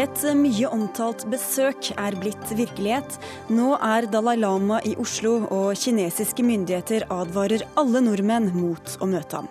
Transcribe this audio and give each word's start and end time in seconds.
Et 0.00 0.22
mye 0.32 0.68
omtalt 0.72 1.26
besøk 1.28 1.90
er 2.00 2.14
blitt 2.16 2.52
virkelighet. 2.56 3.18
Nå 3.52 3.74
er 3.84 4.06
Dalai 4.08 4.38
Lama 4.38 4.78
i 4.86 4.94
Oslo, 5.02 5.42
og 5.52 5.76
kinesiske 5.76 6.44
myndigheter 6.46 7.04
advarer 7.12 7.66
alle 7.80 8.00
nordmenn 8.06 8.48
mot 8.54 8.94
å 8.96 9.08
møte 9.10 9.42
ham. 9.42 9.50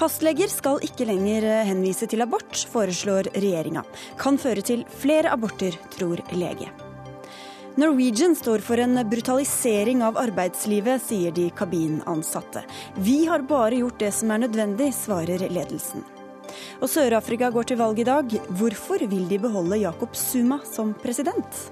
Fastleger 0.00 0.48
skal 0.52 0.80
ikke 0.84 1.08
lenger 1.10 1.44
henvise 1.68 2.08
til 2.08 2.24
abort, 2.24 2.64
foreslår 2.72 3.28
regjeringa. 3.36 3.84
Kan 4.20 4.40
føre 4.40 4.64
til 4.64 4.88
flere 5.04 5.32
aborter, 5.36 5.76
tror 5.92 6.24
lege. 6.32 6.72
Norwegian 7.76 8.32
står 8.36 8.64
for 8.64 8.80
en 8.80 9.02
brutalisering 9.04 10.00
av 10.06 10.16
arbeidslivet, 10.16 11.02
sier 11.10 11.36
de 11.36 11.50
kabinansatte. 11.52 12.64
Vi 12.96 13.26
har 13.28 13.44
bare 13.44 13.82
gjort 13.82 14.00
det 14.00 14.14
som 14.16 14.32
er 14.32 14.46
nødvendig, 14.46 14.94
svarer 14.96 15.50
ledelsen. 15.52 16.15
Og 16.80 16.90
Sør-Afrika 16.90 17.50
går 17.54 17.72
til 17.72 17.80
valg 17.80 18.02
i 18.02 18.08
dag. 18.08 18.36
Hvorfor 18.60 19.06
vil 19.08 19.28
de 19.28 19.40
beholde 19.42 19.82
Jacob 19.82 20.16
Zuma 20.16 20.60
som 20.66 20.94
president? 21.02 21.66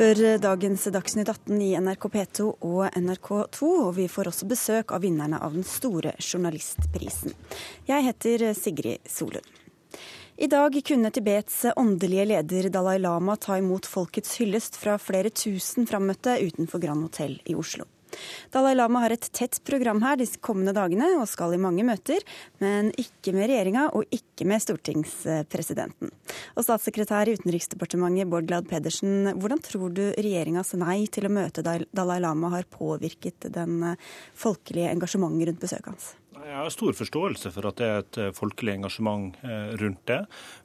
spør 0.00 0.38
dagens 0.40 0.86
Dagsnytt 0.94 1.28
18 1.28 1.58
i 1.60 1.74
NRK 1.76 2.06
P2 2.14 2.46
og 2.64 2.86
NRK2. 2.96 3.68
Og 3.84 3.90
vi 3.98 4.08
får 4.08 4.30
også 4.30 4.48
besøk 4.48 4.94
av 4.96 5.04
vinnerne 5.04 5.36
av 5.36 5.52
den 5.52 5.66
store 5.66 6.14
journalistprisen. 6.16 7.36
Jeg 7.90 8.08
heter 8.08 8.50
Sigrid 8.56 9.04
Solund. 9.04 9.59
I 10.40 10.46
dag 10.48 10.72
kunne 10.86 11.10
Tibets 11.12 11.66
åndelige 11.76 12.24
leder 12.24 12.68
Dalai 12.72 12.98
Lama 12.98 13.34
ta 13.36 13.58
imot 13.60 13.84
folkets 13.84 14.38
hyllest 14.40 14.78
fra 14.80 14.94
flere 14.96 15.28
tusen 15.28 15.84
frammøtte 15.84 16.38
utenfor 16.40 16.80
Grand 16.80 17.04
Hotell 17.04 17.34
i 17.44 17.52
Oslo. 17.60 17.84
Dalai 18.48 18.72
Lama 18.72 19.02
har 19.02 19.12
et 19.12 19.28
tett 19.36 19.58
program 19.68 20.00
her 20.00 20.16
de 20.16 20.24
kommende 20.40 20.72
dagene 20.72 21.10
og 21.18 21.28
skal 21.28 21.52
i 21.52 21.60
mange 21.60 21.84
møter, 21.84 22.24
men 22.64 22.88
ikke 22.96 23.34
med 23.36 23.50
regjeringa 23.50 23.90
og 23.92 24.16
ikke 24.16 24.48
med 24.48 24.64
stortingspresidenten. 24.64 26.08
Og 26.56 26.64
statssekretær 26.64 27.28
i 27.28 27.36
Utenriksdepartementet 27.36 28.32
Bård 28.32 28.48
Glad 28.48 28.72
Pedersen, 28.72 29.34
hvordan 29.36 29.60
tror 29.68 29.92
du 29.92 30.06
regjeringas 30.16 30.72
nei 30.80 31.02
til 31.12 31.28
å 31.28 31.34
møte 31.36 31.66
Dalai 31.68 32.16
Lama 32.24 32.54
har 32.56 32.64
påvirket 32.80 33.52
den 33.52 33.92
folkelige 34.32 34.96
engasjementet 34.96 35.52
rundt 35.52 35.68
besøket 35.68 35.92
hans? 35.92 36.10
Jeg 36.40 36.56
har 36.56 36.70
stor 36.72 36.94
forståelse 36.96 37.50
for 37.52 37.68
at 37.68 37.80
det 37.80 37.86
er 37.86 37.98
et 38.00 38.18
eh, 38.20 38.30
folkelig 38.36 38.76
engasjement 38.78 39.36
eh, 39.44 39.72
rundt 39.80 40.00
det. 40.08 40.20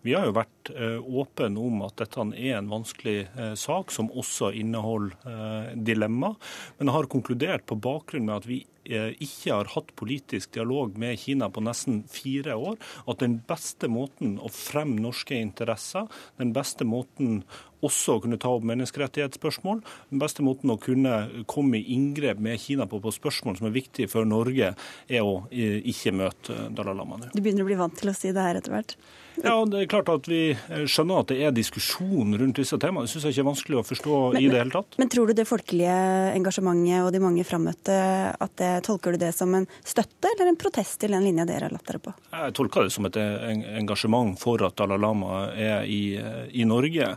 Vi 0.08 0.14
har 0.16 0.28
jo 0.30 0.36
vært 0.38 0.72
eh, 0.72 1.00
åpne 1.02 1.50
om 1.60 1.84
at 1.88 1.98
dette 2.00 2.28
er 2.32 2.58
en 2.60 2.72
vanskelig 2.72 3.18
sak, 3.60 3.92
som 3.92 4.12
også 4.12 4.52
inneholder 4.56 5.76
dilemma. 5.76 6.34
Men 6.78 6.90
jeg 6.90 6.96
har 6.96 7.10
konkludert 7.12 7.66
på 7.68 7.78
bakgrunn 7.82 8.28
med 8.28 8.38
at 8.38 8.48
vi 8.50 8.64
ikke 8.86 9.50
har 9.50 9.72
hatt 9.74 9.94
politisk 9.98 10.52
dialog 10.54 10.94
med 11.02 11.18
Kina 11.18 11.48
på 11.50 11.64
nesten 11.66 12.04
fire 12.12 12.54
år, 12.54 12.78
at 13.10 13.24
den 13.24 13.40
beste 13.50 13.90
måten 13.90 14.36
å 14.38 14.52
fremme 14.54 15.02
norske 15.02 15.38
interesser, 15.42 16.06
den 16.38 16.54
beste 16.54 16.86
måten 16.86 17.42
også 17.86 18.18
å 18.18 18.24
kunne 18.24 18.40
ta 18.42 18.52
opp 18.54 18.66
menneskerettighetsspørsmål. 18.68 19.82
Den 20.12 20.22
beste 20.22 20.46
måten 20.46 20.74
å 20.74 20.80
kunne 20.82 21.46
komme 21.52 21.80
i 21.80 21.96
inngrep 21.96 22.42
med 22.42 22.62
Kina 22.62 22.88
på, 22.90 23.02
på 23.04 23.14
spørsmål 23.16 23.60
som 23.60 23.70
er 23.70 23.76
viktige 23.76 24.12
for 24.12 24.28
Norge, 24.28 24.74
er 25.08 25.26
å 25.26 25.46
eh, 25.52 25.82
ikke 25.92 26.16
møte 26.16 26.66
Dalai 26.76 26.98
Lama 26.98 27.22
nå. 27.22 27.34
Du 27.34 27.42
begynner 27.42 27.66
å 27.66 27.70
bli 27.70 27.80
vant 27.80 27.96
til 28.00 28.12
å 28.12 28.18
si 28.18 28.34
det 28.36 28.44
her 28.48 28.60
etter 28.62 28.76
hvert? 28.76 28.98
Ja, 29.44 29.56
det 29.68 29.82
er 29.82 29.90
klart 29.92 30.10
at 30.12 30.28
Vi 30.30 30.56
skjønner 30.88 31.22
at 31.22 31.32
det 31.32 31.42
er 31.44 31.56
diskusjon 31.56 32.36
rundt 32.40 32.60
disse 32.60 32.78
temaene. 32.82 33.08
Det 33.08 33.14
syns 33.14 33.28
jeg 33.28 33.36
ikke 33.36 33.44
er 33.44 33.50
vanskelig 33.50 33.80
å 33.80 33.86
forstå 33.86 34.20
men, 34.36 34.40
i 34.40 34.50
det 34.52 34.62
hele 34.62 34.74
tatt. 34.74 34.98
Men 35.02 35.12
tror 35.12 35.30
du 35.30 35.36
det 35.38 35.48
folkelige 35.50 35.96
engasjementet 36.36 37.04
og 37.04 37.12
de 37.14 37.22
mange 37.24 37.46
frammøtte, 37.48 37.98
at 38.32 38.56
det, 38.62 38.72
tolker 38.88 39.16
du 39.16 39.22
det 39.22 39.32
som 39.36 39.52
en 39.58 39.68
støtte 39.84 40.32
eller 40.32 40.52
en 40.52 40.60
protest 40.60 41.00
til 41.02 41.16
den 41.16 41.26
linja 41.26 41.48
dere 41.48 41.70
har 41.70 41.76
latt 41.76 41.88
dere 41.90 42.02
på? 42.08 42.16
Jeg 42.32 42.56
tolker 42.58 42.88
det 42.88 42.96
som 42.96 43.10
et 43.10 43.20
engasjement 43.20 44.40
for 44.40 44.64
at 44.66 44.78
Dalai 44.80 45.00
Lama 45.02 45.46
er 45.52 45.84
i, 45.90 46.16
i 46.56 46.68
Norge. 46.68 47.12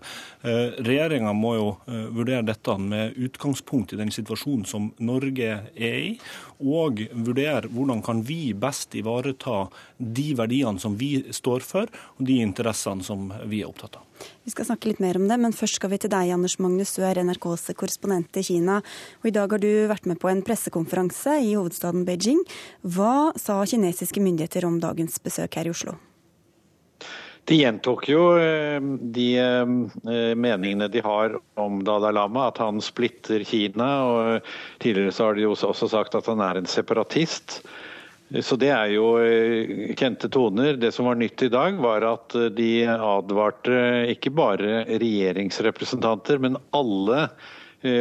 Eh, 0.58 0.78
regjeringa 0.82 1.32
må 1.36 1.54
jo 1.56 1.68
eh, 1.86 2.06
vurdere 2.14 2.42
dette 2.46 2.74
med 2.80 3.16
utgangspunkt 3.28 3.92
i 3.94 3.98
den 4.00 4.10
situasjonen 4.14 4.66
som 4.68 4.90
Norge 5.04 5.50
er 5.74 5.98
i, 6.00 6.12
og 6.58 7.02
vurdere 7.12 7.70
hvordan 7.70 8.02
kan 8.04 8.22
vi 8.26 8.54
best 8.56 8.96
ivareta 8.98 9.66
de 9.98 10.28
verdiene 10.38 10.80
som 10.82 10.96
vi 10.98 11.20
står 11.34 11.66
for, 11.66 11.90
og 12.16 12.26
de 12.26 12.40
interessene 12.42 13.06
som 13.06 13.28
vi 13.46 13.62
er 13.62 13.70
opptatt 13.70 14.00
av. 14.00 14.04
Vi 14.42 14.50
skal 14.50 14.66
snakke 14.66 14.90
litt 14.90 15.02
mer 15.04 15.18
om 15.20 15.28
det, 15.30 15.38
men 15.38 15.54
først 15.54 15.78
skal 15.78 15.92
vi 15.92 16.00
til 16.02 16.10
deg, 16.10 16.32
Anders 16.34 16.56
Magnus. 16.58 16.96
Du 16.96 17.04
er 17.06 17.20
NRKs 17.22 17.68
korrespondent 17.78 18.40
i 18.40 18.42
Kina. 18.48 18.80
Og 19.22 19.30
I 19.30 19.34
dag 19.36 19.54
har 19.54 19.62
du 19.62 19.70
vært 19.90 20.08
med 20.10 20.18
på 20.18 20.32
en 20.32 20.42
pressekonferanse 20.42 21.38
i 21.44 21.54
hovedstaden 21.54 22.02
Beijing. 22.08 22.42
Hva 22.82 23.30
sa 23.38 23.60
kinesiske 23.62 24.24
myndigheter 24.24 24.66
om 24.66 24.80
dagens 24.82 25.20
besøk 25.22 25.60
her 25.60 25.70
i 25.70 25.76
Oslo? 25.76 25.98
De 27.48 27.56
gjentok 27.56 28.08
jo 28.10 28.22
eh, 28.36 28.76
de 29.14 29.28
eh, 29.40 30.34
meningene 30.36 30.88
de 30.92 31.00
har 31.00 31.38
om 31.56 31.80
Dalai 31.84 32.12
Lama, 32.12 32.50
at 32.50 32.58
han 32.60 32.82
splitter 32.84 33.40
Kina. 33.48 33.88
og 34.04 34.50
Tidligere 34.82 35.14
så 35.16 35.30
har 35.30 35.38
de 35.38 35.46
også 35.48 35.88
sagt 35.88 36.18
at 36.18 36.28
han 36.28 36.42
er 36.44 36.60
en 36.60 36.68
separatist. 36.68 37.62
Så 38.44 38.58
Det 38.60 38.68
er 38.68 38.92
jo 38.92 39.14
eh, 39.24 39.94
kjente 39.96 40.28
toner. 40.28 40.76
Det 40.76 40.92
som 40.92 41.08
var 41.08 41.16
nytt 41.16 41.46
i 41.46 41.48
dag, 41.54 41.80
var 41.80 42.04
at 42.10 42.36
de 42.58 42.72
advarte 42.84 43.78
ikke 44.12 44.34
bare 44.36 44.82
regjeringsrepresentanter, 44.90 46.42
men 46.44 46.60
alle 46.76 47.30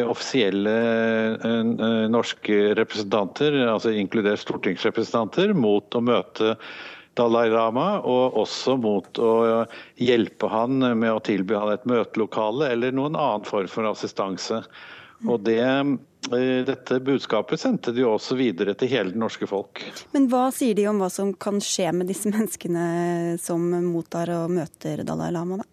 offisielle 0.10 0.72
norske 2.10 2.56
representanter, 2.80 3.54
altså 3.70 3.92
inkludert 3.94 4.42
stortingsrepresentanter, 4.42 5.54
mot 5.54 5.94
å 5.94 6.02
møte 6.02 6.56
Dalai 7.18 7.48
Lama, 7.50 7.88
og 8.00 8.38
også 8.44 8.78
mot 8.82 9.20
å 9.22 9.66
hjelpe 10.00 10.50
han 10.52 10.80
med 10.80 11.10
å 11.12 11.24
tilby 11.24 11.58
han 11.58 11.74
et 11.74 11.88
møtelokale 11.90 12.72
eller 12.76 12.96
noen 12.96 13.18
annen 13.18 13.48
form 13.48 13.70
for 13.72 13.90
assistanse. 13.90 14.62
Og 15.26 15.42
det, 15.42 15.62
eh, 15.64 16.60
dette 16.68 17.00
budskapet 17.02 17.60
sendte 17.60 17.94
de 17.96 18.06
også 18.06 18.38
videre 18.38 18.76
til 18.78 18.92
hele 18.92 19.16
det 19.16 19.22
norske 19.22 19.50
folk. 19.50 19.82
Men 20.14 20.28
hva 20.30 20.48
sier 20.54 20.78
de 20.78 20.86
om 20.92 21.02
hva 21.02 21.10
som 21.10 21.34
kan 21.34 21.58
skje 21.64 21.90
med 21.96 22.12
disse 22.12 22.30
menneskene 22.30 23.40
som 23.42 23.66
mottar 23.90 24.30
og 24.36 24.54
møter 24.54 25.02
Dalai 25.08 25.32
Lama, 25.34 25.64
da? 25.64 25.70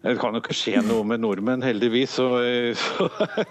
Det 0.00 0.14
kan 0.16 0.32
jo 0.32 0.40
ikke 0.40 0.56
skje 0.56 0.80
noe 0.86 1.04
med 1.04 1.20
nordmenn, 1.20 1.60
heldigvis. 1.64 2.14
Så, 2.16 2.26
så 2.80 3.08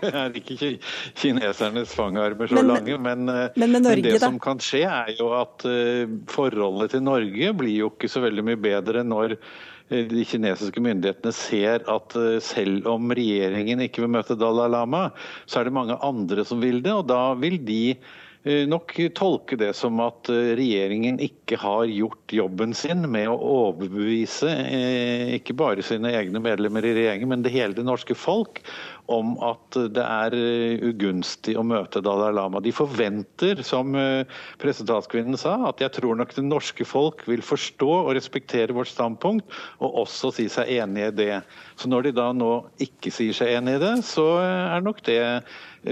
er 0.09 0.37
ikke 0.39 0.71
kinesernes 1.19 1.93
fangarmer 1.93 2.49
så 2.49 2.57
men, 2.57 2.71
lange. 2.71 2.99
Men, 3.05 3.25
eh, 3.29 3.57
men, 3.59 3.75
Norge, 3.77 4.01
men 4.01 4.07
det 4.07 4.15
da? 4.17 4.29
som 4.31 4.39
kan 4.41 4.61
skje, 4.63 4.83
er 4.89 5.13
jo 5.19 5.29
at 5.37 5.65
uh, 5.69 6.09
forholdet 6.31 6.95
til 6.95 7.03
Norge 7.05 7.51
blir 7.59 7.75
jo 7.83 7.91
ikke 7.93 8.09
så 8.09 8.23
veldig 8.25 8.47
mye 8.51 8.61
bedre 8.61 9.05
når 9.05 9.37
de 9.89 10.21
kinesiske 10.29 10.81
myndighetene 10.85 11.31
ser 11.33 11.81
at 11.89 12.13
selv 12.45 12.85
om 12.91 13.09
regjeringen 13.09 13.79
ikke 13.81 14.03
vil 14.03 14.11
møte 14.13 14.35
Dalai 14.37 14.67
Lama, 14.69 15.07
så 15.49 15.63
er 15.63 15.65
det 15.65 15.73
mange 15.73 15.97
andre 16.05 16.45
som 16.45 16.61
vil 16.61 16.83
det. 16.85 16.93
Og 16.93 17.07
da 17.09 17.23
vil 17.41 17.57
de 17.65 17.95
Eh, 17.97 18.27
nok 18.43 18.93
tolke 19.15 19.57
det 19.59 19.73
som 19.75 19.99
at 19.99 20.29
eh, 20.31 20.53
regjeringen 20.55 21.19
ikke 21.19 21.57
har 21.59 21.83
gjort 21.91 22.31
jobben 22.31 22.73
sin 22.77 23.03
med 23.11 23.27
å 23.27 23.35
overbevise 23.35 24.47
eh, 24.47 25.33
ikke 25.35 25.57
bare 25.59 25.83
sine 25.83 26.13
egne 26.15 26.39
medlemmer 26.39 26.85
i 26.87 26.93
regjeringen, 26.95 27.33
men 27.33 27.43
det 27.43 27.51
hele 27.51 27.75
det 27.75 27.83
norske 27.83 28.15
folk 28.15 28.63
om 29.09 29.33
at 29.41 29.77
det 29.95 30.03
er 30.05 30.35
ugunstig 30.85 31.55
å 31.57 31.65
møte 31.65 32.01
Dalai 32.05 32.29
Lama. 32.35 32.61
De 32.61 32.73
forventer, 32.75 33.63
som 33.65 33.95
pressetalskvinnen 34.61 35.39
sa, 35.39 35.55
at 35.69 35.81
jeg 35.81 35.95
tror 35.97 36.19
nok 36.19 36.35
det 36.35 36.45
norske 36.45 36.85
folk 36.87 37.25
vil 37.29 37.41
forstå 37.45 37.89
og 38.03 38.13
respektere 38.17 38.75
vårt 38.75 38.91
standpunkt, 38.91 39.49
og 39.81 40.03
også 40.05 40.33
si 40.37 40.45
seg 40.51 40.69
enig 40.79 41.07
i 41.07 41.15
det. 41.23 41.41
Så 41.79 41.89
når 41.89 42.09
de 42.09 42.15
da 42.19 42.29
nå 42.35 42.51
ikke 42.85 43.11
sier 43.13 43.35
seg 43.35 43.55
enig 43.57 43.79
i 43.79 43.83
det, 43.83 43.95
så 44.05 44.27
er 44.43 44.85
nok 44.85 45.01
det 45.07 45.21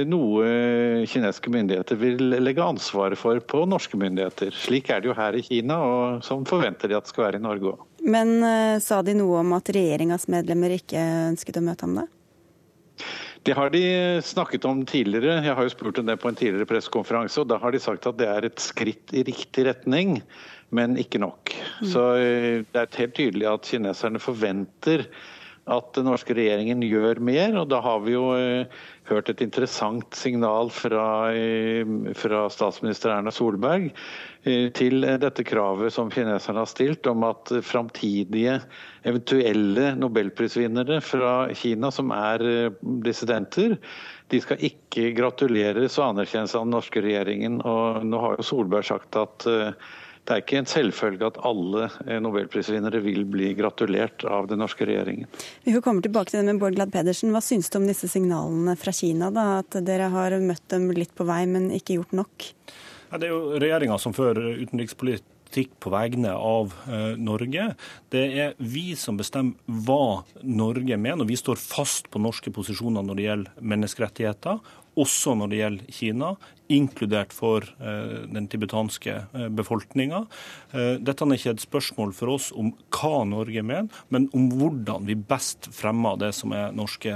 noe 0.07 1.05
kinesiske 1.07 1.51
myndigheter 1.53 1.97
vil 1.99 2.35
legge 2.43 2.63
ansvaret 2.63 3.19
for 3.19 3.39
på 3.39 3.63
norske 3.69 3.97
myndigheter. 3.99 4.51
Slik 4.51 4.91
er 4.91 5.01
det 5.01 5.11
jo 5.11 5.17
her 5.17 5.37
i 5.37 5.45
Kina, 5.45 5.79
og 5.79 6.27
sånn 6.27 6.45
forventer 6.49 6.91
de 6.91 6.97
at 6.99 7.07
det 7.07 7.13
skal 7.13 7.29
være 7.29 7.41
i 7.41 7.45
Norge 7.47 7.73
òg. 7.73 7.85
Men 8.07 8.37
sa 8.83 9.01
de 9.03 9.15
noe 9.17 9.41
om 9.41 9.55
at 9.57 9.71
regjeringas 9.73 10.27
medlemmer 10.31 10.75
ikke 10.75 11.01
ønsket 11.31 11.59
å 11.59 11.65
møte 11.65 11.87
ham 11.87 11.97
da? 12.03 12.05
Det 13.47 13.55
har 13.55 13.71
de 13.71 13.81
snakket 14.27 14.65
om 14.67 14.81
tidligere. 14.83 15.37
Jeg 15.45 15.55
har 15.55 15.63
jo 15.63 15.71
spurt 15.71 16.01
om 16.01 16.09
det 16.09 16.17
på 16.19 16.27
en 16.27 16.35
tidligere 16.35 16.67
pressekonferanse. 16.67 17.39
og 17.39 17.47
Da 17.47 17.57
har 17.61 17.71
de 17.71 17.79
sagt 17.79 18.07
at 18.09 18.17
det 18.19 18.27
er 18.27 18.47
et 18.49 18.59
skritt 18.59 19.13
i 19.15 19.23
riktig 19.23 19.63
retning, 19.69 20.17
men 20.75 20.97
ikke 20.99 21.21
nok. 21.23 21.53
Mm. 21.79 21.87
Så 21.87 22.03
uh, 22.19 22.65
det 22.67 22.81
er 22.81 22.99
helt 22.99 23.15
tydelig 23.15 23.47
at 23.47 23.69
kineserne 23.69 24.19
forventer 24.19 25.05
at 25.67 25.89
den 25.97 26.07
norske 26.07 26.35
regjeringen 26.37 26.83
gjør 26.85 27.19
mer. 27.23 27.55
og 27.59 27.69
Da 27.71 27.81
har 27.83 27.99
vi 28.05 28.15
jo 28.15 28.25
hørt 29.09 29.29
et 29.31 29.43
interessant 29.43 30.15
signal 30.15 30.71
fra, 30.73 31.07
fra 32.15 32.41
statsminister 32.53 33.13
Erna 33.13 33.33
Solberg 33.35 33.89
til 34.77 35.03
dette 35.19 35.43
kravet 35.47 35.91
som 35.91 36.11
kineserne 36.13 36.63
har 36.63 36.69
stilt 36.71 37.07
om 37.11 37.25
at 37.27 37.51
framtidige 37.67 38.61
eventuelle 39.07 39.91
nobelprisvinnere 39.99 41.01
fra 41.03 41.33
Kina 41.55 41.91
som 41.91 42.13
er 42.15 42.43
dissidenter, 43.03 43.75
de 44.31 44.41
skal 44.43 44.63
ikke 44.69 45.13
gratuleres 45.15 45.95
og 45.99 46.11
anerkjennes 46.11 46.55
av 46.55 46.65
den 46.65 46.75
norske 46.75 47.03
regjeringen. 47.03 47.61
Og 47.63 48.03
nå 48.07 48.19
har 48.23 48.37
jo 48.37 48.47
Solberg 48.49 48.87
sagt 48.87 49.15
at 49.19 49.47
eh, 49.47 49.71
det 50.27 50.35
er 50.35 50.43
ikke 50.43 50.59
en 50.59 50.67
selvfølge 50.67 51.29
at 51.29 51.37
alle 51.47 51.85
eh, 52.05 52.17
nobelprisvinnere 52.23 52.99
vil 53.05 53.23
bli 53.31 53.53
gratulert 53.55 54.25
av 54.27 54.49
den 54.51 54.59
norske 54.59 54.87
regjeringen. 54.87 55.29
Vi 55.63 55.75
får 55.75 55.85
komme 55.85 56.03
tilbake 56.03 56.33
til 56.33 56.41
det 56.41 56.51
med 56.51 56.59
Bård 56.61 56.75
Glad 56.75 56.91
Pedersen. 56.91 57.31
Hva 57.35 57.41
syns 57.43 57.71
du 57.71 57.79
om 57.79 57.87
disse 57.87 58.09
signalene 58.11 58.75
fra 58.79 58.91
Kina? 58.95 59.31
da, 59.31 59.47
At 59.61 59.79
dere 59.87 60.11
har 60.11 60.35
møtt 60.43 60.67
dem 60.73 60.89
litt 60.95 61.15
på 61.15 61.27
vei, 61.27 61.45
men 61.47 61.71
ikke 61.75 61.99
gjort 62.01 62.17
nok? 62.19 62.51
Ja, 63.07 63.21
det 63.21 63.29
er 63.29 63.33
jo 63.37 63.55
regjeringa 63.55 63.95
som 64.03 64.15
fører 64.15 64.59
utenrikspolitikk 64.59 65.36
politikk 65.57 65.79
på 65.79 65.89
vegne 65.89 66.33
av 66.33 66.73
eh, 66.87 67.17
Norge. 67.17 67.75
Det 68.09 68.25
er 68.37 68.57
vi 68.59 68.95
som 68.95 69.17
bestemmer 69.17 69.55
hva 69.65 70.23
Norge 70.43 70.97
mener. 70.97 71.23
og 71.23 71.29
Vi 71.29 71.37
står 71.37 71.57
fast 71.57 72.11
på 72.11 72.21
norske 72.21 72.51
posisjoner 72.51 73.03
når 73.03 73.15
det 73.15 73.25
gjelder 73.27 73.63
menneskerettigheter, 73.73 74.59
også 74.97 75.35
når 75.37 75.49
det 75.49 75.57
gjelder 75.59 75.91
Kina 75.93 76.35
inkludert 76.73 77.31
for 77.31 77.63
eh, 77.63 78.27
den 78.27 78.47
tibetanske 78.51 79.13
eh, 79.13 79.49
befolkninga. 79.55 80.25
Dette 80.73 81.23
er 81.23 81.37
ikke 81.37 81.53
et 81.55 81.63
spørsmål 81.63 82.11
for 82.11 82.33
oss 82.33 82.49
om 82.51 82.73
hva 82.91 83.21
Norge 83.23 83.61
mener, 83.63 83.87
men 84.11 84.25
om 84.35 84.49
hvordan 84.51 85.05
vi 85.07 85.15
best 85.15 85.69
fremmer 85.71 86.17
det 86.19 86.33
som 86.35 86.51
er 86.51 86.75
norske 86.75 87.13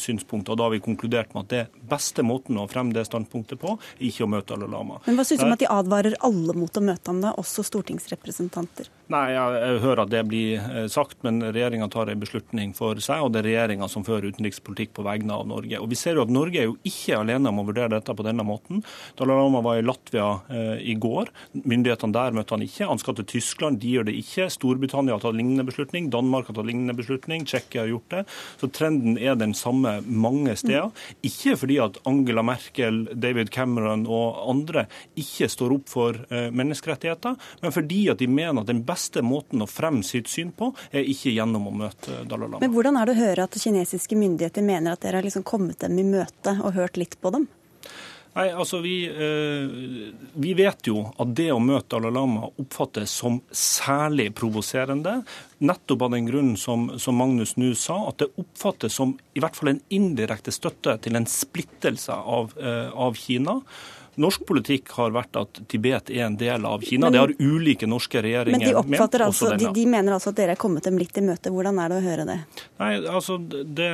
synspunkter. 0.00 0.52
Og 0.52 0.58
Da 0.58 0.66
har 0.66 0.74
vi 0.74 0.82
konkludert 0.82 1.30
med 1.32 1.46
at 1.46 1.52
det 1.52 1.86
beste 1.88 2.24
måten 2.26 2.58
å 2.58 2.66
fremme 2.68 2.96
det 2.96 3.06
standpunktet 3.06 3.60
på, 3.62 3.76
er 3.78 4.08
ikke 4.10 4.26
å 4.26 4.32
møte 4.32 4.56
alle 4.56 4.66
lama. 4.72 4.98
Men 5.06 5.20
Hva 5.20 5.28
syns 5.28 5.44
du 5.44 5.46
om 5.46 5.54
at 5.54 5.62
de 5.62 5.70
advarer 5.70 6.18
alle 6.26 6.56
mot 6.58 6.80
å 6.80 6.84
møte 6.84 7.12
ham, 7.12 7.22
da, 7.22 7.36
også 7.38 7.62
stortingsrepresentanter? 7.78 8.90
Nei, 9.08 9.30
jeg 9.32 9.78
hører 9.80 10.02
at 10.02 10.10
det 10.12 10.20
blir 10.28 10.64
sagt, 10.92 11.22
men 11.24 11.40
regjeringa 11.40 11.86
tar 11.88 12.10
en 12.12 12.20
beslutning 12.20 12.74
for 12.76 12.98
seg, 13.00 13.22
og 13.24 13.30
det 13.32 13.40
er 13.40 13.46
regjeringa 13.46 13.86
som 13.88 14.04
fører 14.04 14.34
utenrikspolitikk 14.34 14.90
på 14.98 15.04
vegne 15.06 15.32
av 15.32 15.46
Norge. 15.48 15.78
Og 15.80 15.88
Vi 15.88 15.96
ser 15.96 16.18
jo 16.18 16.26
at 16.26 16.32
Norge 16.34 16.60
er 16.60 16.66
jo 16.68 16.74
ikke 16.84 17.16
alene 17.22 17.48
om 17.48 17.62
å 17.62 17.64
vurdere 17.64 17.94
dette 17.94 18.12
på 18.12 18.26
denne 18.26 18.44
måten. 18.44 18.82
Dalai 19.16 19.38
Lama 19.38 19.62
var 19.64 19.78
i 19.80 19.84
Latvia 19.86 20.26
eh, 20.52 20.82
i 20.92 20.96
går. 21.00 21.30
Myndighetene 21.56 22.16
der 22.18 22.36
møtte 22.36 22.52
han 22.52 22.66
ikke. 22.66 22.90
Han 22.90 23.00
skal 23.00 23.16
til 23.16 23.28
Tyskland, 23.32 23.80
de 23.80 23.94
gjør 23.94 24.10
det 24.10 24.16
ikke. 24.20 24.50
Storbritannia 24.52 25.16
har 25.16 25.24
tatt 25.24 25.38
lignende 25.40 25.64
beslutning. 25.70 26.10
Danmark 26.12 26.52
har 26.52 26.58
tatt 26.60 26.68
lignende 26.68 26.96
beslutning. 26.98 27.48
Tsjekkia 27.48 27.86
har 27.86 27.94
gjort 27.94 28.12
det. 28.12 28.22
Så 28.60 28.68
trenden 28.76 29.16
er 29.16 29.40
den 29.40 29.56
samme 29.56 30.02
mange 30.04 30.58
steder. 30.60 30.92
Ikke 31.24 31.56
fordi 31.56 31.80
at 31.80 31.96
Angela 32.04 32.44
Merkel, 32.44 33.06
David 33.16 33.54
Cameron 33.56 34.04
og 34.04 34.44
andre 34.52 34.84
ikke 35.16 35.48
står 35.48 35.78
opp 35.78 35.88
for 35.96 36.20
eh, 36.28 36.52
menneskerettigheter, 36.52 37.40
men 37.64 37.72
fordi 37.72 38.04
at 38.12 38.20
de 38.20 38.28
mener 38.28 38.60
at 38.60 38.68
den 38.68 38.84
beste 38.84 38.97
måten 39.24 39.62
å 39.64 39.68
fremme 39.70 40.04
sitt 40.06 40.30
syn 40.30 40.52
på, 40.56 40.72
er 40.90 41.06
ikke 41.08 41.34
gjennom 41.34 41.68
å 41.70 41.76
møte 41.84 42.22
Dalai 42.24 42.48
Lama. 42.48 42.62
Men 42.64 42.74
hvordan 42.74 42.98
er 42.98 43.08
det 43.08 43.16
å 43.16 43.22
høre 43.22 43.46
at 43.48 43.60
kinesiske 43.60 44.18
myndigheter 44.18 44.66
mener 44.66 44.94
at 44.94 45.04
dere 45.04 45.20
har 45.20 45.26
liksom 45.26 45.46
kommet 45.46 45.80
dem 45.84 45.98
i 45.98 46.06
møte 46.06 46.58
og 46.62 46.76
hørt 46.78 47.00
litt 47.00 47.18
på 47.22 47.34
dem? 47.34 47.48
Nei, 48.38 48.52
altså 48.54 48.78
vi, 48.78 49.06
eh, 49.08 50.12
vi, 50.38 50.52
vet 50.54 50.86
jo 50.86 51.00
at 51.18 51.30
det 51.34 51.48
å 51.50 51.58
møte 51.58 51.96
Dalai 51.96 52.12
Lama 52.14 52.46
oppfattes 52.60 53.10
som 53.22 53.40
særlig 53.50 54.28
provoserende. 54.38 55.16
Nettopp 55.64 56.04
av 56.06 56.12
den 56.14 56.28
grunnen 56.28 56.58
som, 56.60 56.86
som 57.02 57.18
Magnus 57.18 57.56
nå 57.58 57.72
sa, 57.74 57.96
at 58.10 58.20
det 58.22 58.30
oppfattes 58.38 58.94
som 59.00 59.16
i 59.34 59.42
hvert 59.42 59.58
fall 59.58 59.72
en 59.72 59.82
indirekte 59.90 60.54
støtte 60.54 60.94
til 61.02 61.18
en 61.18 61.26
splittelse 61.26 62.14
av, 62.14 62.54
eh, 62.62 62.92
av 62.94 63.18
Kina. 63.18 63.58
Norsk 64.18 64.44
politikk 64.48 64.90
har 64.96 65.12
vært 65.14 65.36
at 65.38 65.60
Tibet 65.70 66.10
er 66.10 66.24
en 66.26 66.36
del 66.38 66.66
av 66.66 66.82
Kina. 66.82 67.06
Men, 67.06 67.14
det 67.14 67.20
har 67.22 67.32
ulike 67.38 67.86
norske 67.88 68.22
regjeringer 68.24 68.58
men 68.58 68.66
de 68.66 68.74
oppfatter 68.78 69.22
ment, 69.22 69.28
altså, 69.30 69.50
de, 69.54 69.70
de, 69.74 69.84
mener 69.90 70.16
altså 70.16 70.32
at 70.32 70.40
dere 70.40 70.56
er 70.56 70.60
kommet 70.60 70.86
dem 70.88 70.98
litt 70.98 71.16
i 71.18 71.24
møte. 71.24 71.52
Hvordan 71.54 71.78
er 71.82 71.92
det 71.92 71.98
å 72.00 72.04
høre 72.04 72.26
det? 72.28 72.38
Nei, 72.80 72.90
altså, 73.06 73.38
det, 73.38 73.90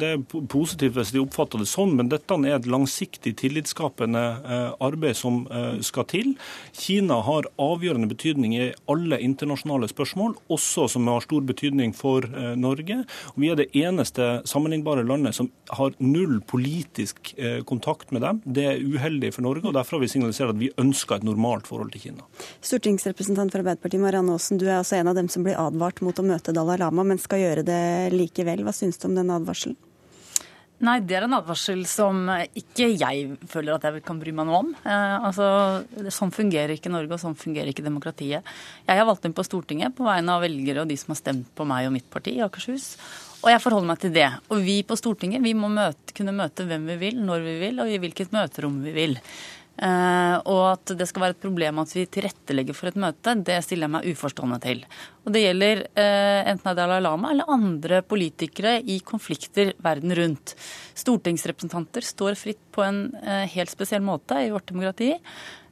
det 0.00 0.10
er 0.16 0.24
positivt 0.50 0.98
hvis 0.98 1.12
de 1.14 1.22
oppfatter 1.22 1.62
det 1.62 1.68
sånn, 1.70 1.94
men 1.98 2.10
dette 2.10 2.38
er 2.40 2.56
et 2.56 2.68
langsiktig 2.70 3.34
tillitsskapende 3.40 4.24
eh, 4.40 4.66
arbeid 4.82 5.18
som 5.18 5.42
eh, 5.46 5.78
skal 5.86 6.06
til. 6.10 6.34
Kina 6.76 7.20
har 7.26 7.48
avgjørende 7.60 8.10
betydning 8.10 8.56
i 8.58 8.70
alle 8.90 9.20
internasjonale 9.22 9.90
spørsmål, 9.92 10.36
også 10.52 10.88
som 10.94 11.08
har 11.10 11.24
stor 11.26 11.46
betydning 11.46 11.94
for 11.96 12.26
eh, 12.26 12.52
Norge. 12.58 13.02
Vi 13.38 13.52
er 13.52 13.60
det 13.60 13.70
eneste 13.78 14.40
sammenlignbare 14.50 15.06
landet 15.06 15.38
som 15.38 15.50
har 15.78 15.94
null 16.02 16.40
politisk 16.50 17.32
kontakt 17.66 18.10
med 18.14 18.22
dem. 18.24 18.40
Det 18.44 18.64
er 18.66 18.80
uheldig 18.82 19.30
for 19.34 19.44
Norge. 19.44 19.59
Norge, 19.60 19.72
og 19.72 19.78
Derfor 19.80 19.98
har 19.98 20.04
vi 20.04 20.10
signalisert 20.12 20.54
at 20.54 20.60
vi 20.60 20.70
ønsker 20.80 21.18
et 21.18 21.26
normalt 21.26 21.68
forhold 21.68 21.92
til 21.94 22.06
Kina. 22.08 22.26
Stortingsrepresentant 22.64 23.52
for 23.52 23.62
Arbeiderpartiet 23.62 24.02
Marianne 24.02 24.34
Aasen, 24.34 24.58
du 24.60 24.66
er 24.68 24.78
altså 24.80 24.98
en 24.98 25.12
av 25.12 25.18
dem 25.18 25.28
som 25.32 25.44
blir 25.46 25.58
advart 25.60 26.02
mot 26.04 26.16
å 26.18 26.26
møte 26.26 26.54
Dalai 26.56 26.78
Lama, 26.80 27.04
men 27.06 27.20
skal 27.20 27.44
gjøre 27.44 27.66
det 27.66 27.84
likevel. 28.14 28.64
Hva 28.66 28.74
syns 28.76 29.00
du 29.00 29.08
om 29.10 29.16
den 29.18 29.32
advarselen? 29.34 29.78
Nei, 30.80 30.94
det 31.04 31.18
er 31.18 31.26
en 31.26 31.36
advarsel 31.36 31.82
som 31.84 32.22
ikke 32.56 32.86
jeg 32.96 33.34
føler 33.52 33.74
at 33.74 33.82
jeg 33.84 34.00
kan 34.06 34.20
bry 34.20 34.32
meg 34.32 34.46
noe 34.48 34.60
om. 34.62 34.70
Eh, 34.80 35.16
altså, 35.28 35.48
Sånn 36.08 36.32
fungerer 36.32 36.72
ikke 36.72 36.92
Norge, 36.92 37.12
og 37.12 37.20
sånn 37.20 37.36
fungerer 37.36 37.68
ikke 37.68 37.84
demokratiet. 37.84 38.48
Jeg 38.86 39.00
har 39.00 39.04
valgt 39.04 39.28
inn 39.28 39.36
på 39.36 39.44
Stortinget 39.44 39.92
på 39.98 40.06
vegne 40.08 40.38
av 40.38 40.46
velgere 40.46 40.86
og 40.86 40.88
de 40.88 40.96
som 40.96 41.12
har 41.12 41.20
stemt 41.20 41.52
på 41.52 41.68
meg 41.68 41.90
og 41.90 41.92
mitt 41.98 42.08
parti 42.08 42.38
i 42.38 42.40
Akershus. 42.46 42.94
Og 43.40 43.48
jeg 43.48 43.62
forholder 43.64 43.88
meg 43.88 44.02
til 44.02 44.12
det. 44.12 44.28
Og 44.52 44.60
vi 44.64 44.80
på 44.84 44.98
Stortinget 44.98 45.44
vi 45.44 45.54
må 45.56 45.70
møte, 45.72 46.12
kunne 46.16 46.36
møte 46.36 46.66
hvem 46.68 46.84
vi 46.92 46.98
vil, 47.00 47.22
når 47.24 47.46
vi 47.46 47.56
vil, 47.62 47.80
og 47.80 47.88
i 47.88 48.00
hvilket 48.02 48.34
møterom 48.36 48.82
vi 48.84 48.92
vil. 48.96 49.16
Uh, 49.80 50.36
og 50.50 50.64
at 50.74 50.90
det 50.98 51.06
skal 51.08 51.22
være 51.22 51.32
et 51.32 51.40
problem 51.40 51.78
at 51.80 51.92
vi 51.96 52.02
tilrettelegger 52.12 52.76
for 52.76 52.90
et 52.90 52.98
møte, 53.00 53.32
det 53.46 53.54
stiller 53.64 53.86
jeg 53.86 53.94
meg 53.94 54.08
uforstående 54.10 54.58
til. 54.60 54.82
Og 55.24 55.32
det 55.32 55.40
gjelder 55.46 55.80
uh, 55.86 56.40
enten 56.50 56.66
det 56.66 56.72
er 56.74 56.80
Dalai 56.82 56.98
Lama 57.00 57.30
eller 57.32 57.48
andre 57.54 58.02
politikere 58.04 58.74
i 58.84 58.98
konflikter 59.00 59.72
verden 59.80 60.12
rundt. 60.18 60.52
Stortingsrepresentanter 61.00 62.04
står 62.04 62.36
fritt 62.36 62.60
på 62.76 62.84
en 62.84 63.06
uh, 63.22 63.46
helt 63.54 63.72
spesiell 63.72 64.04
måte 64.04 64.42
i 64.44 64.52
vårt 64.52 64.68
demokrati. 64.68 65.14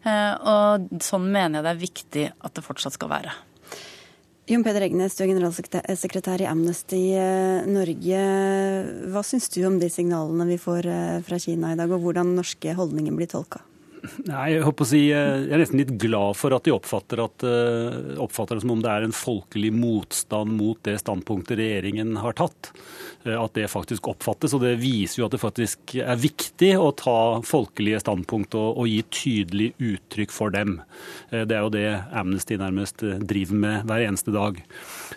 og 0.08 0.88
sånn 1.02 1.26
mener 1.28 1.58
jeg 1.58 1.64
det 1.66 1.70
er 1.70 1.80
viktig 1.82 2.24
at 2.46 2.54
det 2.54 2.64
fortsatt 2.64 2.94
skal 2.94 3.10
være. 3.10 3.34
Jon 4.48 4.62
Peder 4.64 4.86
Egnes, 4.86 5.12
du 5.12 5.24
er 5.24 5.28
generalsekretær 5.34 6.40
i 6.40 6.48
Amnesty 6.48 7.02
Norge. 7.68 8.20
Hva 9.12 9.20
syns 9.26 9.50
du 9.52 9.60
om 9.68 9.76
de 9.76 9.90
signalene 9.92 10.46
vi 10.48 10.56
får 10.62 10.88
fra 11.26 11.36
Kina 11.42 11.74
i 11.74 11.76
dag, 11.76 11.92
og 11.92 12.00
hvordan 12.06 12.32
norske 12.38 12.72
holdninger 12.78 13.12
blir 13.18 13.28
tolka? 13.28 13.60
Nei, 14.28 14.54
jeg, 14.54 14.64
håper 14.66 14.84
å 14.84 14.88
si, 14.88 15.00
eh, 15.14 15.44
jeg 15.46 15.54
er 15.54 15.62
nesten 15.62 15.80
litt 15.80 15.94
glad 16.00 16.36
for 16.38 16.54
at 16.54 16.66
de 16.66 16.74
oppfatter, 16.74 17.22
at, 17.24 17.44
eh, 17.46 18.14
oppfatter 18.22 18.58
det 18.58 18.64
som 18.64 18.74
om 18.74 18.82
det 18.82 18.90
er 18.92 19.06
en 19.06 19.14
folkelig 19.14 19.72
motstand 19.74 20.54
mot 20.58 20.80
det 20.86 20.98
standpunktet 21.02 21.58
regjeringen 21.58 22.16
har 22.22 22.36
tatt. 22.38 22.72
Eh, 23.28 23.36
at 23.38 23.54
det 23.54 23.68
faktisk 23.70 24.08
oppfattes. 24.10 24.54
Og 24.56 24.64
det 24.64 24.74
viser 24.80 25.22
jo 25.22 25.28
at 25.28 25.36
det 25.36 25.42
faktisk 25.42 25.96
er 26.00 26.20
viktig 26.20 26.72
å 26.80 26.90
ta 26.96 27.18
folkelige 27.46 28.00
standpunkt 28.02 28.56
og, 28.58 28.80
og 28.80 28.88
gi 28.90 29.02
tydelig 29.12 29.70
uttrykk 29.76 30.34
for 30.34 30.54
dem. 30.54 30.78
Det 31.30 31.54
er 31.54 31.64
jo 31.64 31.72
det 31.72 31.86
Amnesty 32.16 32.56
nærmest 32.58 33.02
driver 33.28 33.58
med 33.60 33.88
hver 33.88 34.04
eneste 34.06 34.32
dag. 34.34 34.58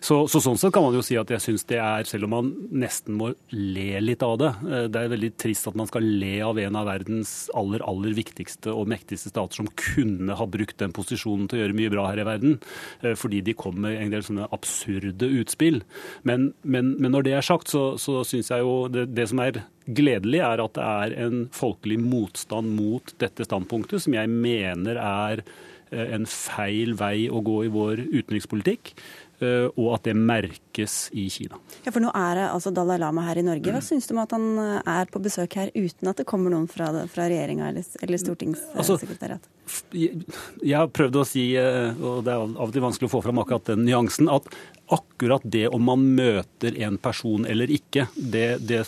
Så, 0.01 0.25
så 0.31 0.41
sånn 0.43 0.59
sett 0.59 0.74
kan 0.74 0.86
man 0.86 0.95
jo 0.95 1.03
si 1.05 1.17
at 1.19 1.29
jeg 1.31 1.43
syns 1.43 1.65
det 1.69 1.79
er, 1.81 2.05
selv 2.09 2.27
om 2.27 2.33
man 2.36 2.51
nesten 2.83 3.17
må 3.19 3.31
le 3.53 4.01
litt 4.01 4.24
av 4.25 4.38
det 4.41 4.50
Det 4.91 4.97
er 4.97 5.12
veldig 5.12 5.31
trist 5.39 5.67
at 5.69 5.77
man 5.77 5.89
skal 5.89 6.05
le 6.05 6.33
av 6.45 6.59
en 6.62 6.77
av 6.79 6.88
verdens 6.89 7.33
aller, 7.57 7.83
aller 7.88 8.15
viktigste 8.17 8.74
og 8.74 8.89
mektigste 8.91 9.31
stater 9.31 9.62
som 9.62 9.69
kunne 9.77 10.36
ha 10.38 10.47
brukt 10.50 10.79
den 10.81 10.95
posisjonen 10.95 11.47
til 11.50 11.59
å 11.59 11.63
gjøre 11.63 11.77
mye 11.77 11.93
bra 11.93 12.07
her 12.09 12.21
i 12.24 12.27
verden, 12.27 12.57
eh, 13.01 13.15
fordi 13.19 13.41
de 13.45 13.55
kom 13.57 13.79
med 13.83 13.97
en 14.00 14.13
del 14.13 14.25
sånne 14.25 14.50
absurde 14.55 15.29
utspill. 15.41 15.81
Men, 16.27 16.51
men, 16.63 16.95
men 17.01 17.15
når 17.15 17.27
det 17.27 17.36
er 17.38 17.45
sagt, 17.45 17.71
så, 17.71 17.95
så 18.01 18.22
syns 18.27 18.51
jeg 18.51 18.65
jo 18.65 18.75
det, 18.91 19.08
det 19.15 19.27
som 19.31 19.41
er 19.43 19.62
gledelig, 19.86 20.41
er 20.46 20.63
at 20.63 20.77
det 20.77 20.88
er 20.88 21.17
en 21.25 21.43
folkelig 21.55 22.00
motstand 22.01 22.74
mot 22.77 23.13
dette 23.22 23.46
standpunktet, 23.48 24.03
som 24.03 24.15
jeg 24.17 24.31
mener 24.31 25.00
er 25.01 25.43
eh, 25.43 26.08
en 26.17 26.27
feil 26.29 26.96
vei 27.00 27.27
å 27.29 27.43
gå 27.46 27.58
i 27.65 27.74
vår 27.74 28.03
utenrikspolitikk. 28.10 28.93
Eh, 29.41 29.67
og 29.74 29.95
at 29.95 30.05
det 30.05 30.13
merkes 30.17 31.07
i 31.17 31.25
Kina. 31.33 31.57
Ja, 31.81 31.89
For 31.89 32.03
nå 32.03 32.12
er 32.13 32.38
det 32.38 32.43
altså 32.51 32.69
Dalai 32.75 33.00
Lama 33.01 33.24
her 33.25 33.39
i 33.41 33.45
Norge. 33.45 33.74
Hva 33.74 33.81
syns 33.81 34.05
du 34.05 34.13
om 34.13 34.21
at 34.21 34.36
han 34.36 34.45
eh, 34.62 34.91
er 34.93 35.10
på 35.10 35.21
besøk 35.24 35.57
her 35.57 35.71
uten 35.74 36.12
at 36.12 36.21
det 36.21 36.27
kommer 36.29 36.53
noen 36.53 36.67
fra, 36.69 36.91
fra 37.10 37.25
regjeringa 37.31 37.71
eller, 37.71 37.88
eller 38.05 38.21
stortingssekretariat? 38.21 39.50
Altså, 39.50 39.98
jeg 39.98 40.75
har 40.77 40.91
prøvd 40.93 41.17
å 41.24 41.25
si, 41.25 41.48
eh, 41.57 41.98
og 41.98 42.21
det 42.27 42.36
er 42.36 42.43
av 42.43 42.67
og 42.67 42.75
til 42.75 42.86
vanskelig 42.86 43.10
å 43.10 43.15
få 43.15 43.24
fram 43.25 43.41
akkurat 43.41 43.74
den 43.74 43.86
nyansen, 43.88 44.29
at 44.29 44.45
akkurat 44.93 45.45
det 45.57 45.65
om 45.74 45.89
man 45.89 46.05
møter 46.19 46.77
en 46.86 47.01
person 47.01 47.48
eller 47.50 47.74
ikke, 47.74 48.05
det, 48.13 48.62
det 48.67 48.83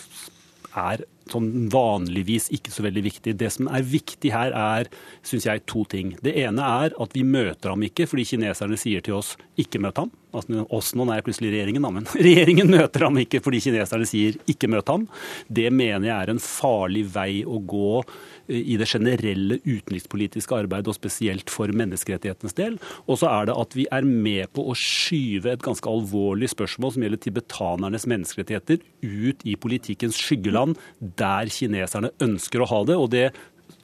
er 0.70 1.02
sånn 1.30 1.68
vanligvis 1.72 2.50
ikke 2.54 2.72
så 2.74 2.84
veldig 2.86 3.04
viktig. 3.06 3.36
Det 3.40 3.50
som 3.52 3.70
er 3.72 3.86
viktig 3.86 4.32
her, 4.34 4.54
er 4.54 4.90
synes 5.26 5.48
jeg, 5.48 5.64
to 5.70 5.84
ting. 5.88 6.14
Det 6.24 6.34
ene 6.44 6.64
er 6.84 6.96
at 7.00 7.16
vi 7.16 7.24
møter 7.26 7.72
ham 7.72 7.86
ikke 7.86 8.08
fordi 8.10 8.26
kineserne 8.34 8.78
sier 8.80 9.04
til 9.04 9.18
oss 9.20 9.34
ikke 9.60 9.80
møt 9.82 10.00
ham. 10.02 10.12
Altså, 10.34 10.64
oss 10.74 10.90
nå 10.98 11.06
er 11.14 11.22
plutselig 11.22 11.52
regjeringen, 11.52 11.84
da, 11.86 11.92
men 11.94 12.08
regjeringen 12.26 12.70
møter 12.72 13.06
ham 13.06 13.18
ikke 13.22 13.40
fordi 13.44 13.62
kineserne 13.68 14.06
sier 14.08 14.38
'ikke 14.50 14.70
møt 14.72 14.90
ham'. 14.90 15.06
Det 15.46 15.70
mener 15.72 16.08
jeg 16.08 16.16
er 16.16 16.32
en 16.32 16.42
farlig 16.42 17.04
vei 17.14 17.44
å 17.46 17.60
gå 17.62 18.02
eh, 18.48 18.62
i 18.74 18.78
det 18.80 18.88
generelle 18.90 19.60
utenrikspolitiske 19.62 20.56
arbeidet, 20.56 20.90
og 20.90 20.98
spesielt 20.98 21.52
for 21.52 21.70
menneskerettighetenes 21.70 22.56
del. 22.58 22.78
Og 23.06 23.20
så 23.22 23.30
er 23.30 23.46
det 23.48 23.58
at 23.62 23.76
vi 23.78 23.86
er 23.92 24.02
med 24.02 24.50
på 24.56 24.66
å 24.66 24.74
skyve 24.74 25.54
et 25.54 25.62
ganske 25.62 25.88
alvorlig 25.88 26.50
spørsmål 26.50 26.96
som 26.96 27.06
gjelder 27.06 27.22
tibetanernes 27.22 28.08
menneskerettigheter, 28.10 28.82
ut 29.04 29.46
i 29.46 29.54
politikkens 29.60 30.18
skyggeland, 30.18 30.78
der 31.20 31.50
kineserne 31.52 32.12
ønsker 32.24 32.62
å 32.62 32.70
ha 32.70 32.84
det. 32.88 32.96
og 32.96 33.10
det 33.14 33.28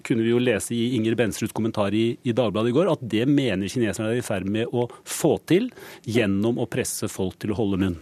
kunne 0.06 0.24
vi 0.24 0.32
jo 0.32 0.40
lese 0.40 0.74
i 0.74 0.94
Inger 0.96 1.16
Bensruds 1.18 1.54
kommentar 1.56 1.94
i, 1.96 2.14
i, 2.22 2.32
Dagbladet 2.36 2.72
i 2.72 2.76
går, 2.76 2.92
at 2.92 3.02
det 3.12 3.26
mener 3.28 3.70
kineserne 3.70 4.14
er 4.14 4.20
i 4.20 4.24
ferd 4.24 4.48
med 4.48 4.72
å 4.72 4.86
få 5.04 5.36
til 5.50 5.68
gjennom 6.08 6.60
å 6.60 6.68
presse 6.70 7.08
folk 7.10 7.38
til 7.40 7.52
å 7.52 7.60
holde 7.60 7.80
munn. 7.82 8.00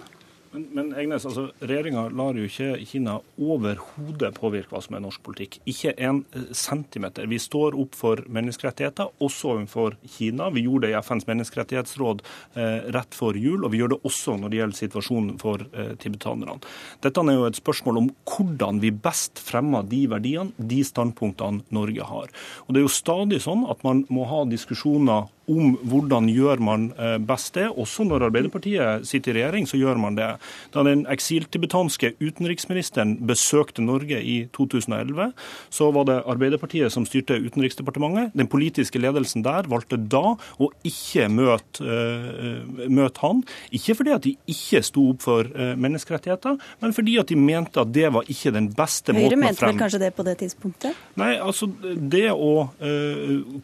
Men, 0.58 0.66
men 0.74 0.94
Egnes, 0.98 1.22
altså, 1.28 1.48
Regjeringa 1.62 2.08
lar 2.18 2.38
jo 2.38 2.46
ikke 2.48 2.80
Kina 2.88 3.18
overhodet 3.38 4.32
påvirke 4.38 4.74
hva 4.74 4.80
som 4.82 4.96
er 4.98 5.02
norsk 5.04 5.22
politikk. 5.26 5.60
Ikke 5.70 5.92
en 6.02 6.24
eh, 6.34 6.48
centimeter. 6.56 7.28
Vi 7.30 7.38
står 7.42 7.76
opp 7.78 7.94
for 7.98 8.24
menneskerettigheter, 8.26 9.12
også 9.22 9.52
overfor 9.52 9.94
Kina. 10.16 10.48
Vi 10.54 10.64
gjorde 10.66 10.88
det 10.88 10.96
i 10.96 10.98
FNs 10.98 11.28
menneskerettighetsråd 11.28 12.24
eh, 12.58 12.90
rett 12.96 13.14
før 13.14 13.38
jul, 13.38 13.62
og 13.62 13.72
vi 13.74 13.82
gjør 13.82 13.94
det 13.94 14.00
også 14.10 14.34
når 14.40 14.50
det 14.50 14.60
gjelder 14.60 14.80
situasjonen 14.80 15.38
for 15.42 15.62
eh, 15.68 15.94
tibetanerne. 16.02 16.58
Dette 17.06 17.22
er 17.22 17.38
jo 17.38 17.46
et 17.46 17.62
spørsmål 17.62 18.02
om 18.02 18.12
hvordan 18.26 18.82
vi 18.82 18.94
best 19.06 19.38
fremmer 19.38 19.86
de 19.86 20.04
verdiene, 20.10 20.50
de 20.58 20.82
standpunktene 20.86 21.62
Norge 21.74 22.10
har. 22.10 22.34
Og 22.66 22.74
Det 22.74 22.82
er 22.82 22.88
jo 22.88 22.94
stadig 22.98 23.42
sånn 23.46 23.66
at 23.70 23.86
man 23.86 24.06
må 24.10 24.26
ha 24.26 24.42
diskusjoner 24.48 25.30
om 25.48 25.76
hvordan 25.88 26.28
gjør 26.30 26.60
man 26.62 26.88
eh, 26.98 27.16
best 27.24 27.56
det. 27.56 27.68
Også 27.80 28.04
når 28.06 28.28
Arbeiderpartiet 28.28 29.06
sitter 29.08 29.32
i 29.32 29.40
regjering, 29.40 29.68
så 29.68 29.80
gjør 29.80 30.00
man 30.00 30.18
det. 30.18 30.28
Da 30.74 30.84
den 30.86 31.04
eksiltibetanske 31.10 32.14
utenriksministeren 32.20 33.16
besøkte 33.28 33.84
Norge 33.84 34.20
i 34.20 34.38
2011, 34.56 35.32
så 35.74 35.90
var 35.94 36.08
det 36.08 36.18
Arbeiderpartiet 36.28 36.92
som 36.92 37.06
styrte 37.08 37.38
Utenriksdepartementet. 37.38 38.34
Den 38.38 38.50
politiske 38.50 39.00
ledelsen 39.00 39.44
der 39.46 39.68
valgte 39.70 39.98
da 39.98 40.34
å 40.36 40.70
ikke 40.86 41.28
møte, 41.32 41.84
uh, 41.84 42.88
møte 42.90 43.22
han. 43.22 43.42
Ikke 43.74 43.96
fordi 43.98 44.14
at 44.14 44.24
de 44.26 44.34
ikke 44.50 44.82
sto 44.86 45.08
opp 45.12 45.24
for 45.24 45.48
uh, 45.48 45.72
menneskerettigheter, 45.80 46.58
men 46.82 46.94
fordi 46.96 47.18
at 47.22 47.32
de 47.32 47.38
mente 47.40 47.80
at 47.80 47.92
det 47.94 48.08
var 48.14 48.28
ikke 48.28 48.52
den 48.54 48.70
beste 48.76 49.14
Høyre 49.14 49.22
måten 49.22 49.28
å 49.28 49.30
fremme 49.30 49.38
Høyre 49.38 49.42
mente 49.44 49.66
vel 49.66 49.80
kanskje 49.82 50.02
det 50.02 50.12
på 50.16 50.26
det 50.26 50.36
tidspunktet? 50.42 51.02
Nei, 51.20 51.32
altså 51.38 51.68
det 51.68 52.28
å 52.32 52.52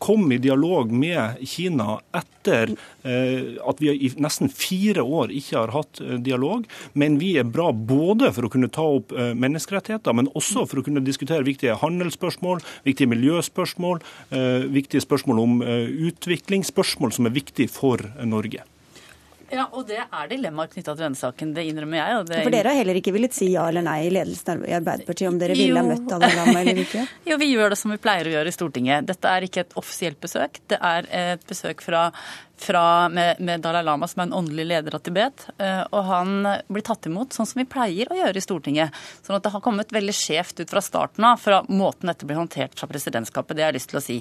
komme 0.03 0.37
i 0.37 0.43
dialog 0.43 0.93
med 0.95 1.43
Kina 1.49 1.74
Kina 1.75 1.99
etter 2.15 2.77
eh, 3.03 3.57
at 3.67 3.81
vi 3.83 3.91
i 3.91 4.11
nesten 4.23 4.51
fire 4.53 5.03
år 5.03 5.33
ikke 5.35 5.59
har 5.59 5.73
hatt 5.75 6.01
eh, 6.03 6.19
dialog. 6.23 6.69
Men 6.95 7.19
vi 7.19 7.35
er 7.41 7.49
bra 7.49 7.73
både 7.73 8.31
for 8.35 8.47
å 8.47 8.53
kunne 8.53 8.71
ta 8.73 8.85
opp 8.99 9.13
eh, 9.13 9.33
menneskerettigheter, 9.35 10.15
men 10.15 10.31
også 10.39 10.67
for 10.71 10.81
å 10.81 10.87
kunne 10.87 11.03
diskutere 11.05 11.47
viktige 11.47 11.79
handelsspørsmål, 11.81 12.63
viktige 12.87 13.11
miljøspørsmål, 13.11 14.01
viktige 14.73 15.03
spørsmål 15.03 15.41
om 15.43 15.59
utvikling, 15.65 16.65
spørsmål 16.67 17.13
som 17.15 17.29
er 17.29 17.35
viktige 17.35 17.73
for 17.73 18.03
Norge. 18.29 18.63
Ja, 19.55 19.67
og 19.71 19.87
det 19.89 20.01
er 20.03 20.31
dilemmaer 20.31 20.71
knytta 20.73 20.95
til 20.95 21.05
denne 21.05 21.19
saken. 21.19 21.53
Det 21.57 21.65
innrømmer 21.69 22.01
jeg. 22.01 22.25
Det... 22.31 22.41
For 22.47 22.55
dere 22.55 22.73
har 22.73 22.81
heller 22.81 22.99
ikke 23.01 23.15
villet 23.15 23.37
si 23.37 23.51
ja 23.53 23.67
eller 23.71 23.85
nei 23.87 23.99
i 24.09 24.13
ledelsen 24.15 24.65
i 24.67 24.75
Arbeiderpartiet 24.77 25.31
om 25.31 25.39
dere 25.41 25.57
ville 25.59 25.81
ha 25.81 25.87
møtt 25.87 26.09
Dalai 26.11 26.33
Lama 26.35 26.57
eller 26.63 26.81
ikke? 26.85 27.05
jo, 27.31 27.39
vi 27.41 27.51
gjør 27.53 27.75
det 27.75 27.81
som 27.81 27.95
vi 27.95 28.01
pleier 28.03 28.31
å 28.31 28.35
gjøre 28.35 28.51
i 28.51 28.57
Stortinget. 28.57 29.07
Dette 29.11 29.31
er 29.31 29.47
ikke 29.47 29.65
et 29.67 29.79
offisielt 29.81 30.21
besøk. 30.23 30.59
Det 30.73 30.81
er 30.81 31.09
et 31.21 31.47
besøk 31.49 31.85
fra 31.85 32.09
fra, 32.57 33.09
med, 33.09 33.41
med, 33.41 33.61
Dalai 33.61 33.83
Lama, 33.83 34.09
som 34.09 34.23
er 34.23 34.29
en 34.29 34.37
åndelig 34.41 34.67
leder 34.67 34.97
av 34.97 35.03
Tibet. 35.05 35.47
Eh, 35.59 35.83
og 35.91 36.05
han 36.09 36.49
blir 36.73 36.85
tatt 36.87 37.09
imot 37.11 37.35
sånn 37.35 37.49
som 37.49 37.61
vi 37.61 37.67
pleier 37.69 38.11
å 38.11 38.19
gjøre 38.19 38.39
i 38.39 38.45
Stortinget. 38.45 39.01
Sånn 39.27 39.37
at 39.39 39.45
det 39.45 39.53
har 39.55 39.65
kommet 39.65 39.93
veldig 39.95 40.15
skjevt 40.17 40.63
ut 40.63 40.71
fra 40.71 40.83
starten 40.85 41.27
av, 41.29 41.41
fra 41.43 41.63
måten 41.69 42.11
dette 42.11 42.29
blir 42.29 42.39
håndtert 42.41 42.79
fra 42.79 42.89
presidentskapet. 42.91 43.57
Det 43.57 43.67
har 43.67 43.75
jeg 43.75 43.81
lyst 43.81 43.93
til 43.93 44.01
å 44.01 44.05
si. 44.05 44.21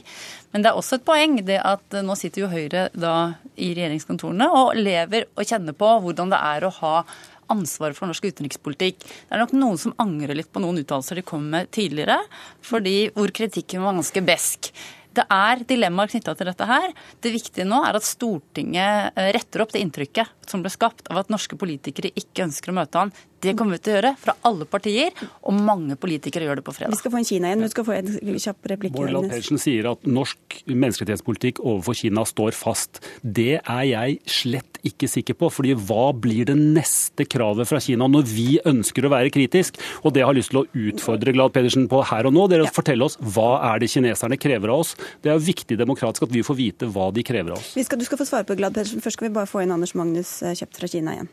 Men 0.51 0.65
det 0.65 0.71
er 0.71 0.79
også 0.79 0.99
et 0.99 1.05
poeng 1.07 1.37
det 1.45 1.59
at 1.61 1.99
nå 2.03 2.17
sitter 2.19 2.45
jo 2.45 2.51
Høyre 2.53 2.87
da 2.93 3.15
i 3.55 3.73
regjeringskontorene 3.73 4.49
og 4.53 4.73
lever 4.79 5.29
og 5.33 5.47
kjenner 5.47 5.77
på 5.77 5.93
hvordan 6.03 6.33
det 6.33 6.41
er 6.53 6.65
å 6.67 6.73
ha 6.81 6.95
ansvaret 7.51 7.97
for 7.97 8.09
norsk 8.09 8.25
utenrikspolitikk. 8.31 9.03
Det 9.03 9.35
er 9.35 9.41
nok 9.41 9.55
noen 9.57 9.79
som 9.79 9.95
angrer 10.01 10.37
litt 10.37 10.51
på 10.53 10.61
noen 10.63 10.81
uttalelser 10.81 11.19
de 11.19 11.25
kom 11.27 11.45
med 11.53 11.71
tidligere, 11.75 12.19
fordi 12.65 13.11
hvor 13.15 13.33
kritikken 13.35 13.83
var 13.85 13.97
ganske 13.97 14.23
besk. 14.25 14.71
Det 15.13 15.25
er 15.29 15.61
dilemmaer 15.69 16.09
knytta 16.09 16.33
til 16.37 16.49
dette 16.49 16.67
her. 16.67 16.93
Det 17.21 17.33
viktige 17.33 17.67
nå 17.69 17.83
er 17.85 17.99
at 17.99 18.07
Stortinget 18.07 19.13
eh, 19.19 19.29
retter 19.35 19.61
opp 19.61 19.73
det 19.75 19.83
inntrykket 19.83 20.49
som 20.49 20.63
ble 20.63 20.71
skapt 20.73 21.09
av 21.13 21.21
at 21.21 21.31
norske 21.33 21.57
politikere 21.59 22.13
ikke 22.17 22.47
ønsker 22.47 22.73
å 22.73 22.77
møte 22.79 23.03
han. 23.03 23.13
Det 23.43 23.55
kommer 23.59 23.77
vi 23.77 23.83
til 23.83 23.93
å 23.93 23.97
gjøre 23.97 24.13
fra 24.19 24.35
alle 24.47 24.67
partier, 24.69 25.11
og 25.43 25.57
mange 25.57 25.97
politikere 25.99 26.47
gjør 26.47 26.61
det 26.61 26.65
på 26.67 26.75
fredag. 26.75 26.95
Vi 26.95 27.01
skal 27.01 27.13
få 27.13 27.19
en 27.19 27.27
Kina 27.27 27.49
igjen. 27.49 27.63
Du 27.65 27.73
skal 27.73 27.87
få 27.87 27.95
en 27.97 28.39
kjapp 28.45 28.69
replikk. 28.71 28.95
Bård 28.95 29.15
Pedersen 29.27 29.59
sier 29.61 29.89
at 29.91 30.07
norsk 30.07 30.61
menneskerettighetspolitikk 30.69 31.59
overfor 31.63 31.97
Kina 31.99 32.23
står 32.27 32.55
fast. 32.55 33.01
Det 33.21 33.57
er 33.59 33.83
jeg 33.89 34.19
slett 34.29 34.79
ikke 34.83 35.07
sikker 35.07 35.37
på. 35.39 35.49
fordi 35.53 35.73
hva 35.79 36.11
blir 36.15 36.47
det 36.49 36.55
neste 36.59 37.25
kravet 37.29 37.67
fra 37.69 37.79
Kina 37.83 38.07
når 38.09 38.27
vi 38.29 38.47
ønsker 38.67 39.05
å 39.05 39.13
være 39.13 39.31
kritisk? 39.33 39.79
Og 40.03 40.15
det 40.15 40.23
har 40.23 40.33
jeg 40.33 40.41
lyst 40.41 40.53
til 40.53 40.63
å 40.63 40.65
utfordre 40.87 41.35
Glad 41.35 41.55
Pedersen 41.55 41.87
på 41.91 42.03
her 42.09 42.29
og 42.29 42.35
nå. 42.35 42.47
Dere 42.51 42.67
ja. 42.67 42.73
fortelle 42.73 43.07
oss 43.07 43.19
hva 43.19 43.61
er 43.71 43.83
det 43.83 43.91
kineserne 43.93 44.39
krever 44.39 44.73
av 44.73 44.83
oss? 44.83 44.95
Det 45.23 45.31
er 45.33 45.43
viktig 45.43 45.79
demokratisk 45.79 46.27
at 46.27 46.35
vi 46.35 46.43
får 46.45 46.59
vite 46.59 46.91
hva 46.91 47.11
de 47.15 47.23
krever 47.25 47.55
av 47.55 47.61
oss. 47.61 47.73
Skal, 47.75 47.99
du 47.99 48.07
skal 48.07 48.19
få 48.19 48.27
svare 48.27 48.47
på 48.47 48.59
Glad 48.59 48.75
Pedersen. 48.75 49.03
Først 49.03 49.19
skal 49.19 49.29
vi 49.29 49.37
bare 49.37 49.49
få 49.49 49.63
inn 49.63 49.73
Anders 49.75 49.95
Magnus 49.99 50.41
eh, 50.43 50.55
kjøpt 50.57 50.79
fra 50.81 50.91
Kina 50.91 51.15
igjen. 51.17 51.31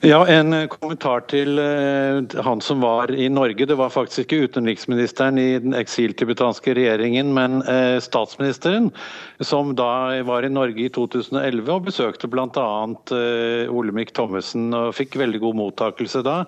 Ja, 0.00 0.20
En 0.30 0.52
eh, 0.54 0.68
kommentar 0.70 1.24
til 1.30 1.58
uh, 1.58 2.20
han 2.44 2.60
som 2.62 2.82
var 2.84 3.10
i 3.10 3.26
Norge. 3.32 3.66
Det 3.66 3.76
var 3.78 3.90
faktisk 3.90 4.26
ikke 4.26 4.46
utenriksministeren 4.46 5.40
i 5.40 5.46
den 5.62 5.74
eksiltibetanske 5.74 6.74
regjeringen, 6.78 7.32
men 7.34 7.62
uh, 7.66 7.98
statsministeren, 8.02 8.92
som 9.40 9.74
da 9.78 10.20
var 10.28 10.46
i 10.46 10.52
Norge 10.52 10.84
i 10.86 10.92
2011 10.94 11.72
og 11.74 11.88
besøkte 11.88 12.30
bl.a. 12.30 12.68
Olemic 13.72 14.14
Thommessen 14.14 14.70
og 14.76 14.94
fikk 14.98 15.18
veldig 15.18 15.42
god 15.42 15.60
mottakelse 15.64 16.22
da. 16.26 16.38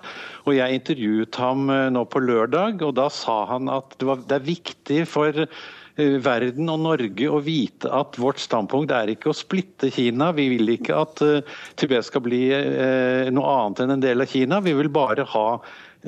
Og 0.45 0.55
Jeg 0.55 0.79
intervjuet 0.79 1.41
ham 1.41 1.67
nå 1.91 2.07
på 2.07 2.23
lørdag, 2.23 2.81
og 2.85 2.95
da 2.99 3.09
sa 3.11 3.43
han 3.51 3.69
at 3.71 3.97
det, 3.97 4.07
var, 4.07 4.25
det 4.27 4.39
er 4.39 4.49
viktig 4.51 5.05
for 5.09 5.45
Eh, 5.45 5.80
verden 6.23 6.69
og 6.71 6.81
Norge 6.83 7.29
å 7.29 7.41
vite 7.43 7.91
at 7.93 8.17
vårt 8.21 8.41
standpunkt 8.41 8.93
er 8.95 9.13
ikke 9.13 9.31
å 9.31 9.37
splitte 9.37 9.91
Kina. 9.93 10.31
Vi 10.37 10.47
vil 10.53 10.73
ikke 10.75 10.97
at 11.03 11.23
eh, 11.25 11.45
Tibet 11.79 12.07
skal 12.07 12.25
bli 12.25 12.43
eh, 12.55 13.29
noe 13.33 13.55
annet 13.57 13.83
enn 13.85 13.95
en 13.97 14.03
del 14.03 14.25
av 14.25 14.31
Kina. 14.31 14.61
Vi 14.63 14.75
vil 14.77 14.91
bare 14.93 15.27
ha 15.33 15.47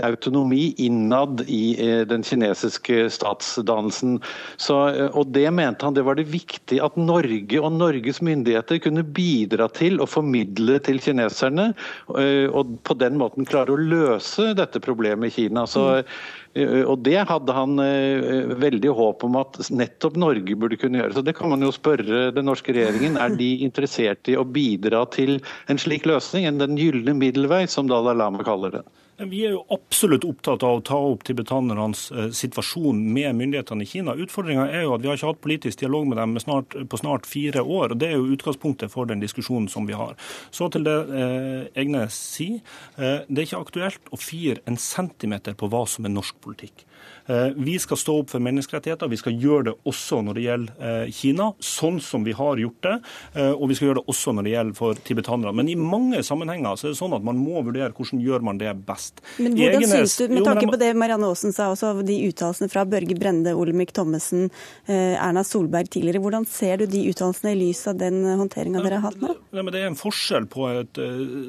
autonomi 0.02 0.74
innad 0.82 1.44
i 1.48 1.76
den 2.10 2.24
kinesiske 2.26 3.10
statsdannelsen. 3.14 4.20
Så, 4.58 4.78
og 5.14 5.28
Det 5.36 5.46
mente 5.54 5.86
han 5.86 5.94
det 5.94 6.06
var 6.08 6.18
det 6.18 6.28
viktig 6.32 6.80
at 6.84 6.98
Norge 6.98 7.62
og 7.62 7.76
Norges 7.78 8.22
myndigheter 8.26 8.82
kunne 8.84 9.06
bidra 9.06 9.68
til 9.74 10.02
å 10.02 10.10
formidle 10.10 10.80
til 10.84 11.02
kineserne, 11.04 11.72
og 12.10 12.78
på 12.88 12.98
den 12.98 13.20
måten 13.22 13.46
klare 13.50 13.76
å 13.76 13.80
løse 13.80 14.54
dette 14.58 14.82
problemet 14.84 15.30
i 15.30 15.44
Kina. 15.44 15.68
Så 15.70 15.86
mm. 16.02 16.16
Eh, 16.54 16.84
og 16.86 17.02
Det 17.06 17.18
hadde 17.30 17.56
han 17.56 17.80
eh, 17.82 18.54
veldig 18.62 18.94
håp 18.94 19.26
om 19.26 19.38
at 19.42 19.58
nettopp 19.74 20.18
Norge 20.22 20.58
burde 20.60 20.78
kunne 20.80 21.02
gjøre. 21.02 21.18
Så 21.18 21.26
Det 21.26 21.36
kan 21.38 21.50
man 21.54 21.66
jo 21.66 21.74
spørre 21.74 22.30
den 22.36 22.50
norske 22.50 22.76
regjeringen. 22.76 23.18
Er 23.18 23.34
de 23.38 23.50
interessert 23.68 24.30
i 24.30 24.38
å 24.38 24.46
bidra 24.46 25.06
til 25.14 25.40
en 25.72 25.82
slik 25.82 26.08
løsning, 26.10 26.48
enn 26.50 26.62
den 26.62 26.78
gylne 26.80 27.18
middelvei, 27.18 27.66
som 27.68 27.90
Dalai 27.90 28.16
Lama 28.18 28.46
kaller 28.46 28.80
det? 28.80 28.86
Vi 29.18 29.44
er 29.46 29.52
jo 29.54 29.62
absolutt 29.74 30.24
opptatt 30.26 30.64
av 30.66 30.80
å 30.80 30.84
ta 30.86 30.98
opp 30.98 31.22
tibetanernes 31.28 32.08
eh, 32.12 32.30
situasjon 32.34 32.98
med 33.14 33.36
myndighetene 33.38 33.86
i 33.86 33.90
Kina. 33.90 34.16
Utfordringa 34.18 34.66
er 34.74 34.88
jo 34.88 34.96
at 34.96 35.04
vi 35.04 35.10
har 35.12 35.20
ikke 35.20 35.30
hatt 35.30 35.44
politisk 35.44 35.84
dialog 35.84 36.08
med 36.10 36.18
dem 36.18 36.34
snart, 36.42 36.74
på 36.90 37.00
snart 37.00 37.30
fire 37.30 37.62
år. 37.62 37.94
og 37.94 38.02
Det 38.02 38.10
er 38.10 38.18
jo 38.18 38.32
utgangspunktet 38.34 38.90
for 38.94 39.10
den 39.10 39.22
diskusjonen 39.22 39.70
som 39.70 39.86
vi 39.86 39.94
har. 39.98 40.18
Så 40.50 40.72
til 40.74 40.88
det 40.88 40.98
eh, 41.14 41.84
Egne 41.84 42.08
sier. 42.10 42.64
Eh, 42.98 43.22
det 43.30 43.44
er 43.44 43.48
ikke 43.48 43.62
aktuelt 43.68 44.10
å 44.10 44.18
fire 44.18 44.66
en 44.70 44.82
centimeter 44.82 45.54
på 45.58 45.70
hva 45.70 45.86
som 45.90 46.10
er 46.10 46.16
norsk 46.16 46.42
politikk. 46.42 46.88
Eh, 47.26 47.48
vi 47.56 47.80
skal 47.80 47.98
stå 47.98 48.18
opp 48.20 48.32
for 48.34 48.44
menneskerettigheter. 48.44 49.08
Vi 49.08 49.20
skal 49.20 49.38
gjøre 49.40 49.68
det 49.70 49.74
også 49.88 50.20
når 50.26 50.38
det 50.38 50.44
gjelder 50.44 50.88
eh, 50.90 51.12
Kina, 51.16 51.50
sånn 51.64 52.00
som 52.04 52.26
vi 52.28 52.36
har 52.36 52.60
gjort 52.60 52.82
det. 52.84 52.96
Eh, 53.40 53.52
og 53.54 53.70
vi 53.72 53.78
skal 53.78 53.90
gjøre 53.90 54.02
det 54.02 54.12
også 54.12 54.34
når 54.36 54.48
det 54.48 54.54
gjelder 54.54 54.78
for 54.80 55.04
tibetanere. 55.08 55.56
Men 55.56 55.72
i 55.72 55.78
mange 55.80 56.24
sammenhenger 56.26 56.80
så 56.80 56.90
er 56.90 56.96
det 56.96 57.00
sånn 57.00 57.16
at 57.16 57.24
man 57.24 57.40
må 57.40 57.64
vurdere 57.64 57.94
hvordan 57.96 58.24
gjør 58.24 58.44
man 58.44 58.60
det 58.60 58.74
best. 58.88 59.24
Men 59.40 59.56
hvordan 59.58 59.88
syns 59.88 60.18
du, 60.20 60.26
Med 60.34 60.48
tanke 60.48 60.68
på 60.68 60.80
det 60.82 60.92
Marianne 61.00 61.30
Aasen 61.32 61.56
sa, 61.56 61.70
også 61.72 61.94
de 62.04 62.18
uttalelsene 62.28 62.72
fra 62.72 62.84
Børge 62.90 63.16
Brende, 63.20 63.54
Olemic 63.56 63.94
Thommessen, 63.96 64.50
Erna 64.88 65.44
Solberg 65.48 65.92
tidligere, 65.94 66.22
hvordan 66.24 66.46
ser 66.50 66.82
du 66.82 66.88
de 66.90 67.06
uttalelsene 67.12 67.54
i 67.54 67.60
lys 67.60 67.86
av 67.92 68.00
den 68.02 68.20
håndteringa 68.26 68.82
dere 68.84 69.00
har 69.00 69.12
hatt 69.12 69.22
nå? 69.22 69.36
Det 69.54 69.80
er 69.80 69.88
en 69.88 69.98
forskjell 69.98 70.48
på 70.52 70.68
et, 70.72 71.00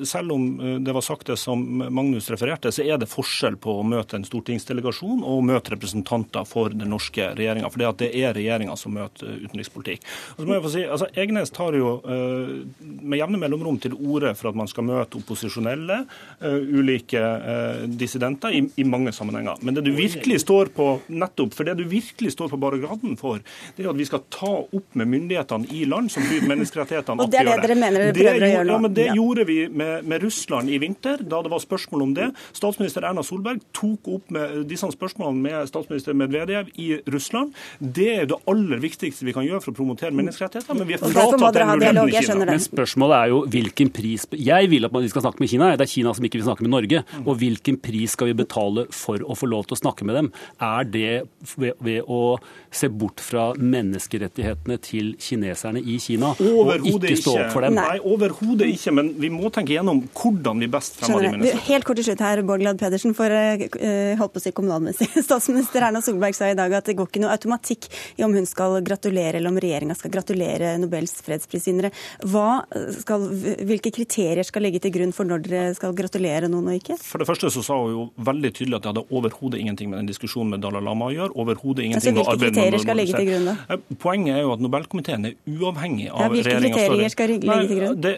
Selv 0.09 0.35
om 0.37 0.47
det 0.85 0.95
var 0.95 1.05
sagt 1.05 1.29
det 1.31 1.39
som 1.41 1.61
Magnus 1.65 2.29
refererte, 2.33 2.73
så 2.75 2.85
er 2.85 3.01
det 3.01 3.11
forskjell 3.11 3.59
på 3.61 3.79
å 3.81 3.87
møte 3.87 4.19
en 4.19 4.27
stortingsdelegasjon 4.29 5.23
og 5.25 5.41
å 5.41 5.45
møte 5.45 5.64
representanter 5.73 6.47
for 6.49 6.75
den 6.75 6.93
norske 6.93 7.31
regjeringa. 7.39 7.71
For 7.73 7.85
det 8.01 8.11
er 8.11 8.35
regjeringa 8.37 8.77
som 8.79 8.95
møter 8.97 9.39
utenrikspolitikk. 9.45 10.05
Og 10.37 10.43
så 10.43 10.49
må 10.49 10.57
jeg 10.57 10.65
få 10.67 10.73
si, 10.75 10.85
altså 10.97 11.11
Egnes 11.25 11.53
tar 11.55 11.77
jo 11.79 11.97
med 12.05 13.19
jevne 13.19 13.41
mellomrom 13.41 13.79
til 13.83 13.97
orde 13.97 14.35
for 14.39 14.51
at 14.51 14.59
man 14.59 14.71
skal 14.71 14.87
møte 14.89 15.19
opposisjonelle, 15.21 16.03
ulike 16.45 17.23
dissidenter, 17.91 18.55
i, 18.55 18.65
i 18.81 18.87
mange 18.89 19.13
sammenhenger. 19.15 19.61
Men 19.63 19.77
det 19.77 19.85
du 19.87 19.93
virkelig 19.97 20.41
står 20.45 20.71
på 20.77 20.89
nettopp, 21.13 21.55
for 21.57 21.69
det 21.69 21.77
du 21.79 21.85
virkelig 21.89 22.35
står 22.35 22.51
på 22.53 22.61
barrikaden 22.61 23.17
for, 23.21 23.43
det 23.77 23.85
er 23.85 23.91
at 23.91 23.99
vi 23.99 24.07
skal 24.09 24.25
ta 24.33 24.53
opp 24.65 24.99
med 24.99 25.11
myndighetene 25.11 25.71
i 25.75 25.85
land 25.89 26.11
som 26.13 26.25
bryter 26.27 26.51
menneskerettighetene. 26.51 27.23
og 27.25 27.33
det 27.33 27.43
er 27.43 27.51
det 27.51 27.57
dere 27.65 27.79
mener 27.79 28.07
dere 28.07 28.15
prøver 28.17 28.47
å 28.47 28.51
gjøre 28.53 28.69
nå? 28.69 28.75
Ja, 28.75 28.81
men 28.85 28.97
Det 28.97 29.09
ja. 29.09 29.17
gjorde 29.19 29.47
vi 29.49 29.59
med, 29.69 30.09
med, 30.11 30.25
Russland 30.25 30.73
i 30.73 30.81
vinter, 30.83 31.23
da 31.23 31.43
det 31.45 31.53
var 31.53 31.63
spørsmål 31.63 32.07
om 32.07 32.15
det. 32.17 32.31
Statsminister 32.57 33.07
Erna 33.09 33.25
Solberg 33.27 33.63
tok 33.77 34.11
opp 34.17 34.35
med 34.35 34.65
disse 34.71 34.89
spørsmålene 34.95 35.45
med 35.45 35.54
statsminister 35.69 36.17
Medvedev 36.19 36.71
i 36.81 36.89
Russland. 37.13 37.55
Det 37.79 38.09
er 38.15 38.29
det 38.31 38.39
aller 38.51 38.83
viktigste 38.83 39.27
vi 39.27 39.35
kan 39.37 39.47
gjøre 39.47 39.63
for 39.65 39.75
å 39.75 39.79
promotere 39.79 40.15
menneskerettigheter, 40.17 40.79
men 40.79 40.89
vi 40.89 40.97
er 40.97 41.03
fratatt 41.03 41.59
den 41.59 41.73
muligheten 41.75 42.11
i 42.11 42.25
Kina. 42.25 42.49
Men 42.51 42.63
spørsmålet 42.63 43.17
er 43.19 43.33
jo 43.33 43.41
hvilken 43.55 43.93
pris 43.95 44.27
Jeg 44.35 44.71
vil 44.73 44.87
at 44.87 44.95
vi 44.95 45.13
skal 45.13 45.25
snakke 45.27 45.43
med 45.43 45.53
Kina, 45.53 45.71
det 45.75 45.87
er 45.87 45.93
Kina 45.95 46.15
som 46.17 46.27
ikke 46.27 46.41
vil 46.41 46.47
snakke 46.49 46.67
med 46.67 46.75
Norge. 46.75 47.05
Og 47.25 47.39
hvilken 47.41 47.79
pris 47.83 48.15
skal 48.15 48.31
vi 48.31 48.37
betale 48.45 48.87
for 48.95 49.23
å 49.23 49.37
få 49.39 49.49
lov 49.51 49.69
til 49.69 49.79
å 49.79 49.81
snakke 49.83 50.07
med 50.09 50.19
dem? 50.19 50.31
Er 50.63 50.89
det 50.89 51.13
ved, 51.57 51.79
ved 51.85 52.11
å 52.11 52.37
se 52.75 52.91
bort 52.91 53.23
fra 53.23 53.51
menneskerettighetene 53.59 54.79
til 54.83 55.15
kineserne 55.23 55.83
i 55.83 55.99
Kina 56.03 56.35
og 56.35 56.89
ikke 56.89 57.17
stå 57.21 57.37
opp 57.39 57.55
for 57.55 57.67
dem? 57.67 57.79
Nei, 57.79 57.99
overhodet 58.01 58.71
ikke. 58.75 58.95
Men 58.95 59.13
vi 59.21 59.31
må 59.33 59.51
tenke 59.55 59.75
gjennom 59.77 60.05
hvordan 60.15 60.63
vi 60.63 60.71
best 60.71 60.99
fremmer 61.01 61.27
de 61.27 61.33
menneskene. 61.37 61.65
Helt 61.69 61.89
kort 61.89 62.01
til 62.01 62.09
slutt 62.09 62.25
her, 62.25 62.43
Bård 62.47 62.63
Glad 62.63 62.81
Pedersen. 62.81 63.15
For 63.17 63.31
uh, 63.31 64.15
holdt 64.21 64.35
på 64.35 64.43
å 64.43 64.45
si 64.45 64.55
kommunalmessig. 64.57 65.11
Statsminister 65.45 65.83
Erna 65.85 66.01
Solberg 66.01 66.33
sa 66.33 66.47
i 66.49 66.55
dag 66.57 66.73
at 66.73 66.87
det 66.89 66.95
går 66.97 67.11
ikke 67.11 67.21
noe 67.21 67.33
automatikk 67.35 67.91
i 68.17 68.23
om 68.25 68.33
hun 68.33 68.47
skal 68.49 68.79
gratulere, 68.85 69.37
eller 69.37 69.53
om 69.53 69.59
regjeringa 69.61 69.93
skal 69.99 70.13
gratulere 70.15 70.71
Nobels 70.81 71.19
fredsprisvinnere. 71.27 71.91
Hvilke 72.25 73.93
kriterier 73.93 74.47
skal 74.49 74.65
ligge 74.65 74.81
til 74.81 74.95
grunn 74.95 75.13
for 75.13 75.29
når 75.29 75.43
dere 75.45 75.75
skal 75.77 75.93
gratulere 75.99 76.49
noen 76.49 76.71
og 76.73 76.79
ikke? 76.79 76.97
For 76.97 77.21
det 77.21 77.29
første 77.29 77.51
så 77.53 77.65
sa 77.67 77.77
hun 77.77 77.93
jo 77.93 78.07
veldig 78.25 78.53
tydelig 78.57 78.79
at 78.79 78.87
det 78.87 78.93
hadde 78.95 79.03
overhodet 79.19 79.61
ingenting 79.61 79.93
med 79.93 80.01
den 80.01 80.09
diskusjonen 80.09 80.55
med 80.55 80.65
Dalai 80.65 80.81
Lama 80.87 81.11
å 81.11 81.13
gjøre. 81.13 81.37
Overhodet 81.45 81.85
ingenting 81.91 82.17
altså, 82.17 82.39
hvilke 82.39 82.47
kriterier 82.47 82.85
skal 82.87 83.01
ligge 83.03 83.21
til 83.21 83.29
grunn 83.29 83.51
da? 83.51 83.57
Eh, 83.69 83.85
poenget 84.07 84.39
er 84.39 84.43
jo 84.47 84.57
at 84.57 84.65
Nobelkomiteen 84.65 85.29
er 85.29 85.37
uavhengig 85.59 86.09
av 86.09 86.25
ja, 86.25 86.33
hvilke 86.39 86.57
kriterier 86.65 87.13
skal 87.13 87.33
ligge 87.35 87.59
til 87.69 87.83
grunn? 87.83 88.01
Det, 88.01 88.15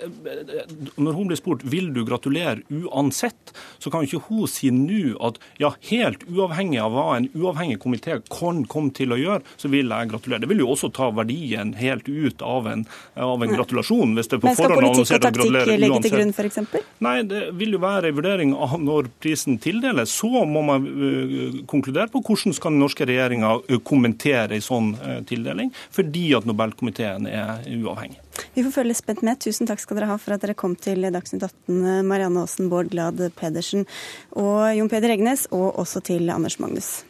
når 0.95 1.19
hun 1.19 1.35
blir 1.35 1.43
spurt 1.43 1.67
vil 1.67 1.91
du 1.91 2.05
gratulere 2.07 2.63
uansett, 2.71 3.57
så 3.83 3.91
kan 3.91 4.07
ikke 4.07 4.23
hun 4.31 4.47
si 4.51 4.71
nå 4.71 5.19
at 5.27 5.43
ja, 5.59 5.75
helt 5.91 6.23
uavhengig 6.31 6.79
av 6.87 6.95
hva 6.95 7.16
en 7.17 7.29
uavhengig 7.35 7.79
komité 7.83 8.19
kan 8.33 8.63
komme 8.71 8.93
til 8.97 9.15
å 9.15 9.19
gjøre, 9.21 9.43
så 9.61 9.71
vil 9.73 9.93
jeg 9.93 10.11
gratulere. 10.11 10.43
Det 10.45 10.51
vil 10.51 10.63
jo 10.65 10.71
også 10.75 10.91
ta 10.95 11.11
verdien 11.15 11.75
helt 11.79 12.09
ut 12.09 12.43
av 12.45 12.69
en, 12.71 12.85
av 13.15 13.43
en 13.43 13.55
gratulasjon. 13.55 14.15
hvis 14.17 14.31
det 14.33 14.41
på 14.43 14.51
Men 14.51 14.59
skal 14.59 14.75
politikk 14.77 15.17
og 15.19 15.25
taktikk 15.27 15.53
legge 15.81 16.03
til 16.07 16.17
grunn, 16.17 16.35
f.eks.? 16.35 16.59
Nei, 17.07 17.17
det 17.29 17.43
vil 17.59 17.77
jo 17.77 17.83
være 17.83 18.11
en 18.11 18.19
vurdering 18.19 18.55
av 18.55 18.77
når 18.83 19.11
prisen 19.23 19.61
tildeles. 19.63 20.15
Så 20.17 20.45
må 20.49 20.63
man 20.67 20.87
uh, 20.87 21.63
konkludere 21.71 22.11
på 22.13 22.23
hvordan 22.27 22.57
skal 22.57 22.75
den 22.75 22.83
norske 22.85 23.09
regjeringa 23.09 23.57
uh, 23.63 23.81
kommentere 23.87 24.59
en 24.59 24.65
sånn 24.65 24.93
uh, 25.01 25.19
tildeling, 25.29 25.73
fordi 25.95 26.29
at 26.39 26.49
Nobelkomiteen 26.49 27.29
er 27.31 27.67
uavhengig. 27.77 28.26
Vi 28.55 28.65
får 28.65 28.75
følge 28.79 28.97
spent 28.99 29.23
med. 29.27 29.41
Tusen 29.43 29.69
takk 29.69 29.83
skal 29.83 30.01
dere 30.01 30.11
ha 30.11 30.19
for 30.21 30.37
at 30.37 30.45
dere 30.45 30.57
kom 30.59 30.77
til 30.77 31.09
Dagsnytt 31.13 31.45
18, 31.47 32.07
Marianne 32.09 32.45
Aasen, 32.45 32.71
Bård 32.73 32.93
Glad 32.93 33.21
Pedersen 33.37 33.87
og 34.33 34.71
Jon 34.77 34.93
Peder 34.93 35.17
Egnes, 35.17 35.47
og 35.53 35.79
også 35.83 36.05
til 36.05 36.31
Anders 36.33 36.61
Magnus. 36.63 37.03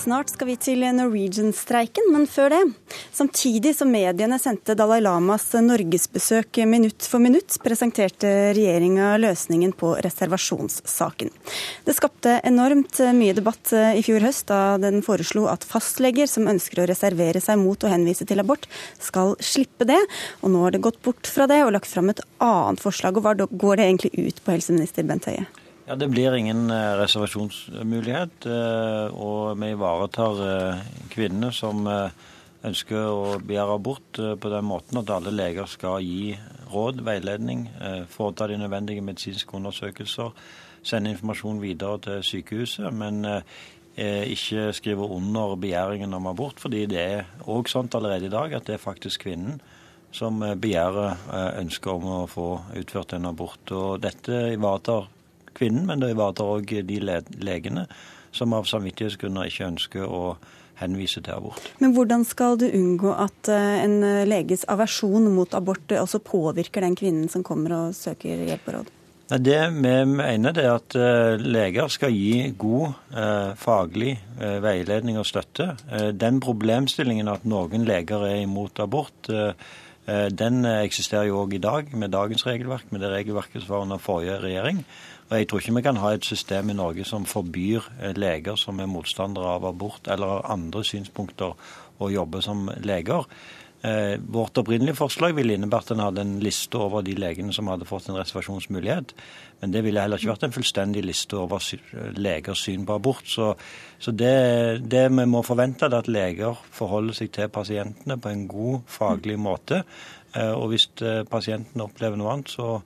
Snart 0.00 0.32
skal 0.32 0.48
vi 0.48 0.54
til 0.56 0.80
Norwegian-streiken, 0.96 2.06
men 2.14 2.24
før 2.26 2.54
det. 2.54 2.60
Samtidig 3.12 3.72
som 3.76 3.90
mediene 3.90 4.38
sendte 4.38 4.76
Dalai 4.78 5.00
Lamas 5.02 5.48
norgesbesøk 5.52 6.60
minutt 6.70 7.04
for 7.10 7.22
minutt, 7.22 7.56
presenterte 7.64 8.30
regjeringa 8.54 9.16
løsningen 9.18 9.72
på 9.76 9.96
reservasjonssaken. 10.04 11.32
Det 11.84 11.96
skapte 11.96 12.36
enormt 12.46 13.00
mye 13.18 13.34
debatt 13.36 13.72
i 13.74 14.04
fjor 14.06 14.22
høst 14.24 14.46
da 14.52 14.78
den 14.80 15.02
foreslo 15.02 15.48
at 15.50 15.66
fastleger 15.66 16.30
som 16.30 16.48
ønsker 16.50 16.84
å 16.84 16.88
reservere 16.90 17.42
seg 17.42 17.58
mot 17.58 17.82
å 17.82 17.90
henvise 17.90 18.28
til 18.28 18.42
abort, 18.42 18.68
skal 19.02 19.34
slippe 19.42 19.88
det. 19.90 19.98
Og 20.40 20.54
nå 20.54 20.62
har 20.64 20.76
det 20.76 20.84
gått 20.86 21.02
bort 21.02 21.26
fra 21.26 21.48
det 21.50 21.64
og 21.64 21.74
lagt 21.74 21.90
fram 21.90 22.12
et 22.14 22.22
annet 22.38 22.82
forslag. 22.82 23.18
Og 23.18 23.26
hva 23.26 23.34
går 23.34 23.80
det 23.80 23.88
egentlig 23.88 24.14
ut 24.30 24.44
på, 24.44 24.54
helseminister 24.54 25.08
Bent 25.08 25.26
Høie? 25.26 25.48
Ja, 25.90 25.96
Det 25.96 26.06
blir 26.06 26.34
ingen 26.38 26.70
eh, 26.70 26.96
reservasjonsmulighet. 27.00 28.46
Eh, 28.46 29.06
og 29.10 29.58
vi 29.58 29.72
ivaretar 29.74 30.42
eh, 30.46 30.84
kvinnene 31.10 31.50
som 31.50 31.82
ønsker 32.66 33.06
å 33.08 33.38
begjære 33.40 33.76
abort 33.78 34.20
på 34.40 34.52
den 34.52 34.66
måten 34.68 35.00
at 35.00 35.10
alle 35.14 35.32
leger 35.32 35.68
skal 35.70 36.04
gi 36.04 36.34
råd, 36.70 37.00
veiledning, 37.06 37.66
foreta 38.12 38.46
de 38.50 38.58
nødvendige 38.60 39.04
medisinske 39.04 39.56
undersøkelser, 39.56 40.34
sende 40.82 41.14
informasjon 41.14 41.60
videre 41.62 41.98
til 42.04 42.22
sykehuset. 42.22 42.92
men 42.92 43.24
ikke 43.96 44.72
skrive 44.72 45.08
under 45.08 45.56
begjæringen 45.56 46.14
om 46.14 46.26
abort, 46.26 46.60
fordi 46.60 46.86
det 46.86 47.00
er 47.00 47.24
òg 47.50 47.68
sånn 47.68 47.90
allerede 47.94 48.28
i 48.28 48.32
dag 48.32 48.52
at 48.54 48.66
det 48.66 48.74
er 48.74 48.84
faktisk 48.84 49.26
kvinnen 49.26 49.60
som 50.12 50.40
begjærer 50.40 51.58
ønsket 51.60 51.90
om 51.92 52.06
å 52.10 52.26
få 52.30 52.46
utført 52.78 53.14
en 53.14 53.28
abort. 53.30 53.72
Og 53.72 54.00
dette 54.02 54.54
ivaretar 54.54 55.08
kvinnen, 55.54 55.86
men 55.86 56.00
det 56.00 56.12
ivaretar 56.14 56.54
òg 56.56 56.72
de 56.86 56.98
legene 57.42 57.86
som 58.32 58.54
av 58.54 58.68
samvittighetsgrunner 58.70 59.50
ikke 59.50 59.68
ønsker 59.72 60.06
å 60.06 60.24
henvise 60.80 61.22
til 61.22 61.36
abort. 61.36 61.72
Men 61.80 61.94
hvordan 61.96 62.24
skal 62.28 62.58
du 62.60 62.68
unngå 62.68 63.12
at 63.14 63.52
eh, 63.52 63.82
en 63.84 64.00
leges 64.28 64.66
aversjon 64.68 65.28
mot 65.34 65.54
abort 65.54 65.92
også 65.96 66.22
påvirker 66.24 66.86
den 66.86 66.96
kvinnen 66.98 67.28
som 67.32 67.44
kommer 67.46 67.76
og 67.76 67.98
søker 67.98 68.48
hjelp 68.48 68.72
og 68.72 68.80
råd? 68.80 68.96
Det 69.38 69.60
vi 69.70 69.90
mener, 70.10 70.56
er 70.58 70.72
at 70.72 70.94
eh, 70.98 71.38
leger 71.38 71.86
skal 71.92 72.10
gi 72.10 72.48
god 72.58 73.14
eh, 73.14 73.52
faglig 73.54 74.16
eh, 74.40 74.56
veiledning 74.58 75.20
og 75.20 75.28
støtte. 75.28 75.68
Eh, 75.86 76.08
den 76.18 76.40
problemstillingen 76.42 77.30
at 77.30 77.46
noen 77.46 77.86
leger 77.86 78.26
er 78.26 78.40
imot 78.42 78.82
abort, 78.82 79.30
eh, 79.30 79.54
den 80.34 80.64
eksisterer 80.66 81.28
jo 81.28 81.44
òg 81.44 81.54
i 81.54 81.62
dag 81.62 81.92
med 81.94 82.10
dagens 82.10 82.42
regelverk, 82.42 82.88
med 82.90 83.04
det 83.04 83.12
regelverket 83.12 83.62
som 83.62 83.76
var 83.76 83.84
under 83.84 84.02
forrige 84.02 84.40
regjering. 84.42 84.82
Og 85.30 85.38
Jeg 85.38 85.46
tror 85.46 85.62
ikke 85.62 85.76
vi 85.76 85.86
kan 85.86 86.00
ha 86.02 86.10
et 86.14 86.26
system 86.26 86.72
i 86.72 86.74
Norge 86.74 87.04
som 87.06 87.24
forbyr 87.28 87.86
eh, 88.02 88.16
leger 88.18 88.58
som 88.58 88.80
er 88.82 88.90
motstandere 88.90 89.54
av 89.56 89.68
abort 89.68 90.10
eller 90.10 90.26
har 90.26 90.48
andre 90.50 90.82
synspunkter, 90.84 91.54
å 92.00 92.08
jobbe 92.08 92.40
som 92.42 92.64
leger. 92.80 93.26
Eh, 93.80 94.18
vårt 94.20 94.58
opprinnelige 94.58 94.98
forslag 94.98 95.36
ville 95.36 95.54
innebært 95.54 95.88
at 95.88 95.94
en 95.94 96.02
hadde 96.02 96.24
en 96.24 96.32
liste 96.42 96.76
over 96.80 97.04
de 97.04 97.14
legene 97.16 97.52
som 97.54 97.68
hadde 97.70 97.86
fått 97.88 98.08
en 98.10 98.18
reservasjonsmulighet. 98.18 99.14
Men 99.60 99.72
det 99.72 99.84
ville 99.86 100.02
heller 100.02 100.18
ikke 100.18 100.32
vært 100.32 100.48
en 100.48 100.56
fullstendig 100.56 101.04
liste 101.04 101.38
over 101.38 101.62
legers 102.18 102.64
syn 102.66 102.88
på 102.88 102.96
abort. 102.98 103.28
Så, 103.30 103.52
så 104.02 104.12
det, 104.16 104.34
det, 104.90 105.06
vi 105.14 105.28
må 105.30 105.44
forvente, 105.46 105.86
er 105.86 105.96
at 106.00 106.10
leger 106.10 106.58
forholder 106.74 107.20
seg 107.20 107.30
til 107.36 107.52
pasientene 107.52 108.18
på 108.20 108.32
en 108.32 108.44
god 108.50 108.82
faglig 108.90 109.38
måte. 109.40 109.84
Eh, 110.34 110.50
og 110.50 110.72
hvis 110.74 110.90
pasientene 111.30 111.86
opplever 111.86 112.18
noe 112.18 112.34
annet, 112.34 112.52
så 112.52 112.80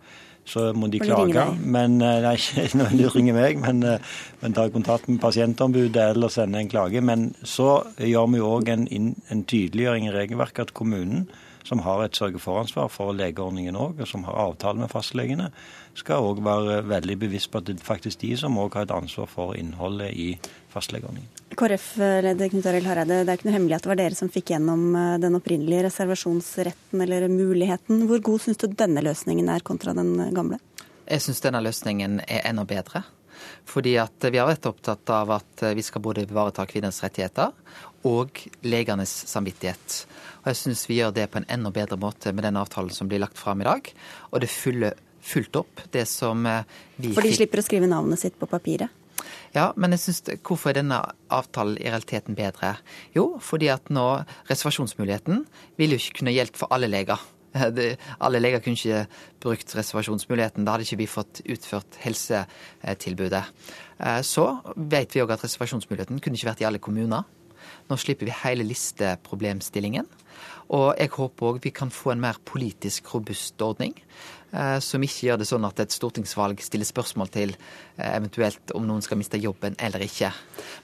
så 0.44 0.72
må 0.76 0.90
de 0.92 1.00
klage. 1.00 1.46
Men, 1.60 1.96
eh, 2.02 2.20
nei, 2.24 2.34
ikke 2.66 2.90
de 2.92 3.08
ringer 3.14 3.36
meg, 3.38 3.60
men, 3.62 3.82
eh, 3.82 4.12
men 4.42 4.56
ta 4.56 4.68
kontakt 4.72 5.08
med 5.08 5.22
pasientombudet 5.22 6.10
eller 6.10 6.32
sende 6.32 6.60
en 6.60 6.68
klage. 6.68 7.00
Men 7.00 7.32
så 7.42 7.82
gjør 7.98 8.30
vi 8.34 8.44
òg 8.44 8.70
en, 8.74 8.86
en 9.30 9.44
tydeliggjøring 9.44 10.10
i 10.10 10.14
regelverket 10.14 10.68
at 10.68 10.74
kommunen, 10.76 11.26
som 11.64 11.80
har 11.80 12.02
et 12.04 12.16
sørge-for-ansvar 12.16 12.90
for 12.92 13.16
legeordningen 13.16 13.76
òg, 13.80 14.02
og 14.04 14.08
som 14.08 14.26
har 14.28 14.36
avtale 14.50 14.82
med 14.82 14.92
fastlegene, 14.92 15.48
skal 15.96 16.26
òg 16.26 16.42
være 16.44 16.82
veldig 16.90 17.16
bevisst 17.22 17.50
på 17.50 17.62
at 17.62 17.70
det 17.70 17.78
er 17.78 17.86
faktisk 17.86 18.20
de 18.20 18.34
som 18.36 18.58
òg 18.60 18.76
har 18.76 18.84
et 18.84 18.92
ansvar 18.92 19.30
for 19.30 19.56
innholdet 19.56 20.12
i 20.12 20.34
fastlegeordningen. 20.74 21.30
KrF-leder 21.54 22.52
Knut 22.52 22.68
Arild 22.70 22.88
Hareide, 22.90 23.22
det 23.22 23.32
er 23.32 23.38
ikke 23.38 23.48
noe 23.48 23.56
hemmelig 23.56 23.78
at 23.78 23.86
det 23.86 23.92
var 23.92 24.00
dere 24.02 24.18
som 24.18 24.30
fikk 24.32 24.54
gjennom 24.54 24.86
eh, 24.98 25.16
den 25.22 25.38
opprinnelige 25.38 25.86
reservasjonsretten 25.88 27.04
eller 27.06 27.28
muligheten. 27.32 28.06
Hvor 28.10 28.22
god 28.30 28.44
syns 28.46 28.62
du 28.62 28.68
denne 28.70 29.04
løsningen 29.06 29.50
er 29.54 29.64
kontra 29.66 29.94
den 29.96 30.16
gamle? 30.36 30.60
Jeg 31.04 31.22
syns 31.24 31.44
denne 31.44 31.62
løsningen 31.64 32.20
er 32.26 32.48
enda 32.50 32.66
bedre. 32.68 33.04
Fordi 33.68 33.96
at 34.00 34.24
vi 34.30 34.38
har 34.38 34.48
vært 34.48 34.66
opptatt 34.68 35.10
av 35.12 35.32
at 35.34 35.64
vi 35.76 35.82
skal 35.84 36.02
både 36.04 36.22
ivareta 36.24 36.64
kvinners 36.68 37.00
rettigheter 37.04 37.52
og 38.08 38.40
legenes 38.64 39.12
samvittighet. 39.28 40.04
Og 40.42 40.52
jeg 40.52 40.60
syns 40.60 40.84
vi 40.88 41.00
gjør 41.00 41.14
det 41.16 41.30
på 41.32 41.40
en 41.40 41.48
enda 41.56 41.72
bedre 41.74 41.98
måte 42.00 42.32
med 42.32 42.44
den 42.46 42.58
avtalen 42.60 42.92
som 42.94 43.08
blir 43.08 43.22
lagt 43.22 43.40
fram 43.40 43.64
i 43.64 43.68
dag. 43.68 43.90
Og 44.30 44.44
det 44.44 44.52
følger 44.52 44.98
fulgt 45.24 45.56
opp 45.56 45.80
det 45.90 46.04
som 46.08 46.44
eh, 46.46 46.66
vi 46.96 47.14
For 47.16 47.24
de 47.24 47.32
slipper 47.32 47.62
å 47.62 47.64
skrive 47.64 47.88
navnet 47.88 48.20
sitt 48.20 48.36
på 48.40 48.48
papiret? 48.50 48.92
Ja, 49.54 49.70
men 49.76 49.94
jeg 49.94 50.02
synes, 50.04 50.22
hvorfor 50.46 50.72
er 50.72 50.80
denne 50.80 51.00
avtalen 51.32 51.78
i 51.78 51.88
realiteten 51.88 52.36
bedre? 52.38 52.76
Jo, 53.16 53.38
fordi 53.40 53.70
at 53.72 53.90
nå 53.92 54.08
reservasjonsmuligheten 54.50 55.44
vil 55.78 55.94
jo 55.94 56.00
ikke 56.00 56.20
kunne 56.20 56.34
gjelde 56.34 56.58
for 56.58 56.74
alle 56.74 56.90
leger. 56.90 57.20
Det, 57.76 57.94
alle 58.18 58.40
leger 58.42 58.62
kunne 58.64 58.74
ikke 58.74 59.04
brukt 59.44 59.76
reservasjonsmuligheten. 59.78 60.64
Da 60.66 60.74
hadde 60.74 60.88
ikke 60.88 61.02
vi 61.04 61.06
fått 61.10 61.42
utført 61.46 62.00
helsetilbudet. 62.02 63.44
Eh, 64.00 64.20
så 64.26 64.48
vet 64.74 65.14
vi 65.14 65.22
òg 65.22 65.36
at 65.36 65.44
reservasjonsmuligheten 65.46 66.18
kunne 66.18 66.40
ikke 66.40 66.50
vært 66.50 66.64
i 66.64 66.68
alle 66.68 66.82
kommuner. 66.82 67.22
Nå 67.88 67.98
slipper 68.00 68.28
vi 68.28 68.34
hele 68.42 68.66
listeproblemstillingen. 68.66 70.08
Og 70.72 70.94
jeg 70.96 71.12
håper 71.16 71.50
òg 71.50 71.60
vi 71.64 71.74
kan 71.74 71.92
få 71.92 72.14
en 72.14 72.22
mer 72.24 72.40
politisk 72.48 73.12
robust 73.14 73.60
ordning. 73.62 73.96
Eh, 74.54 74.78
som 74.78 75.02
ikke 75.02 75.26
gjør 75.26 75.38
det 75.40 75.46
sånn 75.48 75.64
at 75.66 75.80
et 75.82 75.94
stortingsvalg 75.94 76.60
stiller 76.62 76.86
spørsmål 76.86 77.30
til 77.34 77.54
eh, 77.56 78.12
eventuelt 78.12 78.70
om 78.78 78.84
noen 78.86 79.02
skal 79.02 79.18
miste 79.18 79.40
jobben 79.42 79.74
eller 79.82 80.04
ikke. 80.04 80.30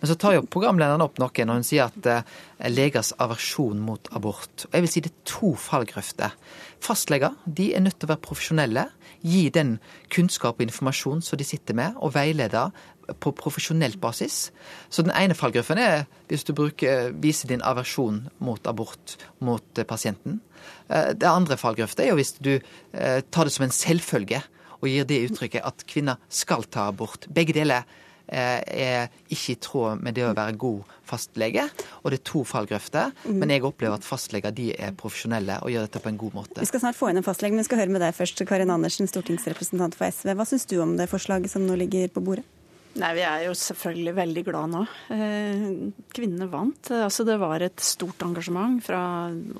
Men 0.00 0.10
så 0.10 0.16
tar 0.18 0.34
jo 0.34 0.46
programlederen 0.50 1.04
opp 1.04 1.20
noe 1.22 1.46
når 1.46 1.60
hun 1.60 1.66
sier 1.68 1.86
at 1.86 2.08
eh, 2.10 2.32
legers 2.72 3.12
aversjon 3.22 3.78
mot 3.86 4.10
abort. 4.16 4.66
Og 4.66 4.74
jeg 4.74 4.86
vil 4.86 4.90
si 4.90 5.04
det 5.04 5.12
er 5.12 5.28
to 5.30 5.52
fallgrøfter. 5.54 6.34
Fastleger 6.82 7.36
de 7.46 7.68
er 7.76 7.84
nødt 7.84 8.00
til 8.00 8.10
å 8.10 8.14
være 8.16 8.26
profesjonelle, 8.26 8.88
gi 9.22 9.44
den 9.54 9.76
kunnskap 10.10 10.58
og 10.58 10.66
informasjon 10.66 11.22
som 11.22 11.38
de 11.38 11.46
sitter 11.46 11.76
med, 11.78 11.94
og 12.02 12.16
veilede 12.16 12.70
på 13.18 13.32
profesjonelt 13.36 14.00
basis. 14.00 14.50
Så 14.90 15.04
den 15.06 15.14
ene 15.16 15.36
fallgruppen 15.38 15.80
er 15.80 16.04
hvis 16.30 16.46
du 16.46 16.54
bruker, 16.56 17.10
viser 17.22 17.50
din 17.50 17.64
aversjon 17.66 18.26
mot 18.38 18.66
abort 18.70 19.16
mot 19.38 19.78
eh, 19.78 19.86
pasienten. 19.86 20.40
Eh, 20.88 21.12
det 21.16 21.28
andre 21.28 21.58
fallgrøfta 21.60 22.04
er 22.04 22.12
jo 22.12 22.20
hvis 22.20 22.36
du 22.38 22.54
eh, 22.56 23.20
tar 23.30 23.48
det 23.48 23.54
som 23.56 23.66
en 23.66 23.74
selvfølge 23.74 24.42
og 24.80 24.88
gir 24.88 25.08
det 25.08 25.24
uttrykket 25.28 25.66
at 25.66 25.84
kvinner 25.88 26.20
skal 26.32 26.64
ta 26.70 26.88
abort. 26.92 27.28
Begge 27.28 27.56
deler 27.56 27.88
er 28.30 29.08
ikke 29.26 29.56
i 29.56 29.58
tråd 29.58 30.02
med 30.06 30.14
det 30.14 30.22
å 30.22 30.34
være 30.38 30.54
god 30.54 30.92
fastlege. 31.10 31.64
Og 32.04 32.12
det 32.12 32.20
er 32.20 32.28
to 32.30 32.44
fallgrøfter, 32.46 33.10
mm. 33.24 33.40
men 33.40 33.50
jeg 33.50 33.64
opplever 33.66 33.98
at 33.98 34.06
fastleger 34.06 34.54
de 34.54 34.68
er 34.76 34.94
profesjonelle 34.94 35.58
og 35.64 35.74
gjør 35.74 35.88
dette 35.88 36.04
på 36.04 36.12
en 36.12 36.20
god 36.20 36.36
måte. 36.38 36.62
Vi 36.62 36.70
skal 36.70 36.84
snart 36.84 36.98
få 36.98 37.10
inn 37.10 37.18
en 37.18 37.26
fastlege, 37.26 37.56
men 37.56 37.64
vi 37.64 37.66
skal 37.66 37.82
høre 37.82 37.94
med 37.96 38.04
deg 38.04 38.14
først, 38.14 38.44
Karin 38.46 38.70
Andersen, 38.70 39.10
stortingsrepresentant 39.10 39.98
for 39.98 40.14
SV. 40.14 40.30
Hva 40.38 40.46
syns 40.46 40.70
du 40.70 40.78
om 40.78 40.94
det 41.00 41.10
forslaget 41.10 41.50
som 41.50 41.66
nå 41.66 41.74
ligger 41.82 42.06
på 42.14 42.22
bordet? 42.22 42.46
Nei, 42.98 43.10
Vi 43.14 43.22
er 43.22 43.44
jo 43.46 43.52
selvfølgelig 43.54 44.14
veldig 44.16 44.42
glad 44.48 44.72
nå. 44.72 44.80
Eh, 45.14 45.66
kvinnene 46.16 46.48
vant. 46.50 46.90
Altså, 46.96 47.24
det 47.28 47.36
var 47.38 47.62
et 47.62 47.78
stort 47.84 48.24
engasjement 48.26 48.80
fra 48.82 49.02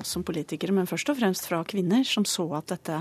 oss 0.00 0.16
som 0.16 0.24
politikere, 0.26 0.74
men 0.74 0.88
først 0.90 1.12
og 1.12 1.20
fremst 1.20 1.46
fra 1.46 1.60
kvinner, 1.68 2.02
som 2.06 2.26
så 2.26 2.48
at 2.58 2.72
dette 2.74 2.96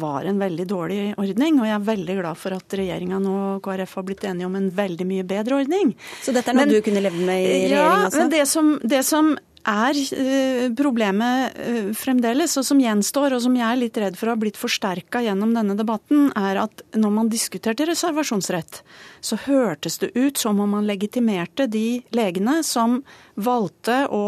var 0.00 0.28
en 0.28 0.40
veldig 0.40 0.66
dårlig 0.68 1.02
ordning. 1.20 1.60
Og 1.60 1.68
jeg 1.68 1.76
er 1.76 1.88
veldig 1.90 2.16
glad 2.22 2.40
for 2.40 2.56
at 2.56 2.78
regjeringa 2.80 3.20
nå 3.20 3.34
og 3.58 3.60
KrF 3.66 3.98
har 4.00 4.08
blitt 4.08 4.24
enige 4.30 4.48
om 4.48 4.56
en 4.56 4.70
veldig 4.72 5.08
mye 5.08 5.28
bedre 5.28 5.60
ordning. 5.60 5.92
Så 6.24 6.32
dette 6.32 6.48
er 6.48 6.56
noe 6.56 6.64
men, 6.64 6.72
du 6.72 6.80
kunne 6.88 7.04
levd 7.04 7.20
med 7.20 7.44
i 7.44 7.52
regjering? 7.52 7.76
Ja, 7.76 8.08
men 8.16 8.32
det 8.32 8.46
som, 8.48 8.72
det 8.88 9.04
som 9.06 9.34
er 9.68 9.98
eh, 10.16 10.66
problemet 10.76 11.58
eh, 11.60 11.90
fremdeles, 11.96 12.56
og 12.60 12.66
som 12.66 12.80
gjenstår, 12.80 13.36
og 13.36 13.42
som 13.44 13.56
jeg 13.56 13.66
er 13.66 13.80
litt 13.80 13.98
redd 14.00 14.18
for 14.18 14.32
har 14.32 14.40
blitt 14.40 14.58
forsterka 14.60 15.22
gjennom 15.24 15.52
denne 15.56 15.76
debatten, 15.78 16.30
er 16.38 16.62
at 16.64 16.82
når 16.96 17.14
man 17.14 17.32
diskuterte 17.32 17.88
reservasjonsrett, 17.88 18.82
så 19.20 19.38
hørtes 19.46 19.98
det 20.02 20.12
ut 20.14 20.38
som 20.38 20.60
om 20.60 20.76
man 20.76 20.88
legitimerte 20.88 21.66
de 21.70 22.00
legene 22.14 22.60
som 22.66 23.00
valgte 23.38 24.04
å 24.10 24.24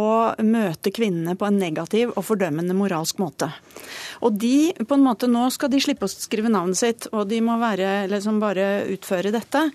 møte 0.47 0.93
kvinnene 0.95 1.35
på 1.39 1.49
en 1.49 1.59
negativ 1.59 2.13
og 2.15 2.25
fordømmende 2.29 2.77
moralsk 2.79 3.19
måte. 3.23 3.51
Og 4.21 4.37
de, 4.39 4.71
på 4.77 4.97
en 4.97 5.05
måte, 5.05 5.29
Nå 5.31 5.47
skal 5.55 5.71
de 5.73 5.81
slippe 5.83 6.07
å 6.07 6.11
skrive 6.11 6.51
navnet 6.53 6.79
sitt, 6.79 7.09
og 7.15 7.29
de 7.31 7.41
må 7.45 7.57
være, 7.61 8.09
liksom 8.11 8.41
bare 8.43 8.85
utføre 8.93 9.33
dette. 9.35 9.67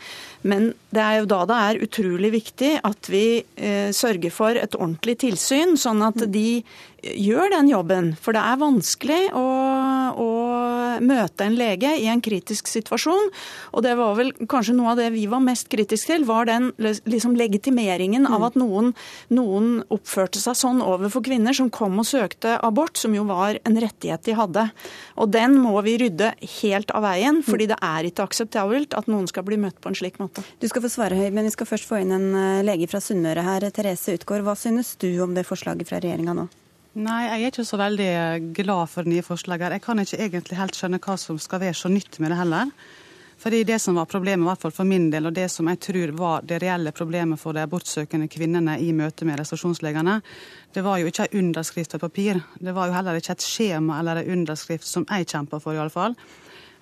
Men 0.47 0.71
det 0.93 1.03
er 1.03 1.19
jo 1.21 1.29
da 1.31 1.41
det 1.49 1.59
er 1.67 1.83
utrolig 1.87 2.31
viktig 2.35 2.71
at 2.85 3.09
vi 3.11 3.25
eh, 3.55 3.89
sørger 3.95 4.33
for 4.33 4.59
et 4.59 4.77
ordentlig 4.77 5.17
tilsyn, 5.25 5.75
sånn 5.79 6.03
at 6.05 6.27
de 6.31 6.61
gjør 7.13 7.51
den 7.53 7.69
jobben. 7.69 8.11
For 8.21 8.35
det 8.35 8.41
er 8.41 8.59
vanskelig 8.61 9.21
å, 9.37 9.45
å, 10.21 10.29
møte 11.05 11.43
en 11.43 11.57
lege 11.59 11.91
i 11.99 12.07
en 12.07 12.21
kritisk 12.23 12.69
situasjon. 12.71 13.29
Og 13.75 13.83
det 13.85 13.95
var 13.99 14.15
vel 14.17 14.31
kanskje 14.49 14.75
noe 14.77 14.93
av 14.93 15.01
det 15.01 15.09
vi 15.15 15.25
var 15.31 15.43
mest 15.43 15.69
kritiske 15.71 16.13
til, 16.13 16.25
var 16.27 16.47
den 16.49 16.71
liksom, 16.79 17.35
legitimeringen 17.37 18.27
av 18.29 18.39
mm. 18.39 18.45
at 18.47 18.57
noen, 18.59 18.91
noen, 19.33 19.69
oppførte 19.91 20.39
seg 20.41 20.57
sånn 20.57 20.81
overfor 20.85 21.23
kvinner 21.25 21.55
som 21.55 21.71
kom 21.73 21.99
og 22.01 22.07
søkte 22.07 22.55
abort, 22.63 22.97
som 22.99 23.15
jo 23.17 23.25
var 23.27 23.59
en 23.67 23.79
rettighet 23.81 24.25
de 24.25 24.37
hadde. 24.37 24.67
Og 25.19 25.31
den 25.33 25.57
må 25.61 25.75
vi 25.85 25.97
rydde 26.01 26.33
helt 26.61 26.93
av 26.95 27.05
veien, 27.05 27.41
fordi 27.45 27.69
det 27.71 27.79
er 27.83 28.09
ikke 28.09 28.27
akseptabelt 28.29 28.95
at 28.97 29.09
noen 29.11 29.27
skal 29.31 29.45
bli 29.47 29.59
møtt 29.61 29.81
på 29.83 29.91
en 29.91 29.97
slik 29.97 30.19
måte. 30.21 30.45
Du 30.61 30.69
skal 30.71 30.85
få 30.85 30.91
svare, 30.91 31.17
Høy, 31.19 31.29
men 31.35 31.47
vi 31.47 31.55
skal 31.55 31.69
først 31.69 31.89
få 31.89 32.01
inn 32.03 32.13
en 32.15 32.29
eh, 32.39 32.65
lege 32.65 32.89
fra 32.91 33.03
Sunnmøre 33.03 33.45
her. 33.45 33.69
Therese 33.75 34.15
Utgaard, 34.15 34.45
hva 34.47 34.55
synes 34.59 34.95
du 35.01 35.09
om 35.23 35.35
det 35.35 35.47
forslaget 35.47 35.89
fra 35.89 36.01
regjeringa 36.03 36.37
nå? 36.37 36.47
Nei, 36.95 37.25
jeg 37.27 37.41
er 37.43 37.51
ikke 37.51 37.63
så 37.67 37.75
veldig 37.75 38.11
glad 38.55 38.87
for 38.87 39.03
nye 39.03 39.19
nye 39.19 39.55
her. 39.59 39.73
Jeg 39.75 39.81
kan 39.83 39.99
ikke 39.99 40.19
egentlig 40.23 40.55
helt 40.55 40.77
skjønne 40.77 40.99
hva 41.03 41.17
som 41.19 41.35
skal 41.43 41.59
være 41.59 41.75
så 41.75 41.89
nytt 41.91 42.21
med 42.23 42.31
det 42.31 42.37
heller. 42.39 42.69
Fordi 43.37 43.65
Det 43.65 43.81
som 43.81 43.95
var 43.95 44.05
problemet, 44.05 44.45
i 44.45 44.47
hvert 44.47 44.61
fall 44.61 44.71
for 44.71 44.85
min 44.85 45.09
del, 45.11 45.25
og 45.25 45.33
det 45.33 45.51
som 45.51 45.67
jeg 45.67 45.79
tror 45.79 46.11
var 46.15 46.41
det 46.41 46.61
reelle 46.61 46.93
problemet 46.93 47.37
for 47.37 47.51
de 47.51 47.59
abortsøkende 47.59 48.29
kvinnene 48.29 48.79
i 48.79 48.93
møte 48.93 49.25
med 49.25 49.39
reservasjonslegene, 49.39 50.21
det 50.73 50.83
var 50.83 50.97
jo 50.97 51.07
ikke 51.07 51.27
en 51.27 51.39
underskrift 51.39 51.91
på 51.91 51.99
papir. 51.99 52.39
Det 52.59 52.73
var 52.73 52.87
jo 52.87 52.93
heller 52.93 53.15
ikke 53.15 53.33
et 53.33 53.43
skjema 53.43 53.99
eller 53.99 54.23
en 54.23 54.31
underskrift 54.39 54.87
som 54.87 55.05
jeg 55.09 55.27
kjempa 55.27 55.59
for, 55.59 55.75
iallfall. 55.75 56.15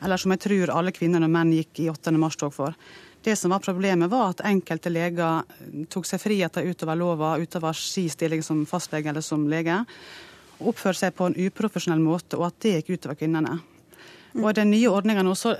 Eller 0.03 0.17
som 0.17 0.31
jeg 0.31 0.39
tror 0.45 0.77
alle 0.77 0.91
kvinner 0.91 1.23
og 1.23 1.31
menn 1.31 1.55
gikk 1.57 1.79
i 1.79 1.89
8. 1.89 2.13
mars-tog 2.21 2.53
for. 2.53 2.77
Det 3.23 3.35
som 3.39 3.53
var 3.55 3.63
problemet, 3.63 4.11
var 4.11 4.33
at 4.33 4.43
enkelte 4.43 4.91
leger 4.91 5.45
tok 5.91 6.07
seg 6.07 6.19
friheter 6.19 6.65
utover 6.67 6.97
lova, 6.99 7.35
utover 7.39 7.77
sin 7.77 8.09
stilling 8.11 8.43
som 8.43 8.65
fastlege 8.67 9.13
eller 9.13 9.23
som 9.23 9.45
lege, 9.47 9.77
og 10.59 10.73
oppførte 10.73 11.05
seg 11.05 11.15
på 11.15 11.29
en 11.29 11.37
uprofesjonell 11.45 12.03
måte, 12.03 12.35
og 12.39 12.49
at 12.49 12.59
det 12.65 12.73
gikk 12.77 12.97
utover 12.97 13.19
kvinnene. 13.21 13.61
Og 14.41 14.49
i 14.49 14.57
den 14.57 14.71
nye 14.73 14.89
ordninga 14.91 15.23
nå, 15.23 15.35
så, 15.37 15.53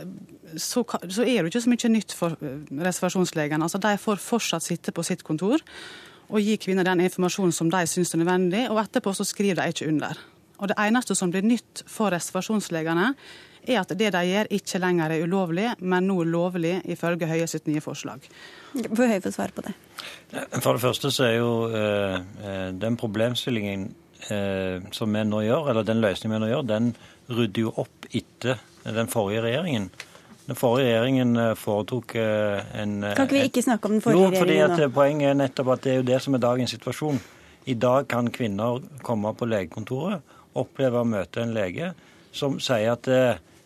så, 0.57 0.83
så, 1.07 1.23
er 1.23 1.43
det 1.43 1.51
ikke 1.51 1.63
så 1.63 1.71
mye 1.71 1.91
nytt 1.93 2.15
for 2.17 2.35
eh, 2.41 2.59
reservasjonslegene. 2.83 3.63
Altså, 3.63 3.81
de 3.81 3.93
får 4.01 4.21
fortsatt 4.23 4.65
sitte 4.65 4.93
på 4.95 5.05
sitt 5.05 5.23
kontor 5.23 5.61
og 6.33 6.41
gi 6.41 6.55
kvinner 6.57 6.87
den 6.87 7.03
informasjonen 7.05 7.53
som 7.53 7.69
de 7.69 7.83
syns 7.89 8.13
er 8.15 8.23
nødvendig, 8.23 8.63
og 8.71 8.79
etterpå 8.81 9.11
så 9.13 9.25
skriver 9.27 9.61
de 9.61 9.73
ikke 9.73 9.89
under. 9.91 10.19
Og 10.57 10.71
Det 10.71 10.77
eneste 10.79 11.15
som 11.15 11.31
blir 11.31 11.45
nytt 11.45 11.83
for 11.89 12.13
reservasjonslegene, 12.15 13.11
er 13.67 13.79
at 13.81 13.93
det 13.97 14.11
de 14.13 14.21
gjør 14.27 14.49
ikke 14.57 14.79
lenger 14.81 15.15
er 15.15 15.23
ulovlig, 15.23 15.67
men 15.79 16.07
nå 16.09 16.23
lovlig 16.27 16.75
ifølge 16.91 17.29
Høie 17.29 17.47
sitt 17.47 17.67
nye 17.69 17.81
forslag. 17.83 18.25
Får 18.73 19.11
Høie 19.11 19.23
få 19.23 19.31
svare 19.33 19.55
på 19.55 19.65
det? 19.65 19.73
For 20.59 20.73
det 20.73 20.83
første 20.83 21.11
så 21.13 21.27
er 21.27 21.35
jo 21.37 21.51
eh, 21.69 22.15
eh, 22.43 22.69
den 22.79 22.97
problemstillingen 22.99 23.89
eh, 24.29 24.79
som 24.95 25.13
vi 25.13 25.25
nå 25.27 25.43
gjør, 25.45 25.69
eller 25.71 25.87
den 25.87 26.01
løsningen 26.03 26.37
vi 26.37 26.41
nå 26.45 26.49
gjør, 26.51 26.65
den 26.71 26.89
rydder 27.29 27.67
jo 27.67 27.75
opp 27.83 28.09
etter 28.11 28.59
den 28.83 29.11
forrige 29.11 29.45
regjeringen. 29.45 29.87
Den 30.47 30.59
forrige 30.59 30.89
regjeringen 30.89 31.37
eh, 31.39 31.53
foretok 31.59 32.17
eh, 32.19 32.75
en 32.81 32.97
Kan 33.13 33.29
ikke 33.29 33.37
vi 33.37 33.45
ikke 33.51 33.65
snakke 33.69 33.89
om 33.89 33.95
den 33.97 34.03
forrige 34.03 34.25
jo, 34.25 34.41
fordi 34.41 34.57
regjeringen 34.57 34.83
nå? 34.89 34.91
Poenget 34.97 35.29
er 35.29 35.39
nettopp 35.39 35.73
at 35.77 35.85
det 35.85 35.93
er 35.93 36.01
jo 36.01 36.09
det 36.11 36.19
som 36.25 36.35
er 36.35 36.43
dagens 36.43 36.75
situasjon. 36.75 37.21
I 37.71 37.77
dag 37.79 38.09
kan 38.11 38.27
kvinner 38.33 38.83
komme 39.07 39.31
på 39.39 39.47
legekontoret, 39.47 40.19
oppleve 40.59 40.99
å 40.99 41.07
møte 41.07 41.41
en 41.41 41.55
lege 41.55 41.93
som 42.35 42.57
sier 42.61 42.91
at 42.97 43.07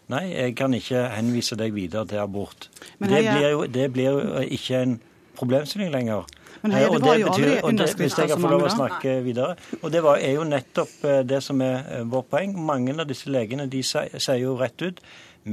Nei, 0.08 0.24
jeg 0.32 0.56
kan 0.56 0.74
ikke 0.74 1.04
henvise 1.12 1.58
deg 1.60 1.76
videre 1.76 2.08
til 2.08 2.22
abort. 2.24 2.70
Det 3.00 3.10
blir, 3.10 3.48
jo, 3.52 3.64
det 3.68 3.88
blir 3.92 4.10
jo 4.12 4.44
ikke 4.56 4.82
en 4.86 4.98
problemstilling 5.38 5.92
lenger. 5.94 6.30
Men 6.64 6.74
her, 6.74 6.88
det 6.90 7.02
var 7.04 7.20
jo 7.20 7.28
aldri 7.32 7.58
underskrifter 7.62 8.04
Hvis 8.04 8.18
jeg 8.18 8.32
kan 8.32 8.42
få 8.42 8.50
lov 8.50 8.66
å 8.66 8.74
snakke 8.74 9.18
videre. 9.26 9.58
Og 9.82 9.92
Det 9.94 10.02
var, 10.04 10.18
er 10.24 10.38
jo 10.40 10.48
nettopp 10.48 11.06
eh, 11.06 11.22
det 11.28 11.42
som 11.46 11.62
er 11.62 11.84
eh, 11.86 12.06
vårt 12.10 12.32
poeng. 12.32 12.56
Mange 12.58 12.96
av 12.98 13.06
disse 13.10 13.30
legene 13.30 13.68
de 13.70 13.84
sier 13.86 14.40
jo 14.42 14.58
rett 14.58 14.82
ut 14.82 15.04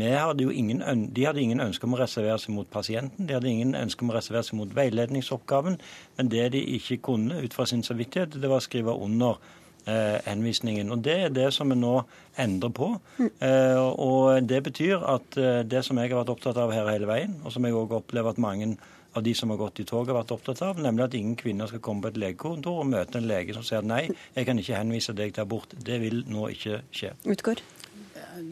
hadde 0.03 0.55
ingen, 0.55 0.83
de 1.15 1.25
hadde 1.25 1.41
ingen 1.41 1.61
ønske 1.61 1.87
om 1.87 1.95
å 1.95 2.01
reservere 2.01 2.39
seg 2.39 2.55
mot 2.55 2.71
pasienten, 2.71 3.27
de 3.27 3.35
hadde 3.37 3.49
ingen 3.49 3.75
ønske 3.79 4.03
om 4.03 4.11
å 4.11 4.17
reservere 4.17 4.43
seg 4.43 4.59
mot 4.59 4.73
veiledningsoppgaven. 4.75 5.79
Men 6.17 6.31
det 6.33 6.53
de 6.53 6.63
ikke 6.79 6.99
kunne 7.11 7.43
ut 7.45 7.55
fra 7.55 7.67
sin 7.67 7.85
samvittighet, 7.87 8.35
det 8.41 8.51
var 8.51 8.63
å 8.63 8.65
skrive 8.65 8.91
under 8.91 9.39
eh, 9.39 9.64
henvisningen. 9.87 10.91
Og 10.91 11.03
Det 11.05 11.17
er 11.27 11.29
det 11.35 11.51
som 11.55 11.69
vi 11.71 11.77
nå 11.77 11.95
endrer 12.41 12.73
på. 12.75 12.91
Eh, 13.21 13.79
og 13.79 14.47
Det 14.49 14.63
betyr 14.65 15.05
at 15.15 15.37
eh, 15.37 15.63
det 15.63 15.85
som 15.85 15.99
jeg 15.99 16.11
har 16.11 16.23
vært 16.23 16.35
opptatt 16.35 16.57
av 16.57 16.73
her 16.73 16.91
hele 16.91 17.07
veien, 17.11 17.39
og 17.45 17.53
som 17.53 17.65
jeg 17.65 17.75
òg 17.75 17.93
opplever 18.01 18.31
at 18.31 18.39
mange 18.39 18.77
av 19.15 19.23
de 19.23 19.35
som 19.35 19.51
har 19.51 19.61
gått 19.61 19.81
i 19.81 19.85
tog, 19.87 20.09
har 20.09 20.17
vært 20.17 20.33
opptatt 20.35 20.63
av, 20.67 20.81
nemlig 20.83 21.05
at 21.05 21.15
ingen 21.15 21.37
kvinner 21.39 21.71
skal 21.71 21.83
komme 21.85 22.03
på 22.03 22.11
et 22.11 22.19
legekontor 22.19 22.81
og 22.83 22.91
møte 22.91 23.21
en 23.21 23.29
lege 23.29 23.55
som 23.55 23.63
sier 23.63 23.79
at 23.79 23.87
nei, 23.87 24.09
jeg 24.35 24.49
kan 24.49 24.59
ikke 24.59 24.81
henvise 24.81 25.15
deg 25.15 25.35
til 25.37 25.45
abort. 25.45 25.77
Det 25.87 26.01
vil 26.03 26.25
nå 26.27 26.49
ikke 26.55 26.81
skje. 26.91 27.13
Utgår. 27.31 27.63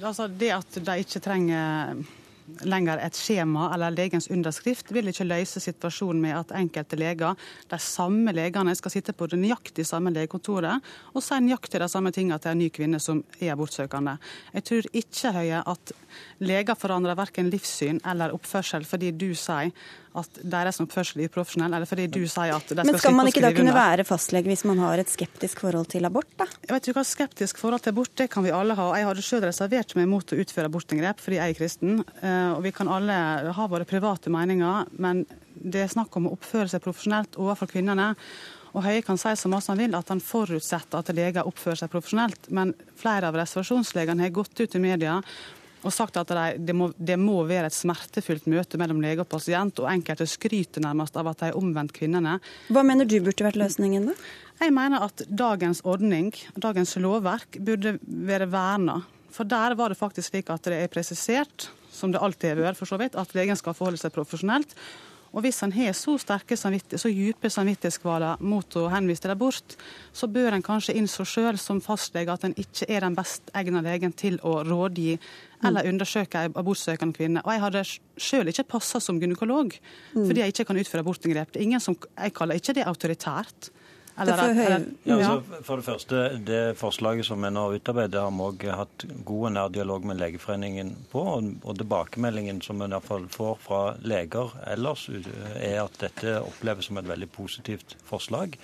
Altså 0.03 0.29
Det 0.31 0.53
at 0.55 0.79
de 0.87 0.99
ikke 1.03 1.23
trenger 1.25 2.05
lenger 2.68 3.00
et 3.02 3.16
skjema 3.16 3.68
eller 3.74 3.94
legens 3.94 4.28
underskrift 4.33 4.90
vil 4.94 5.11
ikke 5.11 5.26
løse 5.26 5.61
situasjonen 5.62 6.22
med 6.22 6.37
at 6.37 6.55
enkelte 6.59 6.98
leger, 6.98 7.38
de 7.70 7.78
samme 7.81 8.35
legene, 8.35 8.74
skal 8.78 8.94
sitte 8.94 9.14
på 9.16 9.28
det 9.31 9.40
nøyaktig 9.40 9.87
samme 9.88 10.12
legekontoret 10.14 10.92
og 11.12 11.24
si 11.24 11.38
nøyaktig 11.40 11.81
de 11.83 11.88
samme 11.90 12.12
tingene 12.14 12.40
til 12.42 12.55
en 12.55 12.62
ny 12.62 12.68
kvinne 12.74 13.00
som 13.02 13.22
er 13.40 13.55
abortsøkende. 13.55 14.18
Jeg 14.55 14.68
tror 14.68 14.90
ikke 14.92 15.33
Høie, 15.33 15.62
at 15.62 15.92
leger 16.42 16.78
forandrer 16.78 17.18
verken 17.18 17.50
livssyn 17.52 18.02
eller 18.09 18.35
oppførsel 18.35 18.87
fordi 18.88 19.12
du 19.16 19.31
sier 19.38 19.72
at 20.18 20.40
deres 20.44 20.81
oppførsel 20.83 21.22
er 21.22 21.31
uprofesjonell, 21.31 21.72
eller 21.72 21.88
fordi 21.88 22.05
du 22.12 22.20
sier 22.29 22.53
at 22.53 22.68
de 22.68 22.77
skal 22.77 22.88
Men 22.88 23.01
skal 23.01 23.16
man 23.16 23.31
ikke 23.31 23.44
da 23.44 23.53
kunne 23.57 23.75
være 23.77 24.05
fastlege 24.05 24.51
hvis 24.51 24.64
man 24.68 24.83
har 24.85 25.01
et 25.01 25.12
skeptisk 25.12 25.62
forhold 25.64 25.88
til 25.94 26.05
abort, 26.09 26.29
da? 26.40 26.46
Jeg 26.66 26.75
vet 26.75 26.88
ikke 26.88 26.98
hva 26.98 27.07
skeptisk 27.09 27.61
forhold 27.62 27.85
til 27.85 27.94
abort 27.94 28.14
det 28.20 28.29
kan 28.33 28.44
vi 28.44 28.53
alle 28.55 28.77
ha. 28.79 28.88
Jeg 28.98 29.09
hadde 29.09 29.25
selv 29.27 29.48
reservert 29.48 29.94
meg 29.98 30.11
mot 30.11 30.35
å 30.35 30.40
utføre 30.44 30.68
abortinngrep 30.68 31.22
fordi 31.22 31.40
jeg 31.40 31.55
er 31.55 31.59
kristen. 31.59 32.03
Eh, 32.20 32.51
og 32.53 32.61
vi 32.66 32.75
kan 32.77 32.90
alle 32.92 33.18
ha 33.57 33.68
våre 33.72 33.88
private 33.88 34.33
meninger, 34.33 34.92
men 35.01 35.25
det 35.55 35.87
er 35.87 35.94
snakk 35.94 36.16
om 36.18 36.29
å 36.29 36.35
oppføre 36.37 36.68
seg 36.68 36.85
profesjonelt 36.85 37.40
overfor 37.40 37.70
kvinnene. 37.72 38.12
Og 38.72 38.85
Høie 38.87 39.03
kan 39.05 39.18
si 39.20 39.33
så 39.37 39.51
mye 39.53 39.64
han 39.68 39.81
vil 39.81 39.96
at 39.96 40.12
han 40.12 40.20
forutsetter 40.25 41.01
at 41.01 41.11
leger 41.16 41.48
oppfører 41.48 41.83
seg 41.83 41.92
profesjonelt, 41.92 42.48
men 42.57 42.72
flere 43.01 43.29
av 43.29 43.37
reservasjonslegene 43.37 44.25
har 44.25 44.33
gått 44.37 44.61
ut 44.61 44.77
i 44.77 44.83
media 44.83 45.18
og 45.83 45.95
sagt 45.95 46.16
at 46.21 46.31
de, 46.31 46.45
det, 46.62 46.75
må, 46.77 46.90
det, 46.97 47.18
må, 47.21 47.40
være 47.49 47.68
et 47.71 47.77
smertefullt 47.77 48.47
møte 48.51 48.79
mellom 48.81 49.03
lege 49.03 49.25
og 49.25 49.31
pasient, 49.31 49.83
og 49.83 49.90
enkelte 49.90 50.29
skryter 50.31 50.85
nærmest 50.85 51.16
av 51.18 51.31
at 51.33 51.40
de 51.40 51.51
har 51.51 51.59
omvendt 51.59 51.95
kvinnene. 51.97 52.38
Hva 52.73 52.85
mener 52.87 53.09
du 53.09 53.18
burde 53.25 53.47
vært 53.47 53.59
løsningen, 53.61 54.11
da? 54.12 54.16
Jeg 54.62 54.75
mener 54.77 55.03
at 55.09 55.25
dagens 55.27 55.83
ordning, 55.88 56.31
dagens 56.55 56.95
lovverk, 57.03 57.59
burde 57.66 57.97
være 58.03 58.47
verna. 58.53 59.01
For 59.33 59.49
der 59.49 59.75
var 59.79 59.90
det 59.90 59.99
faktisk 59.99 60.31
slik 60.31 60.53
at 60.53 60.68
det 60.68 60.79
er 60.85 60.92
presisert 60.92 61.71
som 61.92 62.12
det 62.12 62.21
alltid 62.23 62.55
har 62.55 62.62
vært, 62.68 62.79
for 62.79 62.88
så 62.88 62.99
vidt, 63.01 63.16
at 63.18 63.35
legen 63.37 63.59
skal 63.59 63.77
forholde 63.77 64.01
seg 64.01 64.14
profesjonelt. 64.14 64.77
Og 65.33 65.47
hvis 65.47 65.62
han 65.64 65.73
har 65.73 65.95
så 65.97 66.18
sterke 66.21 66.57
så 66.57 66.71
dype 67.09 67.49
samvittighetskvaler 67.51 68.42
mot 68.45 68.77
å 68.77 68.88
henvise 68.92 69.25
til 69.25 69.33
abort, 69.33 69.77
så 70.12 70.29
bør 70.29 70.59
en 70.59 70.64
kanskje 70.64 70.97
innså 71.01 71.25
sjøl 71.29 71.59
som 71.61 71.81
fastlege 71.81 72.35
at 72.35 72.45
en 72.45 72.57
ikke 72.61 72.88
er 72.92 73.07
den 73.07 73.16
best 73.16 73.49
egna 73.57 73.81
legen 73.85 74.12
til 74.12 74.37
å 74.45 74.59
rådgi 74.68 75.16
eller 75.64 75.88
undersøke 75.88 76.45
en 76.47 76.57
abortsøkende 76.59 77.16
kvinne. 77.16 77.45
Og 77.47 77.53
jeg 77.55 77.64
hadde 77.64 77.85
sjøl 78.21 78.53
ikke 78.53 78.68
passa 78.75 79.01
som 79.01 79.21
gynekolog 79.23 79.73
fordi 80.12 80.42
jeg 80.42 80.53
ikke 80.53 80.68
kan 80.68 80.83
utføre 80.83 81.07
abortinngrep. 81.07 81.57
Jeg 81.57 82.37
kaller 82.37 82.61
ikke 82.61 82.77
det 82.77 82.88
autoritært. 82.88 83.73
Eller, 84.20 84.42
eller, 84.51 84.83
ja, 85.09 85.14
altså, 85.16 85.61
for 85.64 85.81
det 85.81 85.85
første, 85.87 86.22
det 86.44 86.61
forslaget 86.77 87.25
som 87.25 87.40
vi 87.40 87.48
nå 87.48 87.62
har 87.64 87.77
utarbeidet, 87.79 88.20
har 88.20 88.35
vi 88.35 88.44
òg 88.44 88.66
hatt 88.77 89.07
god 89.25 89.46
og 89.48 89.55
nær 89.55 89.70
dialog 89.72 90.05
med 90.09 90.20
Legeforeningen 90.20 90.90
på. 91.12 91.22
Og, 91.37 91.48
og 91.64 91.79
tilbakemeldingen 91.81 92.61
som 92.64 92.83
vi 92.83 92.90
i 92.90 92.92
hvert 92.92 93.09
fall 93.09 93.25
får 93.33 93.55
fra 93.64 93.81
leger 94.05 94.53
ellers, 94.75 95.07
er 95.57 95.81
at 95.87 95.96
dette 96.03 96.37
oppleves 96.42 96.90
som 96.90 97.01
et 97.01 97.09
veldig 97.09 97.31
positivt 97.33 97.96
forslag. 98.09 98.59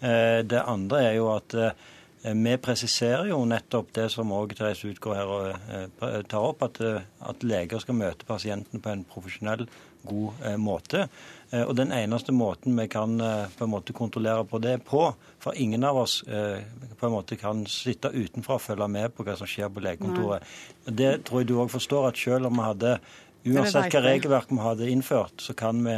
Eh, 0.00 0.42
det 0.44 0.60
andre 0.60 1.02
er 1.08 1.16
jo 1.16 1.30
at 1.32 1.56
eh, 1.56 1.88
vi 2.36 2.56
presiserer 2.60 3.30
jo 3.32 3.40
nettopp 3.48 3.94
det 3.96 4.10
som 4.12 4.32
òg 4.36 4.52
Therese 4.56 4.92
Utgaard 4.92 5.16
her 5.16 5.32
eh, 5.80 6.18
tar 6.28 6.44
opp, 6.44 6.66
at, 6.68 6.80
at 7.24 7.46
leger 7.46 7.80
skal 7.80 7.96
møte 7.96 8.28
pasientene 8.28 8.84
på 8.84 8.92
en 8.92 9.06
profesjonell, 9.08 9.64
god 10.08 10.56
måte. 10.58 11.08
Eh, 11.50 11.62
og 11.62 11.74
Den 11.76 11.92
eneste 11.92 12.32
måten 12.32 12.76
vi 12.78 12.86
kan 12.88 13.20
eh, 13.20 13.46
på 13.58 13.66
en 13.66 13.72
måte 13.72 13.94
kontrollere 13.96 14.44
på 14.44 14.60
det 14.62 14.78
på, 14.86 15.08
for 15.42 15.56
ingen 15.56 15.84
av 15.84 15.98
oss 15.98 16.20
eh, 16.28 16.60
på 16.98 17.08
en 17.08 17.16
måte 17.16 17.38
kan 17.40 17.64
sitte 17.66 18.12
utenfra 18.12 18.58
og 18.58 18.62
følge 18.62 18.88
med 18.88 19.16
på 19.16 19.26
hva 19.26 19.34
som 19.38 19.50
skjer 19.50 19.72
på 19.72 19.82
legekontoret. 19.82 20.46
Det 20.86 21.24
tror 21.26 21.42
jeg 21.42 21.50
du 21.50 21.58
òg 21.58 21.72
forstår, 21.72 22.12
at 22.12 22.20
selv 22.20 22.50
om 22.50 22.60
vi 22.60 22.68
hadde 22.68 23.00
Uansett 23.40 23.94
hva 23.94 24.00
regelverk 24.04 24.50
vi 24.52 24.56
hadde 24.60 24.88
innført, 24.92 25.40
så 25.40 25.54
kan 25.56 25.78
vi 25.80 25.94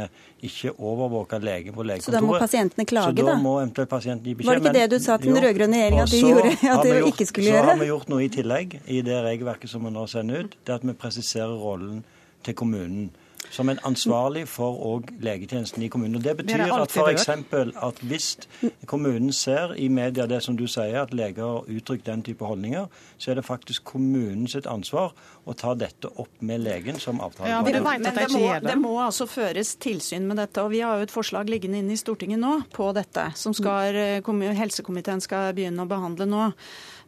ikke 0.47 0.71
overvåke 0.79 1.41
legen 1.43 1.75
på 1.75 1.83
legekontoret. 1.83 2.05
Så 2.05 2.13
da 2.15 2.21
må 2.23 2.37
pasientene 2.39 2.85
klage, 2.87 3.17
da? 3.17 3.19
Så 3.19 3.25
da 3.27 3.33
må 3.35 3.57
eventuelt 3.59 3.89
pasienten 3.91 4.29
gi 4.29 4.35
beskjed. 4.39 4.47
Var 4.47 4.61
det 4.61 4.63
ikke 4.63 4.77
det 4.77 4.85
du 4.93 5.03
sa 5.03 5.17
til 5.19 5.33
den 5.33 5.43
rød-grønne 5.43 5.81
regjeringa 5.81 6.05
at 6.05 6.13
de 6.13 6.21
gjorde, 6.21 6.53
at 6.71 6.87
de 6.87 6.93
ikke 7.09 7.27
skulle 7.27 7.49
gjøre? 7.49 7.65
Så 7.65 7.73
har 7.73 7.81
vi 7.81 7.89
gjort 7.89 8.13
noe 8.13 8.23
i 8.23 8.29
tillegg 8.31 8.77
i 8.87 9.01
det 9.03 9.17
regelverket 9.27 9.73
som 9.73 9.83
vi 9.83 9.91
nå 9.91 10.05
sender 10.13 10.47
ut. 10.47 10.55
Det 10.55 10.71
er 10.71 10.79
at 10.79 10.87
vi 10.87 10.95
presiserer 11.03 11.59
rollen 11.65 11.99
til 12.47 12.55
kommunen 12.63 13.11
som 13.51 13.69
en 13.69 13.79
ansvarlig 13.83 14.47
for 14.47 15.03
legetjenesten 15.21 15.83
i 15.83 15.87
kommunen. 15.87 16.15
Og 16.15 16.23
Det 16.23 16.37
betyr 16.37 16.63
at 16.73 16.91
f.eks. 16.91 17.29
at 17.75 17.99
hvis 18.01 18.37
kommunen 18.85 19.33
ser 19.33 19.73
i 19.77 19.87
media 19.87 20.25
det 20.25 20.43
som 20.43 20.57
du 20.57 20.65
sier, 20.67 21.01
at 21.01 21.13
leger 21.13 21.43
har 21.43 21.69
uttrykt 21.69 22.05
den 22.05 22.23
type 22.23 22.45
holdninger, 22.45 22.87
så 23.17 23.31
er 23.31 23.35
det 23.35 23.45
faktisk 23.45 23.83
kommunens 23.83 24.55
ansvar 24.55 25.13
å 25.45 25.53
ta 25.57 25.73
dette 25.75 26.07
opp 26.07 26.41
med 26.41 26.63
legen 26.63 26.99
som 26.99 27.21
avtalepartner. 27.21 27.51
Ja, 27.51 27.61
men 27.63 28.03
det 28.03 28.27
må, 28.31 28.69
det 28.69 28.77
må 28.79 28.93
altså 29.03 29.27
føres 29.27 29.75
tilsyn 29.75 30.27
med 30.27 30.37
dette. 30.37 30.63
og 30.63 30.71
Vi 30.71 30.81
har 30.85 30.97
jo 30.97 31.07
et 31.07 31.13
forslag 31.13 31.51
liggende 31.51 31.81
inne 31.83 31.97
i 31.97 31.99
Stortinget 31.99 32.39
nå 32.39 32.55
på 32.73 32.91
dette, 32.95 33.31
som 33.35 33.53
skal, 33.53 33.95
eh, 33.95 34.53
helsekomiteen 34.63 35.21
skal 35.21 35.53
begynne 35.53 35.83
å 35.83 35.89
behandle 35.89 36.29
nå. 36.29 36.49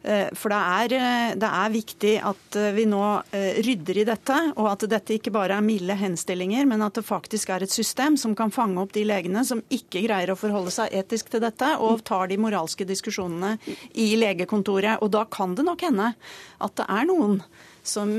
Eh, 0.06 0.28
for 0.38 0.52
det 0.54 0.58
er, 0.58 0.92
eh, 0.94 1.34
det 1.34 1.48
er, 1.50 1.72
viktig 1.74 2.12
at 2.22 2.56
eh, 2.60 2.70
vi 2.76 2.84
nå 2.86 3.02
rydder 3.66 3.98
i 3.98 4.06
dette, 4.06 4.36
og 4.54 4.68
at 4.70 4.86
dette 4.90 5.16
ikke 5.16 5.32
bare 5.34 5.56
er 5.58 5.66
milde 5.66 5.96
henstillinger, 5.98 6.66
men 6.68 6.84
at 6.86 6.94
det 6.94 7.06
faktisk 7.06 7.50
er 7.50 7.64
et 7.66 7.74
system 7.74 8.14
som 8.20 8.36
kan 8.38 8.52
fange 8.54 8.78
opp 8.80 8.94
de 8.94 9.02
legene 9.06 9.42
som 9.46 9.64
ikke 9.66 10.04
greier 10.06 10.30
å 10.30 10.38
forholde 10.38 10.74
seg 10.74 10.94
etisk 10.94 11.32
til 11.32 11.42
dette, 11.42 11.72
og 11.82 12.04
tar 12.06 12.30
de 12.30 12.38
moralske 12.38 12.86
diskusjonene 12.86 13.56
i 13.98 14.12
legekontoret. 14.20 15.02
Og 15.02 15.10
da 15.16 15.24
kan 15.26 15.56
det 15.58 15.66
nok 15.66 15.82
hende 15.88 16.12
at 16.62 16.78
det 16.78 16.86
er 16.86 17.08
noen 17.10 17.40
som 17.86 18.10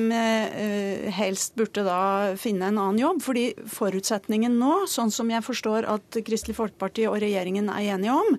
helst 1.12 1.58
burde 1.60 1.84
da 1.84 2.36
finne 2.40 2.70
en 2.70 2.78
annen 2.80 3.02
jobb. 3.02 3.18
Fordi 3.26 3.50
forutsetningen 3.68 4.56
nå, 4.56 4.86
sånn 4.88 5.12
som 5.12 5.28
jeg 5.32 5.44
forstår 5.44 5.88
at 5.92 6.20
Kristelig 6.24 6.56
Folkeparti 6.56 7.04
og 7.10 7.20
regjeringen 7.20 7.68
er 7.74 7.92
enige 7.98 8.16
om, 8.16 8.38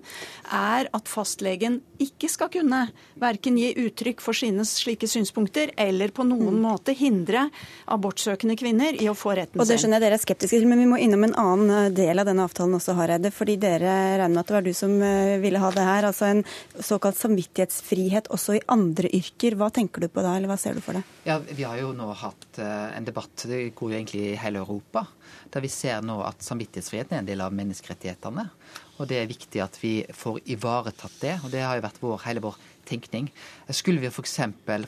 er 0.49 0.89
at 0.89 1.11
fastlegen 1.11 1.83
ikke 2.03 2.29
skal 2.31 2.49
kunne 2.53 2.85
verken 3.19 3.57
gi 3.59 3.69
uttrykk 3.85 4.21
for 4.23 4.37
sine 4.37 4.63
slike 4.67 5.07
synspunkter 5.09 5.73
eller 5.79 6.13
på 6.15 6.25
noen 6.27 6.55
mm. 6.55 6.61
måte 6.63 6.95
hindre 6.97 7.47
abortsøkende 7.91 8.55
kvinner 8.59 8.95
i 8.95 9.09
å 9.11 9.15
få 9.17 9.35
retten 9.37 9.57
sin. 9.57 9.63
Og 9.63 9.69
det 9.69 9.79
skjønner 9.81 9.99
jeg 9.99 10.05
dere 10.05 10.19
er 10.19 10.23
skeptiske 10.23 10.55
til, 10.55 10.67
men 10.69 10.81
vi 10.83 10.87
må 10.89 10.99
innom 11.01 11.27
en 11.27 11.35
annen 11.39 11.75
eh, 11.75 11.91
del 11.95 12.21
av 12.21 12.29
denne 12.29 12.45
avtalen 12.47 12.77
også, 12.79 12.95
Hareide. 12.97 13.33
Fordi 13.35 13.57
dere 13.61 13.95
regner 14.19 14.33
med 14.33 14.41
at 14.43 14.51
det 14.51 14.57
var 14.57 14.67
du 14.67 14.71
som 14.77 14.95
eh, 15.05 15.35
ville 15.43 15.61
ha 15.61 15.71
det 15.75 15.87
her. 15.89 16.09
Altså 16.09 16.29
en 16.29 16.43
såkalt 16.75 17.19
samvittighetsfrihet 17.19 18.31
også 18.35 18.59
i 18.59 18.65
andre 18.71 19.11
yrker. 19.19 19.59
Hva 19.59 19.71
tenker 19.75 20.05
du 20.05 20.09
på 20.11 20.25
da, 20.25 20.35
eller 20.37 20.51
hva 20.51 20.59
ser 20.61 20.77
du 20.77 20.83
for 20.85 20.99
deg? 20.99 21.15
Ja, 21.27 21.39
Vi 21.43 21.65
har 21.67 21.79
jo 21.81 21.91
nå 21.93 22.07
hatt 22.17 22.61
uh, 22.61 22.89
en 22.95 23.05
debatt, 23.05 23.43
det 23.49 23.73
går 23.77 23.91
jo 23.91 23.97
egentlig 23.97 24.21
i 24.31 24.37
hele 24.39 24.61
Europa, 24.63 25.05
der 25.53 25.63
vi 25.63 25.71
ser 25.71 26.01
nå 26.05 26.19
at 26.25 26.41
samvittighetsfriheten 26.45 27.17
er 27.17 27.23
en 27.23 27.29
del 27.29 27.43
av 27.43 27.55
menneskerettighetene. 27.55 28.47
Og 28.99 29.07
det 29.07 29.21
er 29.21 29.31
viktig 29.31 29.61
at 29.63 29.79
vi 29.79 29.93
får 30.15 30.41
ivaretatt 30.51 31.17
det, 31.23 31.37
og 31.43 31.53
det 31.53 31.63
har 31.63 31.79
jo 31.79 31.85
vært 31.87 31.99
vår, 32.03 32.21
hele 32.25 32.43
vår 32.43 32.59
tenkning. 32.89 33.29
Skulle 33.71 34.03
vi 34.03 34.11
f.eks. 34.11 34.37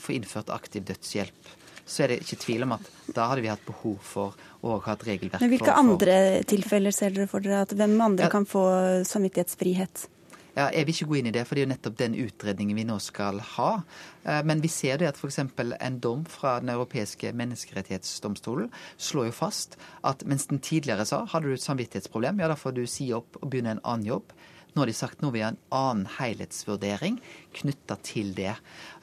få 0.03 0.15
innført 0.15 0.51
aktiv 0.53 0.83
dødshjelp, 0.89 1.51
så 1.85 2.03
er 2.03 2.11
det 2.11 2.21
ikke 2.23 2.39
tvil 2.43 2.65
om 2.67 2.75
at 2.77 2.89
da 3.15 3.27
hadde 3.31 3.43
vi 3.45 3.51
hatt 3.51 3.63
behov 3.67 3.99
for 4.05 4.35
å 4.61 4.77
ha 4.83 4.95
et 4.95 5.05
regelverk. 5.07 5.43
Men 5.43 5.53
Hvilke 5.53 5.71
for, 5.71 5.79
andre 5.79 6.17
tilfeller 6.47 6.95
ser 6.95 7.15
dere 7.15 7.29
for 7.31 7.43
dere 7.43 7.63
at 7.65 7.75
hvem 7.75 7.95
andre 8.03 8.27
ja, 8.27 8.33
kan 8.33 8.47
få 8.47 8.63
samvittighetsfrihet? 9.07 10.05
Ja, 10.51 10.65
jeg 10.75 10.83
vil 10.83 10.95
ikke 10.95 11.07
gå 11.07 11.17
inn 11.21 11.29
i 11.29 11.31
det, 11.31 11.45
for 11.47 11.55
det 11.55 11.61
er 11.61 11.67
jo 11.67 11.71
nettopp 11.71 11.97
den 11.99 12.15
utredningen 12.19 12.75
vi 12.75 12.83
nå 12.83 12.97
skal 12.99 13.39
ha. 13.53 13.69
Eh, 14.25 14.41
men 14.43 14.59
vi 14.63 14.67
ser 14.71 14.99
det 14.99 15.07
at 15.07 15.19
f.eks. 15.19 15.39
en 15.39 15.99
dom 16.03 16.25
fra 16.27 16.57
Den 16.59 16.73
europeiske 16.73 17.31
menneskerettighetsdomstolen 17.39 18.67
slår 18.97 19.29
jo 19.29 19.37
fast 19.37 19.77
at 20.03 20.25
mens 20.27 20.49
den 20.51 20.59
tidligere 20.59 21.07
sa 21.07 21.23
hadde 21.31 21.47
du 21.47 21.55
et 21.55 21.63
samvittighetsproblem, 21.63 22.43
ja 22.43 22.51
da 22.51 22.59
får 22.59 22.75
du 22.75 22.83
si 22.85 23.13
opp 23.15 23.39
og 23.39 23.47
begynne 23.47 23.77
en 23.77 23.85
annen 23.85 24.09
jobb. 24.09 24.35
Nå 24.71 24.81
har 24.81 24.87
de 24.87 24.95
sagt 24.95 25.19
nå 25.19 25.33
vil 25.33 25.43
ha 25.43 25.49
en 25.51 25.59
annen 25.75 26.05
helhetsvurdering 26.15 27.17
knytta 27.59 27.97
til 28.07 28.31
det. 28.37 28.53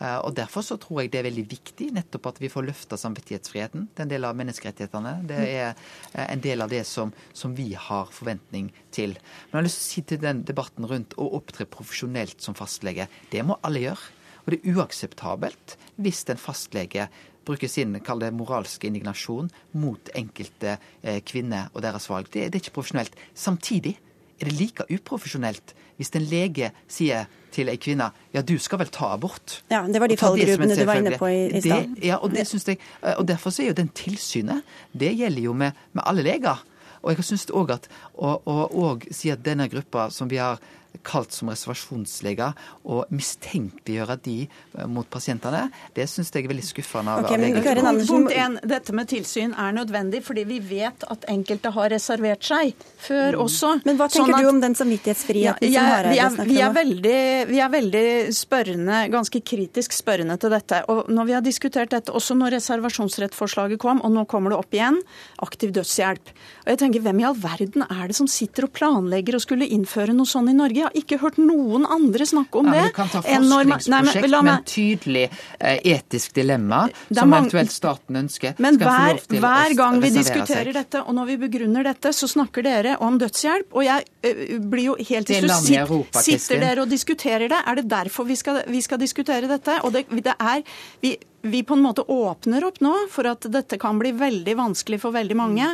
Eh, 0.01 0.19
og 0.25 0.33
Derfor 0.39 0.65
så 0.65 0.79
tror 0.81 1.03
jeg 1.03 1.13
det 1.13 1.21
er 1.21 1.29
veldig 1.29 1.45
viktig 1.51 1.91
nettopp 1.97 2.31
at 2.31 2.41
vi 2.41 2.49
får 2.53 2.71
løfta 2.71 2.97
samvittighetsfriheten. 3.01 3.91
Det 3.93 4.01
er 4.01 4.09
en 4.09 4.15
del 4.15 4.29
av 4.29 4.39
menneskerettighetene. 4.41 5.15
Det 5.29 5.41
er 5.45 5.67
eh, 5.69 6.25
en 6.25 6.45
del 6.45 6.65
av 6.65 6.73
det 6.73 6.85
som, 6.89 7.13
som, 7.37 7.53
vi 7.59 7.75
har 7.77 8.09
forventning 8.15 8.73
til. 8.95 9.13
Men 9.51 9.59
jeg 9.59 9.59
har 9.59 9.69
lyst 9.69 9.83
til 9.83 9.89
å 9.89 9.93
si 9.93 10.07
til 10.09 10.23
den 10.25 10.45
debatten 10.49 10.89
rundt 10.89 11.19
å 11.21 11.29
opptre 11.37 11.69
profesjonelt 11.69 12.41
som 12.45 12.57
fastlege. 12.57 13.11
Det 13.29 13.45
må 13.45 13.61
alle 13.61 13.85
gjøre. 13.85 14.15
Og 14.47 14.55
det 14.55 14.63
er 14.63 14.79
uakseptabelt 14.79 15.77
hvis 16.01 16.25
en 16.33 16.41
fastlege 16.41 17.11
bruker 17.49 17.69
sin 17.69 17.97
kall 18.05 18.25
det, 18.25 18.33
moralske 18.37 18.89
indignasjon 18.89 19.53
mot 19.77 20.11
enkelte 20.17 20.79
eh, 21.03 21.21
kvinner 21.29 21.69
og 21.75 21.85
deres 21.85 22.09
valg. 22.09 22.33
Det, 22.33 22.49
det 22.49 22.57
er 22.57 22.65
ikke 22.65 22.79
profesjonelt. 22.81 23.17
Samtidig 23.37 23.99
er 24.39 24.49
det 24.49 24.57
like 24.59 24.87
uprofesjonelt 24.93 25.75
hvis 25.99 26.13
en 26.15 26.27
lege 26.31 26.71
sier 26.87 27.27
til 27.55 27.71
ei 27.73 27.79
kvinne 27.81 28.11
ja, 28.35 28.43
du 28.47 28.55
skal 28.63 28.83
vel 28.83 28.91
ta 28.95 29.11
abort. 29.17 29.63
Ja, 29.73 29.83
Det 29.83 30.01
var 30.01 30.11
de 30.11 30.17
fallgruvene 30.21 30.77
du 30.79 30.85
var 30.87 31.01
inne 31.01 31.19
på 31.19 31.31
i, 31.33 31.41
i 31.51 31.63
stad. 31.65 31.97
Ja, 32.05 32.21
og, 32.23 32.31
det 32.37 32.47
synes 32.47 32.69
jeg, 32.69 32.79
og 33.17 33.27
derfor 33.29 33.51
så 33.51 33.65
er 33.65 33.73
jo 33.73 33.79
den 33.81 33.91
tilsynet 33.97 34.63
Det 34.93 35.11
gjelder 35.17 35.43
jo 35.43 35.53
med, 35.53 35.73
med 35.93 36.03
alle 36.07 36.23
leger. 36.23 36.63
Og 37.03 37.15
jeg 37.15 37.25
syns 37.25 37.47
òg 37.55 37.73
at 37.77 37.89
å, 38.19 38.99
si 39.11 39.31
at 39.31 39.43
denne 39.45 39.69
gruppa 39.71 40.09
som 40.15 40.31
vi 40.31 40.41
har 40.43 40.59
kalt 41.07 41.33
som 41.33 41.51
reservasjonsleger 41.53 42.57
og 42.89 43.13
mistenkeliggjøre 43.15 44.17
de 44.25 44.37
eh, 44.47 44.87
mot 44.91 45.09
pasientene, 45.11 45.67
det 45.97 46.09
syns 46.11 46.33
jeg 46.35 46.47
er 46.47 46.53
veldig 46.53 46.67
skuffende. 46.67 47.15
av 47.15 47.29
okay, 47.29 47.39
men 47.41 48.05
Punkt 48.09 48.33
1. 48.33 48.59
Dette 48.69 48.95
med 48.97 49.09
tilsyn 49.11 49.55
er 49.59 49.75
nødvendig 49.77 50.23
fordi 50.27 50.45
vi 50.49 50.59
vet 50.65 51.05
at 51.11 51.27
enkelte 51.31 51.73
har 51.75 51.93
reservert 51.93 52.45
seg 52.45 52.75
før 53.05 53.37
mm. 53.37 53.43
også. 53.45 53.73
Men 53.89 54.01
hva 54.01 54.09
tenker 54.11 54.33
sånn 54.33 54.37
at, 54.39 54.45
du 54.45 54.51
om 54.51 54.61
den 54.63 54.77
samvittighetsfriheten 54.79 55.73
ja, 55.73 55.85
som 55.85 55.91
Hareide 55.93 56.29
snakker 56.37 56.43
om? 56.43 56.53
Vi 56.53 56.61
er, 56.65 56.75
veldig, 56.79 57.21
vi 57.53 57.63
er 57.65 57.73
veldig 57.75 58.05
spørrende, 58.37 59.03
ganske 59.13 59.43
kritisk 59.53 59.97
spørrende 59.97 60.39
til 60.41 60.55
dette. 60.55 60.83
Og 60.93 61.13
når 61.13 61.31
vi 61.31 61.37
har 61.39 61.45
diskutert 61.45 61.93
dette, 61.95 62.15
også 62.15 62.37
når 62.39 62.59
reservasjonsrettforslaget 62.59 63.81
kom, 63.83 64.03
og 64.05 64.15
nå 64.15 64.27
kommer 64.31 64.55
det 64.55 64.61
opp 64.61 64.77
igjen, 64.77 65.01
aktiv 65.45 65.75
dødshjelp. 65.77 66.35
Og 66.65 66.73
jeg 66.75 66.83
tenker, 66.85 67.05
Hvem 67.09 67.21
i 67.23 67.25
all 67.29 67.37
verden 67.39 67.85
er 67.87 68.09
det 68.11 68.17
som 68.19 68.27
sitter 68.29 68.67
og 68.67 68.73
planlegger 68.75 69.37
å 69.39 69.41
skulle 69.41 69.69
innføre 69.71 70.13
noe 70.17 70.29
sånt 70.29 70.51
i 70.51 70.57
Norge? 70.57 70.78
Jeg 70.79 70.87
har 70.87 70.99
ikke 70.99 71.19
hørt 71.23 71.39
noen 71.43 71.87
andre 71.89 72.27
snakke 72.29 72.61
om 72.61 72.71
ja, 72.71 72.77
det. 72.77 72.85
Du 72.93 72.97
kan 72.97 73.11
ta 73.13 73.23
forskningsprosjekt 73.25 74.29
med, 74.29 74.37
med 74.47 74.53
en 74.53 74.67
tydelig 74.69 75.25
eh, 75.29 75.79
etisk 75.95 76.37
dilemma, 76.39 76.85
som 77.11 77.31
mange... 77.31 77.49
eventuelt 77.49 77.75
staten 77.75 78.21
ønsker. 78.23 78.57
Men 78.63 78.79
hver, 78.81 79.21
hver 79.35 79.77
gang 79.79 80.01
vi 80.03 80.13
diskuterer 80.15 80.71
seg. 80.71 80.77
dette, 80.79 81.03
og 81.05 81.17
når 81.19 81.33
vi 81.33 81.39
begrunner 81.47 81.89
dette, 81.89 82.13
så 82.17 82.31
snakker 82.31 82.67
dere 82.67 82.97
om 83.05 83.19
dødshjelp. 83.21 83.75
Og 83.75 83.87
jeg 83.87 84.07
ø, 84.23 84.35
blir 84.71 84.87
jo 84.91 84.99
helt 85.11 85.29
til 85.29 85.49
Sitter, 85.59 86.23
sitter 86.23 86.63
dere 86.63 86.85
og 86.85 86.91
diskuterer 86.91 87.49
det? 87.51 87.59
Er 87.67 87.81
det 87.81 87.89
derfor 87.91 88.29
vi 88.29 88.37
skal, 88.39 88.63
vi 88.69 88.81
skal 88.85 89.01
diskutere 89.01 89.51
dette? 89.51 89.81
Og 89.85 89.93
det, 89.95 90.07
det 90.25 90.35
er, 90.39 90.63
vi, 91.03 91.17
vi 91.43 91.63
på 91.63 91.75
en 91.75 91.83
måte 91.83 92.03
åpner 92.03 92.65
opp 92.67 92.81
nå 92.83 92.95
for 93.13 93.29
at 93.31 93.47
dette 93.53 93.79
kan 93.79 93.99
bli 94.01 94.11
veldig 94.17 94.55
vanskelig 94.59 94.99
for 95.03 95.15
veldig 95.15 95.37
mange. 95.39 95.69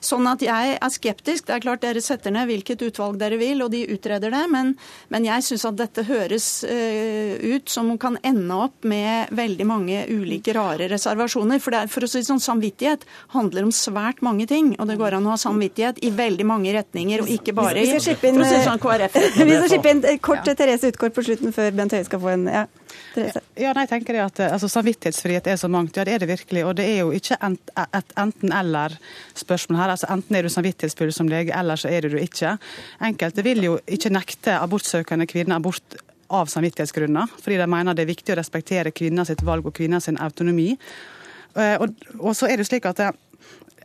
Sånn 0.00 0.24
at 0.30 0.40
jeg 0.44 0.76
er 0.76 0.92
skeptisk. 0.92 1.46
Det 1.46 1.56
er 1.58 1.64
klart 1.64 1.82
dere 1.84 2.00
setter 2.04 2.32
ned 2.32 2.48
hvilket 2.48 2.80
utvalg 2.86 3.18
dere 3.20 3.36
vil, 3.40 3.60
og 3.64 3.72
de 3.74 3.82
utreder 3.92 4.32
det, 4.32 4.42
men, 4.52 4.72
men 5.12 5.26
jeg 5.28 5.44
syns 5.44 5.66
at 5.68 5.78
dette 5.80 6.06
høres 6.08 6.48
uh, 6.64 7.36
ut 7.36 7.68
som 7.68 7.92
kan 8.00 8.16
ende 8.26 8.56
opp 8.56 8.88
med 8.88 9.34
veldig 9.36 9.66
mange 9.68 10.04
ulike 10.08 10.54
rare 10.56 10.88
reservasjoner. 10.90 11.60
For, 11.60 11.76
er, 11.76 11.90
for 11.92 12.06
å 12.06 12.10
si 12.10 12.24
sånn, 12.24 12.40
samvittighet 12.40 13.04
handler 13.36 13.68
om 13.68 13.74
svært 13.74 14.24
mange 14.24 14.48
ting, 14.50 14.72
og 14.80 14.88
det 14.88 14.98
går 15.00 15.18
an 15.18 15.28
å 15.28 15.34
ha 15.34 15.40
samvittighet 15.40 16.00
i 16.06 16.14
veldig 16.16 16.48
mange 16.48 16.72
retninger, 16.76 17.24
og 17.24 17.34
ikke 17.36 17.54
bare 17.56 17.84
i 17.84 18.00
sånn 18.00 18.80
KrF. 18.80 19.20
Vi 19.36 19.52
skal 19.52 19.70
skippe 19.74 19.92
inn 19.92 20.02
kort 20.30 20.48
ja. 20.48 20.56
Therese 20.56 20.90
Utgård 20.90 21.14
på 21.14 21.24
slutten 21.28 21.54
før 21.54 21.76
Bent 21.76 21.94
Høie 21.94 22.08
skal 22.08 22.22
få 22.22 22.32
en 22.32 22.48
ja. 22.50 22.64
Ja, 23.16 23.72
nei, 23.74 23.84
jeg 23.84 23.90
tenker 23.90 24.14
det 24.14 24.22
at 24.22 24.40
altså, 24.52 24.68
Samvittighetsfrihet 24.70 25.48
er 25.50 25.56
så 25.58 25.70
mangt. 25.72 25.96
Ja, 25.98 26.04
det 26.06 26.14
er 26.14 26.22
det 26.22 26.28
virkelig. 26.30 26.64
Og 26.66 26.76
det 26.78 26.86
er 26.86 27.00
jo 27.00 27.14
ikke 27.16 27.38
ent, 27.42 27.72
et 27.82 28.12
enten-eller-spørsmål 28.20 29.80
her. 29.80 29.94
altså 29.96 30.10
Enten 30.14 30.36
er 30.36 30.46
du 30.46 30.52
samvittighetsfull 30.52 31.12
som 31.14 31.30
lege, 31.30 31.54
eller 31.56 31.80
så 31.80 31.90
er 31.90 32.06
du 32.06 32.14
det 32.14 32.22
ikke. 32.28 32.56
Enkelte 33.10 33.44
vil 33.46 33.64
jo 33.66 33.78
ikke 33.86 34.12
nekte 34.14 34.58
abortsøkende 34.60 35.26
kvinner 35.30 35.58
abort 35.58 35.98
av 36.30 36.46
samvittighetsgrunner, 36.52 37.32
fordi 37.42 37.58
de 37.58 37.66
mener 37.66 37.96
det 37.96 38.04
er 38.04 38.12
viktig 38.12 38.34
å 38.34 38.38
respektere 38.38 38.94
kvinners 38.94 39.32
valg 39.42 39.66
og 39.66 39.74
kvinners 39.74 40.06
autonomi. 40.12 40.76
Eh, 41.58 41.76
og, 41.82 41.96
og 42.20 42.36
så 42.38 42.46
er 42.46 42.60
det 42.60 42.68
slik 42.68 42.86
at 42.86 43.02
det, 43.02 43.10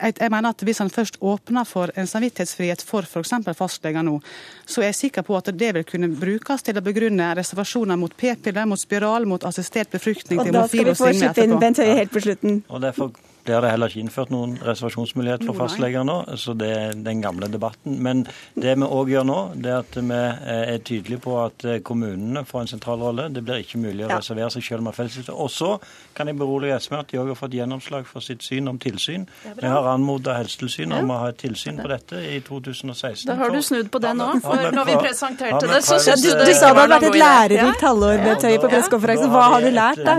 jeg, 0.01 0.31
mener 0.31 0.49
at 0.49 0.61
Hvis 0.61 0.77
han 0.77 0.89
først 0.89 1.17
åpner 1.21 1.63
for 1.63 1.91
en 1.95 2.07
samvittighetsfrihet 2.07 2.81
for 2.81 3.01
f.eks. 3.01 3.33
fastleger 3.57 4.01
nå, 4.01 4.19
så 4.65 4.81
er 4.81 4.85
jeg 4.85 4.95
sikker 4.95 5.21
på 5.21 5.37
at 5.37 5.51
det 5.53 5.73
vil 5.75 5.83
kunne 5.83 6.09
brukes 6.15 6.63
til 6.63 6.77
å 6.77 6.81
begrunne 6.81 7.33
reservasjoner 7.35 7.95
mot 7.95 8.15
p-piller, 8.17 8.65
mot 8.65 8.79
spiral, 8.79 9.25
mot 9.25 9.43
assistert 9.43 9.91
befruktning 9.91 10.39
og 10.39 10.45
til 10.45 10.57
morfin 10.57 10.89
og 10.89 10.97
signe 10.97 11.11
etterpå. 11.11 11.15
Da 11.15 11.15
skal 11.15 11.15
vi 11.15 11.19
få 11.19 11.19
slippe 11.21 11.47
inn 11.47 11.59
Bent 11.59 11.81
Høie 11.83 11.95
helt 12.01 12.13
på 12.13 12.25
slutten. 12.27 12.61
Og 12.69 12.81
derfor 12.81 13.13
blir 13.45 13.61
det 13.61 13.71
heller 13.71 13.91
ikke 13.91 14.01
innført 14.03 14.31
noen 14.33 14.55
reservasjonsmulighet 14.65 15.45
for 15.45 15.57
fastleger 15.57 16.05
nå, 16.07 16.17
så 16.41 16.55
det 16.57 16.69
er 16.73 16.95
den 17.05 17.21
gamle 17.23 17.49
debatten. 17.51 17.99
Men 18.03 18.25
det 18.55 18.75
vi 18.75 18.87
òg 18.87 19.11
gjør 19.13 19.27
nå, 19.29 19.37
det 19.61 19.71
er 19.71 19.83
at 19.83 19.97
vi 19.99 20.19
er 20.55 20.81
tydelige 20.85 21.21
på 21.23 21.37
at 21.43 21.65
kommunene 21.85 22.45
får 22.47 22.65
en 22.65 22.71
sentral 22.75 23.03
rolle. 23.05 23.27
Det 23.33 23.43
blir 23.45 23.61
ikke 23.63 23.81
mulig 23.81 24.07
å 24.07 24.11
reservere 24.11 24.49
seg 24.55 24.65
selv 24.65 24.83
om 24.83 24.89
man 24.89 24.97
felleslister. 24.97 25.35
Og 25.35 25.51
så 25.53 25.75
kan 26.17 26.27
jeg 26.31 26.39
berolige 26.39 26.79
SV 26.81 26.95
med 26.95 27.03
at 27.03 27.13
de 27.13 27.21
òg 27.21 27.31
har 27.33 27.39
fått 27.39 27.57
gjennomslag 27.57 28.07
for 28.09 28.25
sitt 28.25 28.43
syn 28.45 28.69
om 28.71 28.79
tilsyn. 28.81 29.27
Vi 29.45 29.67
har 29.67 29.89
anmoda 29.93 30.35
Helsetilsynet 30.39 31.03
om 31.03 31.13
å 31.13 31.21
ha 31.23 31.29
et 31.33 31.39
tilsyn 31.41 31.79
på 31.81 31.89
dette 31.91 32.21
i 32.25 32.39
2016. 32.45 33.25
Da 33.29 33.37
har 33.39 33.53
du 33.53 33.61
snudd 33.65 33.91
på 33.93 34.01
det 34.03 34.13
nå. 34.17 34.31
For 34.43 34.65
når 34.75 34.89
vi 34.89 34.97
presenterte 35.05 35.69
det, 35.69 35.81
så 35.85 35.99
syntes 36.01 36.25
du 36.25 36.31
det 36.33 36.49
Du 36.49 36.53
sa 36.53 36.71
det 36.73 36.81
hadde 36.81 36.95
vært 36.95 37.07
et 37.09 37.19
lærerikt 37.21 37.85
halvår, 37.85 38.19
Bent 38.25 38.47
Høie, 38.47 38.59
på 38.61 38.71
pressekonferansen. 38.71 39.31
Hva 39.33 39.45
har 39.53 39.65
du 39.65 39.71
lært 39.75 40.03
da? 40.05 40.15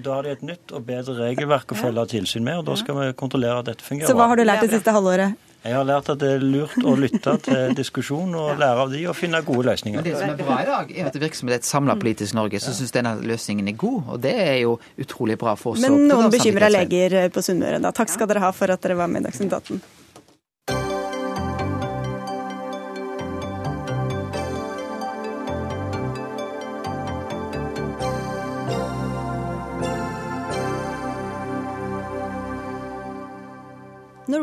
Da 0.00 0.16
har 0.16 0.26
de 0.26 0.34
et 0.36 0.44
nytt 0.46 0.74
og 0.76 0.84
bedre 0.86 1.16
regelverk 1.20 1.74
å 1.74 1.78
følge 1.78 2.06
tilsyn 2.16 2.44
med. 2.46 2.60
og 2.60 2.69
da 2.70 2.80
skal 2.80 2.98
vi 2.98 3.12
kontrollere 3.18 3.60
at 3.62 3.70
dette 3.72 3.86
fungerer. 3.86 4.10
Så 4.10 4.16
hva 4.18 4.28
har 4.30 4.40
du 4.40 4.46
lært 4.46 4.66
det 4.66 4.72
siste 4.74 4.94
halvåret? 4.94 5.38
Jeg 5.60 5.76
har 5.76 5.84
lært 5.84 6.06
at 6.08 6.20
det 6.22 6.28
er 6.38 6.40
lurt 6.40 6.76
å 6.88 6.94
lytte 6.96 7.34
til 7.44 7.74
diskusjon 7.80 8.32
og 8.32 8.54
lære 8.62 8.86
av 8.86 8.94
de 8.94 9.02
og 9.10 9.16
finne 9.18 9.42
gode 9.44 9.66
løsninger. 9.68 10.00
Men 10.00 10.06
det 10.06 10.16
som 10.16 10.32
er 10.32 10.38
bra 10.40 10.56
i 10.62 10.68
dag, 10.70 10.92
er 10.96 11.10
at 11.10 11.16
det 11.16 11.20
virker 11.20 11.42
som 11.42 11.50
det 11.50 11.58
er 11.58 11.60
et 11.60 11.68
samla 11.68 11.98
politisk 12.00 12.38
Norge 12.38 12.62
som 12.64 12.76
syns 12.78 12.94
denne 12.96 13.12
løsningen 13.20 13.68
er 13.68 13.76
god. 13.76 14.14
Og 14.14 14.22
det 14.24 14.32
er 14.40 14.56
jo 14.62 14.78
utrolig 15.04 15.36
bra 15.40 15.52
for 15.60 15.76
oss. 15.76 15.84
Men 15.84 16.08
noen 16.08 16.32
bekymra 16.32 16.72
leger 16.72 17.26
på 17.34 17.44
Sunnmøre, 17.44 17.82
da. 17.84 17.92
Takk 17.92 18.14
skal 18.14 18.30
dere 18.30 18.46
ha 18.46 18.54
for 18.56 18.72
at 18.72 18.80
dere 18.86 18.96
var 19.02 19.12
med 19.12 19.20
i 19.20 19.28
Dagsnytt 19.28 19.52
18. 19.52 19.82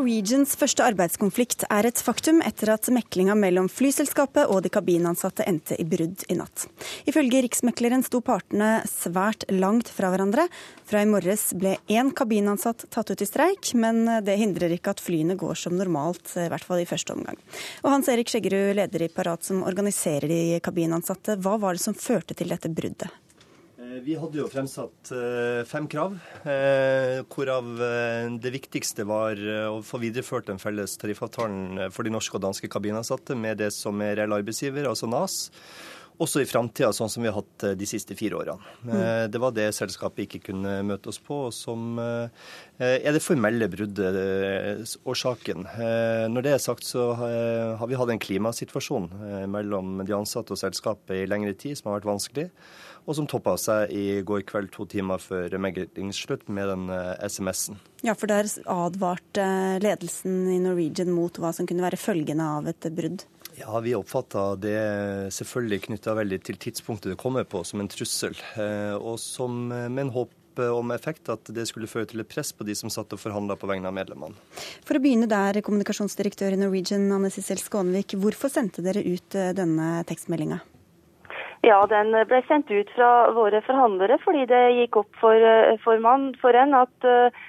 Norwegians 0.08 0.54
første 0.56 0.80
arbeidskonflikt 0.88 1.66
er 1.68 1.84
et 1.84 2.00
faktum 2.00 2.38
etter 2.40 2.70
at 2.72 2.86
meklinga 2.88 3.34
mellom 3.36 3.66
flyselskapet 3.68 4.48
og 4.48 4.62
de 4.64 4.70
kabinansatte 4.72 5.44
endte 5.44 5.76
i 5.76 5.84
brudd 5.84 6.24
i 6.32 6.36
natt. 6.38 6.64
Ifølge 7.04 7.42
Riksmekleren 7.44 8.06
sto 8.06 8.22
partene 8.24 8.70
svært 8.88 9.44
langt 9.52 9.92
fra 9.92 10.08
hverandre. 10.08 10.46
Fra 10.88 11.04
i 11.04 11.10
morges 11.12 11.50
ble 11.60 11.74
én 11.92 12.14
kabinansatt 12.16 12.86
tatt 12.88 13.12
ut 13.12 13.20
i 13.20 13.28
streik, 13.28 13.74
men 13.76 14.08
det 14.24 14.40
hindrer 14.40 14.72
ikke 14.78 14.96
at 14.96 15.04
flyene 15.04 15.36
går 15.36 15.60
som 15.60 15.76
normalt, 15.76 16.24
i 16.40 16.48
hvert 16.48 16.64
fall 16.64 16.80
i 16.80 16.88
første 16.88 17.12
omgang. 17.12 17.36
Og 17.84 17.92
Hans 17.92 18.08
Erik 18.08 18.32
Skjeggerud, 18.32 18.78
leder 18.80 19.04
i 19.04 19.12
Parat 19.12 19.44
som 19.44 19.60
organiserer 19.68 20.32
de 20.32 20.42
kabinansatte, 20.64 21.36
hva 21.36 21.58
var 21.60 21.76
det 21.76 21.84
som 21.84 21.92
førte 22.08 22.32
til 22.32 22.56
dette 22.56 22.72
bruddet? 22.72 23.12
Eh, 23.98 24.04
vi 24.04 24.16
hadde 24.18 24.40
jo 24.40 24.48
fremsatt 24.50 25.12
eh, 25.12 25.64
fem 25.68 25.88
krav, 25.90 26.16
eh, 26.44 27.20
hvorav 27.28 27.68
det 28.42 28.54
viktigste 28.54 29.06
var 29.08 29.38
å 29.70 29.82
få 29.84 30.00
videreført 30.02 30.48
den 30.50 30.62
felles 30.62 30.96
tariffavtalen 31.00 31.90
for 31.94 32.06
de 32.06 32.14
norske 32.14 32.36
og 32.38 32.44
danske 32.46 32.70
kabinansatte 32.70 33.36
med 33.38 33.58
det 33.62 33.72
som 33.74 34.00
er 34.02 34.18
reell 34.18 34.38
arbeidsgiver, 34.40 34.88
altså 34.88 35.10
NAS. 35.10 35.46
Også 36.18 36.40
i 36.42 36.48
framtida, 36.50 36.88
sånn 36.90 37.10
som 37.12 37.22
vi 37.22 37.28
har 37.30 37.36
hatt 37.36 37.64
de 37.78 37.86
siste 37.86 38.16
fire 38.18 38.40
årene. 38.40 38.72
Mm. 38.82 39.02
Det 39.30 39.38
var 39.38 39.52
det 39.54 39.68
selskapet 39.76 40.24
ikke 40.24 40.48
kunne 40.48 40.72
møte 40.82 41.12
oss 41.12 41.20
på, 41.22 41.36
som 41.54 41.94
er 42.02 43.12
det 43.14 43.22
formelle 43.22 43.68
bruddet, 43.70 44.96
årsaken. 45.06 45.62
Når 46.34 46.42
det 46.42 46.56
er 46.56 46.64
sagt, 46.64 46.88
så 46.90 47.12
har 47.14 47.86
vi 47.86 48.00
hatt 48.00 48.10
en 48.10 48.24
klimasituasjon 48.24 49.06
mellom 49.54 50.02
de 50.02 50.18
ansatte 50.18 50.56
og 50.56 50.58
selskapet 50.58 51.20
i 51.20 51.30
lengre 51.30 51.54
tid 51.54 51.78
som 51.78 51.92
har 51.92 52.00
vært 52.00 52.10
vanskelig 52.10 52.48
og 53.08 53.16
som 53.16 53.26
toppa 53.28 53.56
seg 53.56 53.92
i 53.96 54.20
går 54.26 54.44
kveld 54.48 54.68
to 54.74 54.84
timer 54.88 55.20
før 55.22 55.56
meglingsslutt 55.64 56.44
med 56.52 56.68
den 56.68 56.92
eh, 56.92 57.24
SMS-en. 57.24 57.80
Ja, 58.04 58.12
for 58.14 58.30
der 58.30 58.46
advarte 58.68 59.48
ledelsen 59.82 60.44
i 60.52 60.60
Norwegian 60.62 61.14
mot 61.16 61.40
hva 61.40 61.54
som 61.56 61.66
kunne 61.66 61.86
være 61.86 62.00
følgende 62.00 62.44
av 62.58 62.68
et 62.68 62.90
brudd? 62.92 63.24
Ja, 63.58 63.80
Vi 63.82 63.96
oppfatta 63.96 64.52
det 64.60 64.78
selvfølgelig 65.34 65.86
knytta 65.88 66.14
veldig 66.20 66.42
til 66.46 66.60
tidspunktet 66.60 67.14
det 67.14 67.18
kommer 67.18 67.48
på, 67.48 67.64
som 67.66 67.80
en 67.82 67.90
trussel. 67.90 68.36
Eh, 68.60 68.94
og 68.94 69.16
som, 69.18 69.72
eh, 69.72 69.88
med 69.88 70.08
en 70.08 70.14
håp 70.20 70.34
om 70.58 70.90
effekt 70.90 71.28
at 71.30 71.48
det 71.54 71.68
skulle 71.70 71.86
føre 71.86 72.08
til 72.10 72.20
et 72.20 72.28
press 72.28 72.50
på 72.50 72.64
de 72.66 72.74
som 72.74 72.90
satt 72.90 73.12
og 73.14 73.20
forhandla 73.22 73.54
på 73.54 73.68
vegne 73.70 73.86
av 73.86 73.94
medlemmene. 73.94 74.34
For 74.84 74.98
å 74.98 75.02
begynne 75.02 75.28
der, 75.30 75.62
kommunikasjonsdirektør 75.62 76.56
i 76.56 76.58
Norwegian, 76.58 77.06
Anne 77.14 77.30
Sissel 77.30 77.62
Skånevik. 77.62 78.18
Hvorfor 78.18 78.50
sendte 78.50 78.82
dere 78.82 79.04
ut 79.06 79.38
denne 79.54 80.02
tekstmeldinga? 80.10 80.58
Ja, 81.68 81.82
den 81.90 82.14
ble 82.30 82.40
sendt 82.48 82.70
ut 82.72 82.88
fra 82.96 83.28
våre 83.36 83.60
forhandlere 83.66 84.16
fordi 84.22 84.46
det 84.48 84.64
gikk 84.78 85.02
opp 85.02 85.20
for, 85.20 85.36
eh, 85.36 85.76
for, 85.84 86.00
man, 86.00 86.30
for 86.40 86.56
en 86.56 86.72
at 86.78 87.08
uh, 87.08 87.44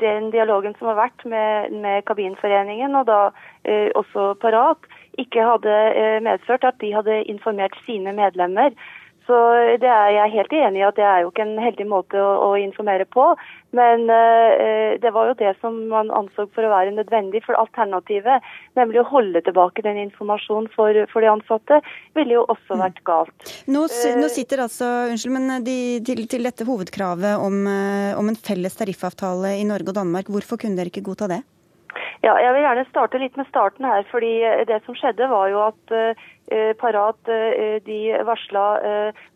den 0.00 0.30
dialogen 0.32 0.74
som 0.78 0.88
har 0.90 0.96
vært 0.98 1.24
med, 1.28 1.74
med 1.84 2.06
Kabinforeningen, 2.08 2.96
og 2.96 3.04
da 3.10 3.18
uh, 3.28 3.88
også 4.00 4.32
Parat, 4.40 4.88
ikke 5.20 5.44
hadde 5.44 5.74
medført 6.24 6.64
at 6.68 6.80
de 6.80 6.90
hadde 6.92 7.22
informert 7.32 7.76
sine 7.86 8.12
medlemmer 8.16 8.72
så 9.26 9.36
det 9.82 9.90
er 9.90 10.12
jeg 10.14 10.34
helt 10.36 10.52
enig 10.54 10.80
i 10.80 10.86
at 10.86 10.98
det 10.98 11.06
er 11.06 11.22
jo 11.24 11.30
ikke 11.32 11.42
en 11.42 11.56
heldig 11.58 11.86
måte 11.90 12.18
å, 12.22 12.28
å 12.46 12.50
informere 12.60 13.06
på. 13.10 13.24
Men 13.76 14.06
uh, 14.06 14.94
det 15.02 15.10
var 15.14 15.32
jo 15.32 15.38
det 15.40 15.52
som 15.60 15.80
man 15.90 16.12
anså 16.14 16.46
for 16.54 16.66
å 16.66 16.70
være 16.70 16.94
nødvendig. 16.94 17.42
For 17.46 17.58
alternativet, 17.58 18.46
nemlig 18.78 19.02
å 19.02 19.08
holde 19.10 19.42
tilbake 19.46 19.82
den 19.86 19.98
informasjonen 20.04 20.70
for, 20.76 21.02
for 21.10 21.26
de 21.26 21.32
ansatte, 21.32 21.80
ville 22.18 22.38
jo 22.38 22.46
også 22.46 22.78
mm. 22.78 22.84
vært 22.84 23.02
galt. 23.08 23.50
Nå, 23.66 23.82
nå 24.22 24.30
sitter 24.32 24.62
altså, 24.68 24.92
unnskyld, 25.10 25.34
men 25.34 25.66
de, 25.66 25.76
til, 26.06 26.22
til, 26.30 26.46
dette 26.46 26.68
hovedkravet 26.68 27.42
om, 27.42 27.66
om 27.66 28.30
en 28.30 28.38
felles 28.38 28.78
tariffavtale 28.78 29.56
i 29.58 29.66
Norge 29.66 29.90
og 29.90 29.98
Danmark, 29.98 30.30
hvorfor 30.30 30.62
kunne 30.62 30.78
dere 30.78 30.94
ikke 30.94 31.04
godta 31.10 31.30
det? 31.34 31.42
Ja, 32.24 32.34
jeg 32.40 32.54
vil 32.54 32.64
gjerne 32.64 32.86
starte 32.88 33.20
litt 33.20 33.36
med 33.38 33.46
starten 33.50 33.86
her. 33.86 34.06
fordi 34.10 34.38
Det 34.68 34.80
som 34.86 34.96
skjedde, 34.98 35.28
var 35.30 35.50
jo 35.52 35.60
at 35.66 35.94
parat 36.80 37.18
de 37.86 37.98
varsla 38.26 38.64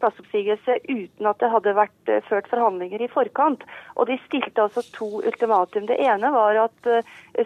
plassoppsigelse 0.00 0.76
uten 0.88 1.26
at 1.26 1.40
det 1.42 1.50
hadde 1.50 1.74
vært 1.74 2.12
ført 2.28 2.48
forhandlinger 2.52 3.02
i 3.02 3.10
forkant. 3.10 3.64
Og 3.96 4.06
de 4.10 4.18
stilte 4.26 4.62
altså 4.62 4.84
to 4.94 5.08
ultimatum. 5.18 5.88
Det 5.90 5.98
ene 5.98 6.30
var 6.34 6.58
at 6.68 6.90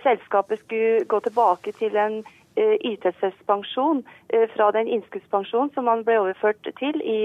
selskapet 0.05 0.61
skulle 0.65 1.05
gå 1.09 1.21
tilbake 1.25 1.73
til 1.81 1.97
en 1.97 2.21
ITSS-pensjon 2.57 4.05
fra 4.55 4.71
den 4.77 4.91
innskuddspensjonen 4.97 5.73
som 5.75 5.89
man 5.89 6.05
ble 6.07 6.21
overført 6.23 6.69
til 6.79 7.01
i 7.03 7.21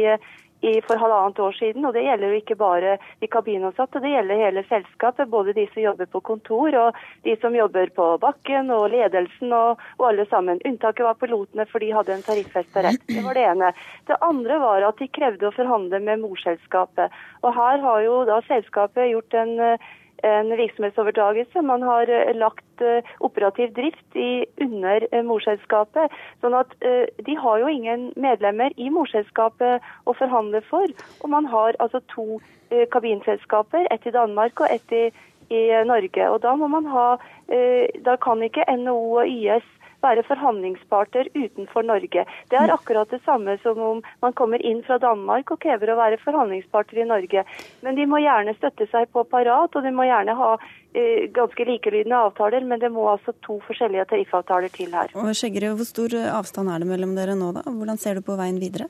i, 0.61 0.81
for 0.81 0.99
halvannet 0.99 1.39
år 1.39 1.51
siden. 1.51 1.85
Og 1.85 1.93
det 1.93 2.03
gjelder 2.05 2.33
jo 2.33 2.39
ikke 2.41 2.57
bare 2.59 2.95
de 3.21 3.29
kabinansatte, 3.31 4.01
det 4.03 4.13
gjelder 4.13 4.43
hele 4.43 4.63
selskapet. 4.69 5.29
Både 5.31 5.53
de 5.57 5.67
som 5.73 5.83
jobber 5.83 6.09
på 6.11 6.23
kontor 6.31 6.77
og 6.79 6.99
de 7.27 7.35
som 7.41 7.55
jobber 7.55 7.93
på 7.95 8.09
bakken 8.23 8.71
og 8.75 8.89
ledelsen 8.93 9.53
og, 9.55 9.83
og 9.99 10.09
alle 10.11 10.25
sammen. 10.31 10.61
Unntaket 10.67 11.05
var 11.07 11.19
pilotene, 11.19 11.67
for 11.69 11.83
de 11.83 11.93
hadde 11.95 12.15
en 12.17 12.25
tariffesta 12.25 12.83
rett. 12.85 13.05
Det 13.07 13.23
var 13.25 13.37
det 13.37 13.47
ene. 13.53 13.71
Det 14.07 14.19
andre 14.25 14.59
var 14.63 14.89
at 14.89 14.99
de 14.99 15.09
krevde 15.13 15.49
å 15.49 15.55
forhandle 15.55 16.01
med 16.03 16.23
morselskapet. 16.25 17.15
Og 17.43 17.55
her 17.55 17.85
har 17.85 18.03
jo 18.05 18.21
da 18.29 18.41
selskapet 18.47 19.11
gjort 19.13 19.39
en 19.39 19.55
en 20.23 20.51
virksomhetsoverdragelse. 20.57 21.61
Man 21.61 21.81
har 21.81 22.09
eh, 22.09 22.35
lagt 22.35 22.81
eh, 22.81 23.05
operativ 23.19 23.73
drift 23.73 24.15
i, 24.15 24.45
under 24.61 25.05
eh, 25.11 25.23
morselskapet. 25.25 26.13
Sånn 26.43 26.57
at 26.57 26.75
de 26.79 27.35
har 27.35 27.59
jo 27.61 27.71
ingen 27.71 28.09
medlemmer 28.19 28.73
i 28.77 28.89
morselskapet 28.93 29.85
å 30.05 30.15
forhandle 30.17 30.61
for. 30.69 30.87
Og 31.21 31.31
man 31.31 31.47
har 31.49 31.77
altså 31.79 32.01
to 32.13 32.39
kabinselskaper, 32.93 33.87
ett 33.91 34.05
i 34.05 34.13
Danmark 34.13 34.61
og 34.61 34.69
ett 34.69 34.91
i, 34.93 35.03
i 35.49 35.61
Norge. 35.89 36.27
Og 36.29 36.39
da 36.45 36.53
må 36.55 36.69
man 36.69 36.85
ha 36.93 37.07
Da 38.05 38.13
kan 38.21 38.43
ikke 38.45 38.67
NHO 38.69 39.23
og 39.23 39.27
YS 39.27 39.65
være 40.03 40.23
forhandlingsparter 40.27 41.29
utenfor 41.35 41.85
Norge. 41.87 42.25
Det 42.49 42.59
er 42.59 42.73
akkurat 42.73 43.09
det 43.11 43.21
samme 43.25 43.57
som 43.63 43.79
om 43.83 44.01
man 44.23 44.35
kommer 44.37 44.61
inn 44.65 44.81
fra 44.87 44.99
Danmark 45.01 45.51
og 45.51 45.61
krever 45.63 45.93
å 45.93 45.97
være 45.99 46.19
forhandlingsparter 46.23 47.01
i 47.03 47.07
Norge. 47.09 47.45
Men 47.85 47.97
de 47.99 48.07
må 48.09 48.21
gjerne 48.23 48.55
støtte 48.57 48.87
seg 48.91 49.09
på 49.13 49.25
Parat, 49.29 49.75
og 49.75 49.85
de 49.85 49.91
må 49.95 50.07
gjerne 50.07 50.35
ha 50.39 50.51
eh, 50.57 51.27
ganske 51.35 51.67
likelydende 51.71 52.23
avtaler, 52.29 52.65
men 52.67 52.81
det 52.83 52.91
må 52.93 53.07
altså 53.11 53.35
to 53.45 53.59
forskjellige 53.67 54.07
tariffavtaler 54.13 54.71
til 54.75 54.95
her. 54.95 55.11
Og 55.15 55.33
Skjeggerud, 55.33 55.75
Hvor 55.79 55.91
stor 55.91 56.17
avstand 56.39 56.71
er 56.71 56.83
det 56.83 56.89
mellom 56.89 57.15
dere 57.17 57.37
nå, 57.39 57.53
da? 57.59 57.65
Hvordan 57.67 57.99
ser 58.01 58.19
du 58.19 58.25
på 58.25 58.39
veien 58.39 58.59
videre? 58.61 58.89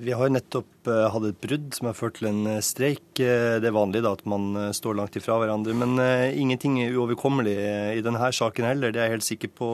Vi 0.00 0.12
har 0.16 0.30
nettopp 0.32 0.88
eh, 0.88 1.08
hatt 1.12 1.26
et 1.28 1.40
brudd 1.42 1.74
som 1.76 1.88
har 1.88 1.96
ført 1.98 2.16
til 2.18 2.30
en 2.30 2.46
eh, 2.54 2.62
streik. 2.64 3.04
Eh, 3.20 3.58
det 3.60 3.68
er 3.68 3.76
vanlig 3.76 4.02
da 4.04 4.14
at 4.16 4.24
man 4.28 4.72
står 4.76 4.96
langt 4.98 5.18
ifra 5.18 5.36
hverandre. 5.42 5.74
Men 5.76 6.00
ingenting 6.38 6.78
er 6.82 6.96
uoverkommelig 6.96 7.56
i 7.98 8.04
denne 8.04 8.32
saken 8.32 8.68
heller, 8.68 8.92
det 8.92 9.02
er 9.02 9.10
jeg 9.10 9.16
helt 9.18 9.28
sikker 9.28 9.52
på. 9.58 9.70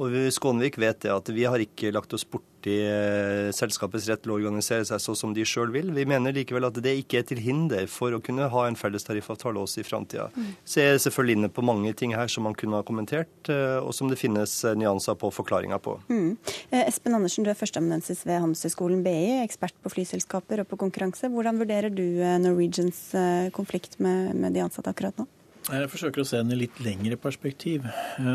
Og 0.00 0.16
Skånevik 0.32 0.78
vet 0.80 1.02
det 1.04 1.12
at 1.12 1.28
vi 1.34 1.44
har 1.44 1.60
ikke 1.60 1.92
lagt 1.92 2.14
oss 2.16 2.24
borti 2.60 2.76
eh, 2.84 3.50
selskapets 3.52 4.08
rett 4.08 4.22
til 4.22 4.32
å 4.32 4.38
organisere 4.38 4.84
seg 4.84 5.00
så 5.00 5.14
som 5.14 5.32
de 5.34 5.44
sjøl 5.44 5.70
vil. 5.72 5.92
Vi 5.92 6.04
mener 6.04 6.32
likevel 6.32 6.64
at 6.64 6.80
det 6.82 6.98
ikke 7.00 7.20
er 7.20 7.26
til 7.26 7.40
hinder 7.40 7.86
for 7.88 8.12
å 8.12 8.20
kunne 8.20 8.48
ha 8.48 8.66
en 8.66 8.76
felles 8.76 9.04
tariffavtale 9.04 9.58
også 9.60 9.80
i 9.80 9.84
framtida. 9.84 10.30
Mm. 10.34 10.54
Så 10.64 10.80
jeg 10.80 10.94
er 10.94 11.00
selvfølgelig 11.00 11.36
inne 11.38 11.50
på 11.50 11.64
mange 11.64 11.92
ting 11.94 12.14
her 12.14 12.28
som 12.28 12.44
man 12.44 12.54
kunne 12.54 12.76
ha 12.76 12.82
kommentert, 12.82 13.48
eh, 13.48 13.78
og 13.80 13.94
som 13.94 14.10
det 14.10 14.18
finnes 14.18 14.64
eh, 14.64 14.76
nyanser 14.76 15.16
på 15.16 15.30
forklaringer 15.32 15.80
på. 15.80 15.98
Mm. 16.10 16.36
Espen 16.84 17.16
Andersen, 17.16 17.44
du 17.44 17.50
er 17.50 17.58
førsteamanuensis 17.58 18.24
ved 18.26 18.40
Handelshøyskolen 18.40 19.04
BI, 19.04 19.40
ekspert 19.40 19.76
på 19.82 19.92
flyselskaper 19.92 20.62
og 20.62 20.70
på 20.70 20.80
konkurranse. 20.80 21.30
Hvordan 21.32 21.60
vurderer 21.60 21.92
du 21.92 22.20
Norwegians 22.40 23.10
konflikt 23.56 23.98
med, 24.02 24.34
med 24.36 24.54
de 24.56 24.64
ansatte 24.64 24.92
akkurat 24.92 25.16
nå? 25.20 25.26
Jeg 25.70 25.90
forsøker 25.92 26.22
å 26.22 26.26
se 26.26 26.40
den 26.40 26.54
i 26.54 26.58
litt 26.62 26.78
lengre 26.82 27.18
perspektiv. 27.20 27.84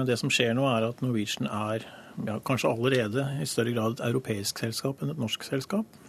Det 0.08 0.18
som 0.20 0.32
skjer 0.32 0.54
nå, 0.56 0.68
er 0.70 0.88
at 0.88 1.02
Norwegian 1.04 1.50
er 1.50 1.86
ja, 2.24 2.40
kanskje 2.46 2.72
allerede 2.72 3.28
i 3.42 3.48
større 3.50 3.74
grad 3.76 3.98
et 3.98 4.08
europeisk 4.08 4.62
selskap 4.64 5.02
enn 5.02 5.14
et 5.14 5.22
norsk 5.22 5.44
selskap. 5.48 6.02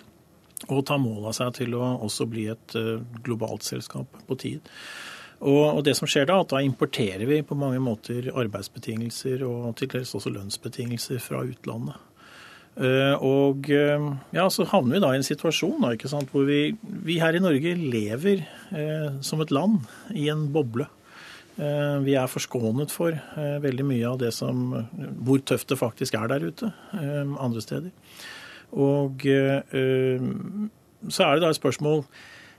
Og 0.72 0.86
ta 0.88 0.96
mål 1.00 1.28
av 1.28 1.36
seg 1.36 1.52
til 1.58 1.76
å 1.76 1.82
også 2.06 2.26
bli 2.30 2.46
et 2.52 2.76
uh, 2.78 3.02
globalt 3.26 3.66
selskap 3.66 4.22
på 4.28 4.38
tid. 4.40 4.70
Og, 5.36 5.82
det 5.84 5.92
som 5.98 6.08
skjer 6.08 6.30
da, 6.30 6.38
at 6.40 6.54
da 6.54 6.62
importerer 6.64 7.26
vi 7.28 7.42
på 7.44 7.58
mange 7.60 7.80
måter 7.84 8.30
arbeidsbetingelser 8.32 9.44
og 9.44 9.74
til 9.76 9.90
dels 9.92 10.14
også 10.16 10.32
lønnsbetingelser 10.32 11.20
fra 11.20 11.42
utlandet. 11.44 11.98
Uh, 12.76 13.14
og 13.24 13.68
uh, 13.72 14.08
ja, 14.36 14.48
så 14.52 14.64
havner 14.72 14.96
vi 14.96 15.04
da 15.04 15.12
i 15.12 15.20
en 15.20 15.28
situasjon 15.28 15.84
da, 15.84 15.92
hvor 16.32 16.48
vi, 16.48 16.60
vi 16.80 17.20
her 17.20 17.36
i 17.36 17.44
Norge 17.44 17.76
lever 17.76 18.44
som 19.24 19.40
et 19.44 19.52
land 19.52 19.84
i 20.16 20.26
en 20.32 20.48
boble. 20.52 20.88
Eh, 21.56 21.98
vi 22.04 22.12
er 22.12 22.28
forskånet 22.28 22.92
for 22.92 23.14
eh, 23.16 23.54
veldig 23.64 23.84
mye 23.88 24.08
av 24.10 24.18
det 24.20 24.28
som 24.36 24.74
Hvor 25.24 25.40
tøft 25.40 25.70
det 25.72 25.78
faktisk 25.80 26.18
er 26.18 26.28
der 26.28 26.44
ute 26.44 26.68
eh, 26.68 27.30
andre 27.40 27.62
steder. 27.64 27.94
Og 28.76 29.22
så 29.22 31.22
er 31.22 31.36
det 31.36 31.44
da 31.44 31.50
et 31.52 31.56
spørsmål 31.56 32.00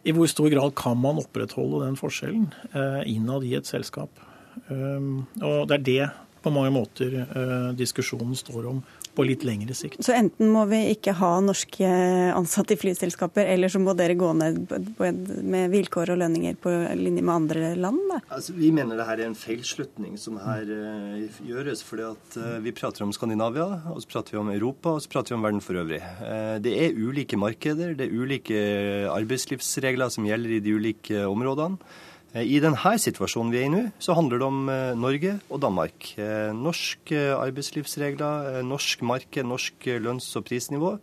i 0.07 0.13
hvor 0.15 0.29
stor 0.31 0.47
grad 0.49 0.71
kan 0.79 0.95
man 0.97 1.19
opprettholde 1.19 1.81
den 1.83 1.97
forskjellen 1.99 2.45
innad 3.11 3.43
i 3.43 3.51
et 3.57 3.67
selskap. 3.67 4.21
Og 4.71 5.67
det 5.67 5.75
er 5.75 5.83
det 5.83 6.07
på 6.41 6.53
mange 6.55 6.71
måter 6.71 7.17
diskusjonen 7.75 8.39
står 8.39 8.69
om 8.71 8.79
på 9.17 9.25
litt 9.25 9.43
lengre 9.47 9.73
sikt. 9.77 9.99
Så 10.05 10.13
enten 10.13 10.51
må 10.53 10.63
vi 10.69 10.83
ikke 10.93 11.15
ha 11.17 11.31
norske 11.41 11.89
ansatte 12.37 12.75
i 12.75 12.79
flyselskaper, 12.79 13.49
eller 13.49 13.71
så 13.71 13.81
må 13.81 13.95
dere 13.97 14.17
gå 14.17 14.29
ned 14.37 14.73
med 14.97 15.73
vilkår 15.73 16.13
og 16.13 16.21
lønninger 16.21 16.57
på 16.61 16.73
linje 16.99 17.23
med 17.25 17.33
andre 17.33 17.71
land? 17.79 17.99
Altså, 18.27 18.53
vi 18.57 18.69
mener 18.75 18.99
det 18.99 19.07
her 19.09 19.21
er 19.23 19.31
en 19.31 19.37
feilslutning 19.37 20.17
som 20.21 20.37
her 20.43 20.69
uh, 20.69 21.39
gjøres. 21.47 21.83
fordi 21.85 22.05
at 22.11 22.37
uh, 22.37 22.57
Vi 22.63 22.75
prater 22.77 23.05
om 23.05 23.13
Skandinavia, 23.15 23.67
og 23.91 24.03
så 24.03 24.11
prater 24.13 24.37
vi 24.37 24.41
om 24.43 24.51
Europa, 24.53 24.95
og 24.95 25.01
så 25.03 25.11
prater 25.13 25.33
vi 25.33 25.39
om 25.39 25.47
verden 25.47 25.63
for 25.65 25.81
øvrig. 25.81 26.01
Uh, 26.21 26.57
det 26.63 26.75
er 26.85 26.97
ulike 26.97 27.39
markeder, 27.39 27.95
det 27.97 28.07
er 28.07 28.17
ulike 28.17 28.59
arbeidslivsregler 29.13 30.13
som 30.13 30.27
gjelder 30.27 30.57
i 30.57 30.61
de 30.63 30.77
ulike 30.77 31.25
områdene. 31.25 31.81
Eh, 32.33 32.43
I 32.43 32.59
denne 32.63 32.93
situasjonen 32.99 33.53
vi 33.53 33.61
er 33.61 33.69
i 33.69 33.71
nå, 33.73 33.83
så 34.03 34.17
handler 34.17 34.41
det 34.41 34.47
om 34.47 34.73
eh, 34.73 34.91
Norge 34.97 35.37
og 35.49 35.61
Danmark. 35.63 36.11
Norsk 36.17 36.65
norske 36.67 37.23
arbeidslivsregler, 37.37 38.61
norsk 38.67 39.01
marked, 39.07 39.45
norsk 39.47 39.89
lønns- 40.03 40.33
og 40.37 40.45
prisnivå. 40.47 40.97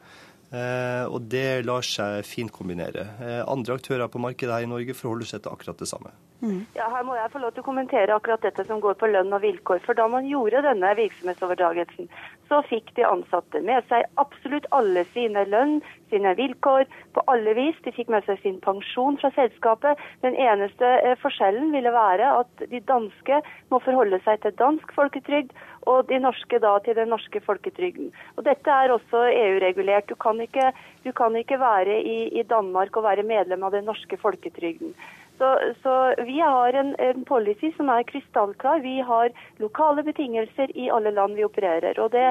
Og 0.55 1.17
det 1.27 1.65
lar 1.67 1.83
seg 1.83 2.21
fint 2.23 2.53
kombinere. 2.55 3.09
Andre 3.51 3.75
aktører 3.75 4.07
på 4.07 4.21
markedet 4.23 4.55
her 4.55 4.63
i 4.63 4.69
Norge 4.71 4.95
forholder 4.95 5.27
seg 5.27 5.43
til 5.43 5.51
akkurat 5.51 5.81
det 5.83 5.89
samme. 5.91 6.13
Mm. 6.45 6.67
Ja, 6.77 6.89
Her 6.93 7.03
må 7.07 7.17
jeg 7.17 7.31
få 7.33 7.41
lov 7.41 7.55
til 7.55 7.65
å 7.65 7.67
kommentere 7.67 8.15
akkurat 8.15 8.43
dette 8.45 8.67
som 8.69 8.81
går 8.85 8.99
på 9.01 9.09
lønn 9.09 9.33
og 9.33 9.43
vilkår. 9.43 9.81
For 9.87 9.97
da 9.97 10.07
man 10.13 10.29
gjorde 10.29 10.65
denne 10.67 10.91
virksomhetsoverdragelsen, 10.99 12.11
så 12.55 12.63
fikk 12.69 12.93
de 12.95 13.03
ansatte 13.07 13.61
med 13.67 13.83
seg 13.91 14.05
absolutt 14.23 14.67
alle 14.77 15.03
sine 15.11 15.43
lønn, 15.51 15.81
sine 16.13 16.35
vilkår, 16.39 16.85
på 17.17 17.25
alle 17.31 17.55
vis. 17.59 17.79
De 17.83 17.93
fikk 17.97 18.13
med 18.13 18.27
seg 18.29 18.39
sin 18.45 18.61
pensjon 18.63 19.19
fra 19.19 19.33
selskapet. 19.35 19.99
Den 20.23 20.37
eneste 20.39 20.91
eh, 21.01 21.17
forskjellen 21.23 21.73
ville 21.75 21.91
være 21.95 22.29
at 22.43 22.67
de 22.71 22.83
danske 22.87 23.41
må 23.75 23.81
forholde 23.83 24.21
seg 24.27 24.45
til 24.45 24.55
dansk 24.61 24.95
folketrygd, 24.95 25.51
og 25.91 26.07
de 26.13 26.21
norske 26.23 26.61
da 26.63 26.77
til 26.85 26.97
den 27.01 27.11
norske 27.13 27.43
folketrygden. 27.45 28.13
Og 28.39 28.47
Dette 28.47 28.71
er 28.71 28.95
også 28.95 29.27
EU-regulert. 29.33 30.07
Du, 30.07 30.15
du, 30.15 31.11
kan 31.13 31.37
ikke 31.41 31.61
være 31.61 31.99
i, 32.01 32.19
i 32.39 32.47
Danmark 32.47 32.97
og 32.97 33.09
være 33.09 33.27
medlem 33.27 33.67
av 33.67 33.75
den 33.75 33.89
norske 33.91 34.21
folketrygden. 34.21 34.95
Så, 35.39 35.59
så, 35.83 36.15
vi 36.19 36.41
har 36.41 36.73
en, 36.73 36.95
en, 36.99 37.25
policy 37.25 37.73
som 37.77 37.89
er 37.91 38.07
krystallklar. 38.07 38.79
Vi 38.85 39.01
har 39.01 39.33
lokale 39.59 40.05
betingelser 40.07 40.71
i 40.79 40.91
alle 40.91 41.11
land 41.11 41.35
vi 41.35 41.45
opererer. 41.45 41.99
Og 41.99 42.13
det, 42.13 42.29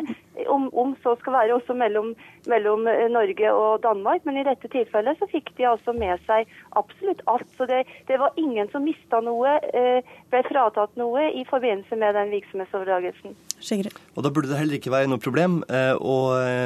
om, 0.48 0.70
om 0.74 0.96
så 1.04 1.16
skal 1.20 1.36
være 1.36 1.58
også 1.58 1.76
mellom, 1.76 2.14
mellom, 2.50 2.88
eh, 2.88 3.08
Norge 3.12 3.52
og 3.54 3.82
Danmark, 3.84 4.26
men 4.26 4.40
i 4.40 4.46
dette 4.48 4.70
tilfellet 4.72 5.20
så 5.20 5.30
fikk 5.32 5.54
de 5.58 5.68
altså 5.70 5.96
med 5.96 6.20
seg 6.28 6.50
absolutt 6.80 7.24
alt. 7.32 7.48
Så 7.58 7.68
det, 7.70 7.84
det 8.10 8.20
var 8.22 8.36
ingen 8.40 8.70
som 8.74 8.86
mista 8.86 9.22
noe, 9.24 9.58
eh, 9.74 10.02
ble 10.34 10.44
fratatt 10.50 10.96
noe 11.00 11.30
i 11.32 11.46
forbindelse 11.50 11.98
med 12.00 12.18
den 12.20 12.34
virksomhetsoverdragelsen. 12.34 13.36
Og 14.14 14.24
Da 14.24 14.30
burde 14.30 14.50
det 14.52 14.60
heller 14.60 14.76
ikke 14.76 14.92
være 14.92 15.08
noe 15.08 15.22
problem 15.24 15.62
eh, 15.72 15.96
å 15.96 16.18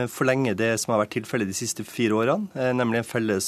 forlenge 0.09 0.55
det 0.57 0.71
som 0.81 0.93
har 0.93 1.03
vært 1.03 1.13
tilfellet 1.17 1.49
de 1.49 1.55
siste 1.57 1.83
fire 1.85 2.15
årene, 2.17 2.73
nemlig 2.75 3.01
en 3.01 3.07
felles 3.07 3.47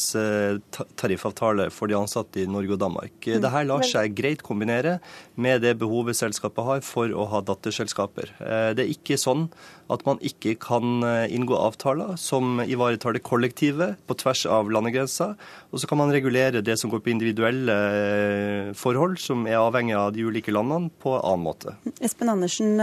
tariffavtale 1.00 1.70
for 1.74 1.90
de 1.90 1.98
ansatte 1.98 2.44
i 2.44 2.48
Norge 2.50 2.76
og 2.76 2.82
Danmark. 2.84 3.16
Mm. 3.26 3.40
Dette 3.42 3.64
lar 3.70 3.86
seg 3.88 4.16
greit 4.18 4.44
kombinere 4.46 5.00
med 5.40 5.64
det 5.64 5.76
behovet 5.80 6.18
selskapet 6.20 6.66
har 6.68 6.86
for 6.86 7.12
å 7.12 7.28
ha 7.32 7.42
datterselskaper. 7.46 8.34
Eh, 8.40 8.72
det 8.78 8.86
er 8.86 8.94
ikke 8.94 9.20
sånn 9.20 9.48
at 9.90 10.06
man 10.06 10.20
ikke 10.26 10.56
kan 10.62 11.04
eh, 11.06 11.32
inngå 11.34 11.58
avtaler 11.58 12.16
som 12.22 12.62
ivaretar 12.62 13.16
det 13.16 13.24
kollektive 13.26 13.94
på 14.08 14.18
tvers 14.22 14.46
av 14.50 14.70
landegrenser. 14.72 15.36
Og 15.74 15.82
så 15.82 15.90
kan 15.90 16.02
man 16.02 16.14
regulere 16.14 16.64
det 16.66 16.78
som 16.80 16.92
går 16.92 17.04
på 17.06 17.14
individuelle 17.14 17.76
eh, 17.76 18.72
forhold, 18.78 19.18
som 19.22 19.48
er 19.50 19.60
avhengig 19.60 19.98
av 19.98 20.14
de 20.16 20.26
ulike 20.28 20.54
landene, 20.54 20.92
på 21.02 21.16
en 21.18 21.26
annen 21.26 21.46
måte. 21.46 21.76
Espen 22.06 22.32
Andersen, 22.32 22.78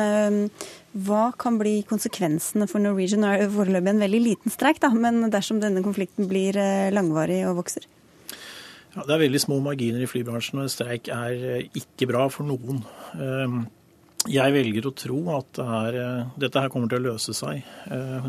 hva 1.06 1.24
kan 1.38 1.58
bli 1.60 1.78
konsekvensene 1.88 2.68
for 2.70 2.82
Norwegian? 2.82 3.26
Det 3.26 3.46
er 3.46 3.52
foreløpig 3.52 3.92
en 3.92 4.06
veldig 4.06 4.22
liten 4.22 4.54
streik, 4.54 4.80
da, 4.82 4.90
men 4.94 5.28
dersom 5.32 5.60
denne 5.62 5.84
konflikten 5.86 6.30
blir 6.30 6.58
langvarig 6.94 7.42
og 7.48 7.60
vokser? 7.62 7.86
Ja, 8.96 9.04
det 9.04 9.12
er 9.12 9.24
veldig 9.26 9.40
små 9.42 9.58
marginer 9.60 10.00
i 10.00 10.08
flybransjen, 10.08 10.62
og 10.62 10.72
streik 10.72 11.10
er 11.12 11.34
eh, 11.36 11.66
ikke 11.76 12.08
bra 12.08 12.26
for 12.32 12.48
noen. 12.48 12.80
Jeg 14.26 14.54
velger 14.54 14.86
å 14.88 14.94
tro 14.96 15.18
at 15.36 15.52
det 15.58 15.64
er, 15.64 15.98
eh, 16.00 16.30
dette 16.38 16.62
her 16.62 16.70
kommer 16.72 16.90
til 16.90 16.98
å 16.98 17.12
løse 17.12 17.34
seg. 17.36 17.62
Eh, 17.90 18.28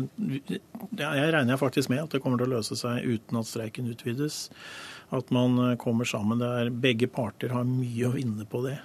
jeg 0.98 1.32
regner 1.34 1.58
faktisk 1.58 1.90
med 1.90 2.04
at 2.04 2.10
det 2.14 2.20
kommer 2.22 2.38
til 2.38 2.48
å 2.48 2.58
løse 2.58 2.76
seg 2.78 3.02
uten 3.04 3.38
at 3.40 3.48
streiken 3.48 3.90
utvides. 3.90 4.48
At 5.10 5.30
man 5.34 5.58
eh, 5.58 5.76
kommer 5.76 6.04
sammen 6.04 6.38
der 6.38 6.70
begge 6.70 7.08
parter 7.10 7.54
har 7.56 7.66
mye 7.66 8.06
å 8.06 8.14
vinne 8.14 8.46
på 8.46 8.62
det, 8.66 8.78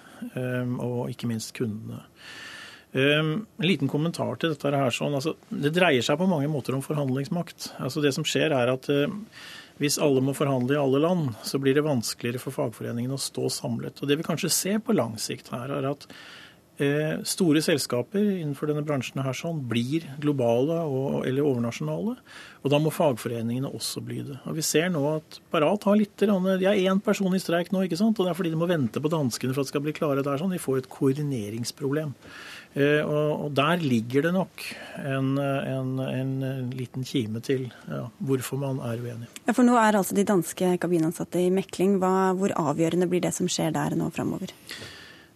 og 0.79 1.11
ikke 1.11 1.27
minst 1.27 1.51
kundene. 1.53 2.05
En 2.93 3.45
liten 3.59 3.89
kommentar 3.89 4.37
til 4.39 4.53
dette 4.53 4.69
her. 4.71 4.93
Sånn, 4.93 5.17
altså, 5.17 5.33
det 5.49 5.73
dreier 5.73 6.05
seg 6.05 6.17
på 6.17 6.29
mange 6.29 6.47
måter 6.47 6.77
om 6.77 6.83
forhandlingsmakt. 6.85 7.73
Altså, 7.81 8.01
det 8.01 8.13
som 8.15 8.23
skjer 8.23 8.53
er 8.53 8.71
at 8.71 8.87
hvis 9.81 9.97
alle 9.97 10.21
må 10.23 10.35
forhandle 10.37 10.77
i 10.77 10.79
alle 10.79 11.01
land, 11.01 11.33
så 11.43 11.59
blir 11.59 11.75
det 11.75 11.83
vanskeligere 11.83 12.39
for 12.39 12.55
fagforeningene 12.55 13.17
å 13.17 13.21
stå 13.21 13.49
samlet. 13.51 13.99
Og 13.99 14.07
Det 14.07 14.19
vi 14.19 14.27
kanskje 14.29 14.53
ser 14.53 14.79
på 14.79 14.95
lang 14.95 15.17
sikt 15.17 15.49
her, 15.51 15.73
er 15.73 15.89
at 15.89 16.07
store 17.27 17.61
selskaper 17.63 18.23
innenfor 18.23 18.69
denne 18.69 18.83
bransjen 18.85 19.21
her 19.23 19.35
sånn, 19.37 19.61
blir 19.69 20.07
globale 20.23 20.79
og, 20.87 21.21
eller 21.27 21.45
overnasjonale. 21.45 22.15
Og 22.63 22.71
da 22.71 22.79
må 22.79 22.93
fagforeningene 22.95 23.71
også 23.75 24.01
bli 24.05 24.21
det. 24.23 24.37
Og 24.47 24.55
Vi 24.55 24.63
ser 24.65 24.87
nå 24.93 25.03
at 25.17 25.39
Parat 25.51 25.83
har 25.83 25.97
litt 25.99 26.15
De 26.17 26.29
er 26.63 26.85
én 26.87 27.01
person 27.03 27.35
i 27.35 27.41
streik 27.41 27.73
nå, 27.73 27.83
ikke 27.83 27.99
sant? 27.99 28.17
og 28.19 28.25
det 28.25 28.31
er 28.31 28.39
fordi 28.39 28.53
de 28.53 28.59
må 28.59 28.69
vente 28.69 29.03
på 29.03 29.11
danskene 29.11 29.53
for 29.53 29.63
at 29.63 29.67
de 29.67 29.73
skal 29.73 29.83
bli 29.83 29.95
klare 29.95 30.23
der. 30.23 30.39
sånn. 30.39 30.55
De 30.55 30.61
får 30.61 30.83
et 30.83 30.91
koordineringsproblem. 30.91 32.13
Eh, 32.73 33.03
og 33.05 33.51
Der 33.53 33.83
ligger 33.83 34.25
det 34.25 34.33
nok 34.33 34.63
en, 34.97 35.37
en, 35.37 35.91
en 35.99 36.71
liten 36.73 37.05
kime 37.05 37.43
til 37.45 37.67
ja, 37.89 38.07
hvorfor 38.17 38.57
man 38.57 38.79
er 38.81 39.03
uenig. 39.03 39.29
Ja, 39.45 39.53
For 39.53 39.67
nå 39.67 39.77
er 39.77 39.99
altså 39.99 40.15
de 40.17 40.25
danske 40.25 40.77
kabinansatte 40.81 41.43
i 41.43 41.51
mekling. 41.53 41.99
Hva, 42.01 42.33
hvor 42.37 42.55
avgjørende 42.55 43.09
blir 43.11 43.21
det 43.21 43.35
som 43.35 43.51
skjer 43.51 43.75
der 43.75 43.97
nå 43.99 44.09
framover? 44.15 44.55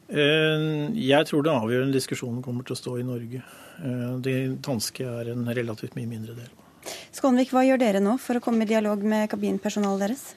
Eh, 0.07 0.67
jeg 1.03 1.27
tror 1.27 1.43
den 1.43 1.59
avgjørende 1.59 1.97
diskusjonen 1.97 2.43
kommer 2.43 2.63
til 2.67 2.77
å 2.77 2.79
stå 2.79 2.95
i 3.01 3.05
Norge. 3.07 3.41
Eh, 3.83 4.13
det 4.23 4.37
danske 4.63 5.03
er 5.03 5.33
en 5.33 5.47
relativt 5.51 5.97
mye 5.99 6.07
mindre 6.07 6.37
del. 6.37 6.49
Skånvik, 7.11 7.51
hva 7.51 7.65
gjør 7.67 7.81
dere 7.81 7.99
nå 8.03 8.15
for 8.21 8.39
å 8.39 8.43
komme 8.43 8.63
i 8.63 8.69
dialog 8.69 9.03
med 9.03 9.27
kabinpersonalet 9.33 10.05
deres? 10.05 10.27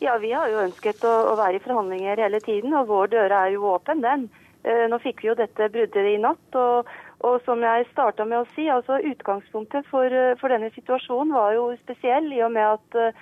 Ja, 0.00 0.16
Vi 0.18 0.32
har 0.32 0.48
jo 0.48 0.64
ønsket 0.64 1.04
å, 1.04 1.12
å, 1.30 1.36
være 1.36 1.60
i 1.60 1.62
forhandlinger 1.62 2.18
hele 2.24 2.40
tiden, 2.40 2.74
og 2.74 2.88
vår 2.88 3.12
dør 3.12 3.34
er 3.36 3.52
jo 3.54 3.68
åpen, 3.76 4.00
den. 4.02 4.26
Eh, 4.64 4.88
nå 4.90 4.98
fikk 4.98 5.22
vi 5.22 5.30
jo 5.30 5.38
dette 5.38 5.70
bruddet 5.70 6.14
i 6.14 6.18
natt. 6.18 6.56
og, 6.58 6.88
og 7.20 7.36
som 7.44 7.62
jeg 7.62 7.86
starta 7.92 8.24
med 8.24 8.40
å 8.40 8.48
si, 8.56 8.66
altså 8.72 8.98
Utgangspunktet 9.12 9.86
for, 9.92 10.08
for, 10.40 10.48
denne 10.48 10.72
situasjonen 10.74 11.36
var 11.36 11.52
jo 11.54 11.68
spesiell, 11.84 12.32
i 12.32 12.42
og 12.42 12.56
med 12.56 12.66
at 12.66 13.14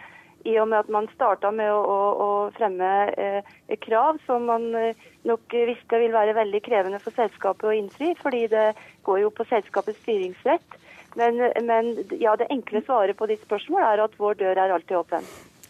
i 0.47 0.55
og 0.61 0.69
med 0.71 0.79
at 0.79 0.91
man 0.93 1.09
starta 1.15 1.51
med 1.55 1.71
å, 1.73 1.79
å, 1.83 1.99
å 2.23 2.29
fremme 2.57 2.91
eh, 3.19 3.55
krav 3.83 4.21
som 4.27 4.47
man 4.49 4.71
eh, 4.79 5.09
nok 5.27 5.57
visste 5.71 6.01
vil 6.01 6.15
være 6.15 6.37
veldig 6.39 6.63
krevende 6.65 7.01
for 7.03 7.17
selskapet 7.17 7.69
å 7.69 7.75
innfri, 7.75 8.15
fordi 8.23 8.47
det 8.53 8.69
går 9.09 9.25
jo 9.25 9.33
på 9.35 9.49
selskapets 9.51 9.99
styringsrett. 10.05 10.79
Men, 11.19 11.41
men 11.67 11.95
ja, 12.21 12.37
det 12.39 12.51
enkle 12.53 12.85
svaret 12.87 13.19
på 13.19 13.27
ditt 13.27 13.43
spørsmål 13.47 13.83
er 13.83 14.05
at 14.05 14.19
vår 14.21 14.39
dør 14.39 14.61
er 14.61 14.75
alltid 14.75 15.01
åpen. 15.01 15.25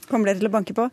Kommer 0.09 0.30
dere 0.30 0.40
til 0.40 0.48
å 0.48 0.52
banke 0.52 0.72
på? 0.72 0.86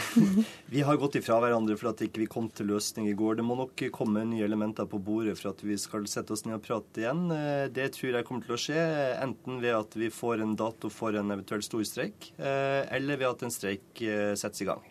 vi 0.74 0.82
har 0.82 0.98
gått 0.98 1.20
ifra 1.20 1.36
hverandre 1.38 1.76
for 1.78 1.92
at 1.92 2.00
ikke 2.02 2.24
vi 2.24 2.28
kom 2.30 2.48
til 2.50 2.66
løsning 2.72 3.06
i 3.06 3.14
går. 3.18 3.38
Det 3.38 3.46
må 3.46 3.54
nok 3.58 3.84
komme 3.94 4.24
nye 4.26 4.42
elementer 4.46 4.88
på 4.90 4.98
bordet 4.98 5.36
for 5.38 5.52
at 5.52 5.62
vi 5.62 5.76
skal 5.78 6.08
sette 6.10 6.34
oss 6.34 6.42
ned 6.46 6.56
og 6.56 6.64
prate 6.66 7.04
igjen. 7.04 7.28
Eh, 7.34 7.68
det 7.70 7.92
tror 7.94 8.18
jeg 8.18 8.26
kommer 8.26 8.48
til 8.48 8.56
å 8.56 8.60
skje, 8.64 8.82
enten 9.22 9.62
ved 9.62 9.78
at 9.78 9.94
vi 9.98 10.10
får 10.10 10.42
en 10.42 10.58
dato 10.58 10.90
for 10.90 11.14
en 11.14 11.30
eventuell 11.36 11.62
stor 11.62 11.86
streik, 11.86 12.32
eh, 12.34 12.82
eller 12.98 13.22
ved 13.22 13.30
at 13.30 13.46
en 13.46 13.54
streik 13.54 14.02
eh, 14.02 14.34
settes 14.34 14.66
i 14.66 14.70
gang. 14.72 14.82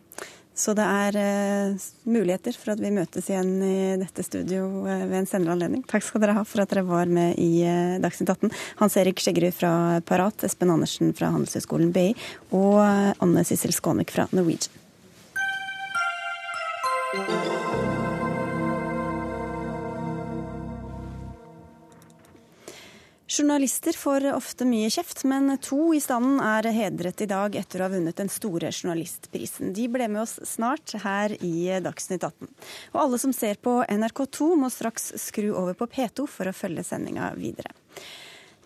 Så 0.57 0.73
det 0.73 0.85
er 0.89 1.17
uh, 1.21 1.83
muligheter 2.09 2.55
for 2.57 2.73
at 2.73 2.81
vi 2.81 2.89
møtes 2.93 3.27
igjen 3.29 3.51
i 3.61 3.97
dette 4.01 4.25
studio 4.25 4.65
uh, 4.87 5.03
ved 5.05 5.19
en 5.19 5.29
senere 5.29 5.53
anledning. 5.53 5.83
Takk 5.85 6.05
skal 6.07 6.23
dere 6.23 6.33
ha 6.39 6.43
for 6.47 6.63
at 6.63 6.73
dere 6.73 6.85
var 6.87 7.05
med 7.05 7.37
i 7.37 7.61
uh, 7.61 7.99
Dagsnytt 8.01 8.33
18. 8.33 8.49
Hans 8.81 8.97
Erik 8.97 9.21
Skjeggerud 9.21 9.53
fra 9.53 9.71
Parat, 10.07 10.47
Espen 10.47 10.73
Andersen 10.73 11.13
fra 11.17 11.29
Handelshøyskolen 11.35 11.93
BI 11.93 12.09
og 12.57 12.81
Anne 12.81 13.45
Sissel 13.45 13.75
Skånek 13.75 14.13
fra 14.15 14.25
Norwegian. 14.33 14.73
Journalister 23.27 23.91
får 23.91 24.25
ofte 24.31 24.65
mye 24.65 24.87
kjeft, 24.89 25.25
men 25.27 25.51
to 25.59 25.91
i 25.93 25.99
standen 25.99 26.39
er 26.39 26.69
hedret 26.71 27.21
i 27.21 27.27
dag 27.27 27.57
etter 27.59 27.81
å 27.81 27.89
ha 27.89 27.91
vunnet 27.91 28.15
den 28.15 28.31
store 28.31 28.69
journalistprisen. 28.71 29.73
De 29.75 29.89
ble 29.91 30.07
med 30.07 30.21
oss 30.21 30.37
snart 30.47 30.95
her 31.03 31.35
i 31.43 31.67
Dagsnytt 31.83 32.23
18. 32.23 32.47
Og 32.93 33.01
alle 33.03 33.19
som 33.19 33.33
ser 33.35 33.59
på 33.59 33.81
NRK2 33.83 34.47
må 34.63 34.71
straks 34.71 35.11
skru 35.19 35.49
over 35.51 35.75
på 35.75 35.89
P2 35.91 36.23
for 36.31 36.47
å 36.47 36.55
følge 36.55 36.87
sendinga 36.87 37.33
videre. 37.35 37.75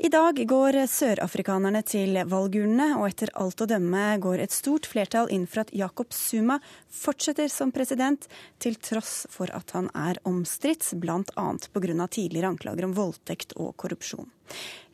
I 0.02 0.10
dag 0.10 0.40
går 0.50 0.74
sørafrikanerne 0.90 1.84
til 1.86 2.16
valgurnene, 2.26 2.96
og 2.98 3.04
etter 3.06 3.30
alt 3.38 3.62
å 3.62 3.68
dømme 3.70 4.16
går 4.24 4.42
et 4.42 4.56
stort 4.56 4.88
flertall 4.90 5.30
inn 5.30 5.44
for 5.46 5.62
at 5.62 5.74
Jacob 5.78 6.10
Zuma 6.18 6.56
fortsetter 6.90 7.52
som 7.54 7.70
president, 7.70 8.26
til 8.58 8.80
tross 8.82 9.28
for 9.30 9.54
at 9.54 9.76
han 9.78 9.92
er 9.94 10.18
omstridt, 10.26 10.88
bl.a. 10.98 11.22
pga. 11.30 12.08
tidligere 12.18 12.50
anklager 12.50 12.90
om 12.90 12.98
voldtekt 12.98 13.54
og 13.62 13.76
korrupsjon. 13.78 14.26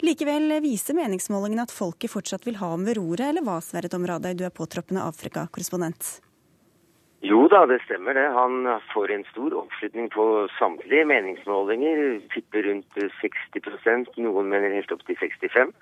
Likevel 0.04 0.60
viser 0.60 1.00
meningsmålingene 1.00 1.64
at 1.64 1.72
folket 1.72 2.12
fortsatt 2.12 2.44
vil 2.44 2.60
ha 2.60 2.76
ham 2.76 2.84
ved 2.84 3.00
roret, 3.00 3.30
eller 3.30 3.48
hva, 3.48 3.62
Sverre 3.64 3.88
Tom 3.88 4.04
du 4.04 4.44
er 4.44 4.52
påtroppende 4.52 5.08
Afrika-korrespondent? 5.08 6.18
Jo 7.26 7.48
da, 7.50 7.64
det 7.66 7.80
stemmer 7.86 8.14
det. 8.14 8.28
Han 8.36 8.68
får 8.94 9.12
en 9.12 9.26
stor 9.32 9.56
oppslutning 9.64 10.12
på 10.14 10.48
samtlige 10.60 11.08
meningsmålinger. 11.10 12.20
Tipper 12.34 12.68
rundt 12.70 13.00
60% 13.24 14.20
noen 14.22 14.52
mener 14.54 14.76
helt 14.78 14.94
opp 14.94 15.02
til 15.08 15.18
65 15.18 15.74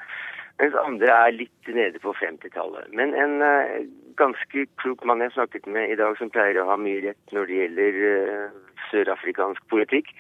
mens 0.62 0.76
andre 0.80 1.12
er 1.12 1.34
litt 1.36 1.70
nede 1.76 2.00
på 2.00 2.14
50-tallet. 2.16 2.92
Men 2.96 3.14
en 3.20 3.42
uh, 3.44 3.82
ganske 4.20 4.66
klok 4.80 5.04
mann 5.08 5.24
jeg 5.24 5.34
snakket 5.36 5.68
med 5.68 5.92
i 5.92 5.98
dag, 6.00 6.16
som 6.20 6.32
pleier 6.32 6.62
å 6.62 6.70
ha 6.70 6.78
mye 6.80 7.02
rett 7.04 7.36
når 7.36 7.50
det 7.50 7.58
gjelder 7.60 8.00
uh, 8.06 8.62
sørafrikansk 8.92 9.66
politikk, 9.74 10.14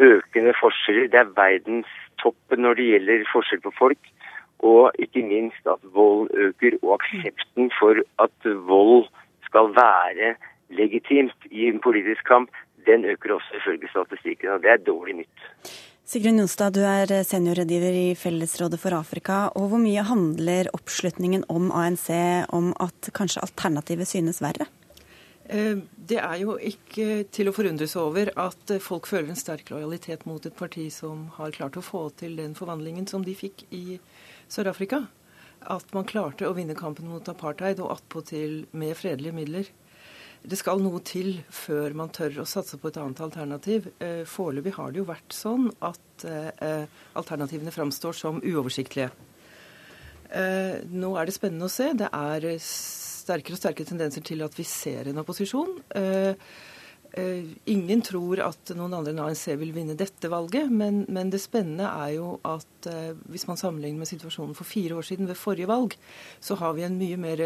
økende 0.00 0.54
forskjeller. 0.60 1.08
Det 1.12 1.20
er 1.20 1.34
verdenstoppen 1.36 2.64
når 2.64 2.78
det 2.78 2.88
gjelder 2.92 3.30
forskjell 3.32 3.62
på 3.64 3.74
folk. 3.78 4.12
Og 4.60 4.92
ikke 5.00 5.22
minst 5.24 5.68
at 5.72 5.80
vold 5.94 6.28
øker, 6.36 6.76
og 6.82 6.98
aksepten 6.98 7.70
for 7.78 7.96
at 8.20 8.50
vold 8.68 9.06
skal 9.50 9.74
være 9.76 10.34
legitimt 10.70 11.50
i 11.50 11.66
en 11.68 11.82
politisk 11.82 12.24
kamp, 12.30 12.50
den 12.86 13.04
øker 13.04 13.36
også 13.36 13.60
ifølge 13.60 13.90
statistikken. 13.90 14.54
Og 14.54 14.62
det 14.62 14.70
er 14.72 14.84
dårlig 14.86 15.20
nytt. 15.22 15.46
Sigrun 16.10 16.40
Jonstad, 16.40 16.74
du 16.74 16.82
er 16.82 17.22
seniorrådgiver 17.22 17.94
i 17.94 18.14
Fellesrådet 18.18 18.80
for 18.82 18.96
Afrika. 18.96 19.46
og 19.54 19.68
Hvor 19.70 19.78
mye 19.78 20.02
handler 20.02 20.70
oppslutningen 20.74 21.44
om 21.48 21.70
ANC 21.70 22.08
om 22.50 22.72
at 22.82 23.12
kanskje 23.14 23.44
alternativet 23.46 24.10
synes 24.10 24.42
verre? 24.42 24.66
Eh, 25.46 25.78
det 26.10 26.18
er 26.18 26.40
jo 26.42 26.56
ikke 26.58 27.28
til 27.30 27.50
å 27.50 27.54
forundres 27.54 27.94
over 27.98 28.32
at 28.34 28.74
folk 28.82 29.06
føler 29.06 29.30
en 29.30 29.38
sterk 29.38 29.70
lojalitet 29.70 30.26
mot 30.26 30.42
et 30.46 30.56
parti 30.56 30.88
som 30.90 31.28
har 31.38 31.54
klart 31.54 31.78
å 31.78 31.84
få 31.84 32.08
til 32.18 32.34
den 32.38 32.58
forvandlingen 32.58 33.06
som 33.06 33.22
de 33.26 33.34
fikk 33.38 33.68
i 33.70 34.00
Sør-Afrika. 34.50 35.04
At 35.68 35.92
man 35.92 36.08
klarte 36.08 36.48
å 36.48 36.54
vinne 36.56 36.76
kampen 36.78 37.10
mot 37.10 37.28
apartheid, 37.28 37.82
og 37.84 37.92
attpåtil 37.96 38.64
med 38.72 38.96
fredelige 38.96 39.36
midler. 39.36 39.70
Det 40.40 40.56
skal 40.56 40.80
noe 40.80 41.02
til 41.04 41.34
før 41.52 41.92
man 41.98 42.12
tør 42.16 42.40
å 42.40 42.48
satse 42.48 42.78
på 42.80 42.88
et 42.88 42.96
annet 43.00 43.20
alternativ. 43.20 43.90
Eh, 44.00 44.22
foreløpig 44.24 44.72
har 44.78 44.92
det 44.92 45.02
jo 45.02 45.08
vært 45.10 45.36
sånn 45.36 45.68
at 45.84 46.24
eh, 46.24 46.86
alternativene 47.20 47.74
framstår 47.74 48.16
som 48.16 48.40
uoversiktlige. 48.40 49.10
Nå 50.30 51.08
er 51.18 51.26
det 51.26 51.32
spennende 51.34 51.66
å 51.66 51.72
se. 51.74 51.88
Det 51.98 52.06
er 52.06 52.44
sterkere 52.62 53.56
og 53.56 53.60
sterkere 53.60 53.88
tendenser 53.88 54.24
til 54.26 54.44
at 54.46 54.54
vi 54.58 54.66
ser 54.66 55.10
en 55.10 55.18
opposisjon. 55.22 55.78
Uh, 55.90 56.34
ingen 57.66 58.02
tror 58.06 58.42
at 58.44 58.70
noen 58.78 58.94
andre 58.94 59.14
enn 59.14 59.22
ANC 59.24 59.48
vil 59.58 59.72
vinne 59.74 59.96
dette 59.98 60.30
valget, 60.30 60.70
men, 60.70 61.02
men 61.10 61.32
det 61.32 61.40
spennende 61.42 61.88
er 61.88 62.14
jo 62.18 62.36
at 62.46 62.90
uh, 62.90 63.16
hvis 63.32 63.48
man 63.48 63.58
sammenligner 63.58 64.04
med 64.04 64.10
situasjonen 64.10 64.54
for 64.58 64.68
fire 64.68 64.98
år 64.98 65.08
siden 65.08 65.30
ved 65.30 65.38
forrige 65.40 65.70
valg, 65.70 65.96
så 66.40 66.58
har 66.60 66.76
vi 66.78 66.86
en 66.86 66.98
mye 67.00 67.18
mer 67.20 67.44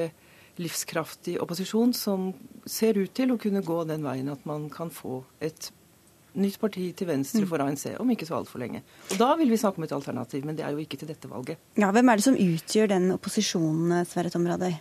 livskraftig 0.61 1.39
opposisjon 1.43 1.95
som 1.97 2.29
ser 2.67 2.99
ut 3.01 3.15
til 3.17 3.33
å 3.35 3.39
kunne 3.41 3.65
gå 3.65 3.81
den 3.89 4.05
veien 4.07 4.31
at 4.31 4.45
man 4.47 4.69
kan 4.73 4.93
få 4.95 5.23
et 5.43 5.73
nytt 6.39 6.59
parti 6.61 6.89
til 6.99 7.09
venstre 7.09 7.45
mm. 7.45 7.51
for 7.51 7.63
ANC 7.63 7.85
om 8.03 8.11
ikke 8.11 8.27
så 8.29 8.39
altfor 8.41 8.63
lenge. 8.63 8.83
Og 9.13 9.19
Da 9.21 9.35
vil 9.39 9.51
vi 9.53 9.59
snakke 9.61 9.81
om 9.81 9.87
et 9.87 9.95
alternativ, 9.95 10.47
men 10.47 10.59
det 10.59 10.67
er 10.67 10.75
jo 10.75 10.83
ikke 10.83 10.99
til 11.01 11.11
dette 11.11 11.31
valget. 11.31 11.63
Ja, 11.79 11.91
Hvem 11.95 12.11
er 12.11 12.21
det 12.21 12.27
som 12.27 12.39
utgjør 12.39 12.91
den 12.95 13.15
opposisjonen, 13.15 14.03
Sverre 14.09 14.35
Tom 14.35 14.47
Radøy? 14.51 14.75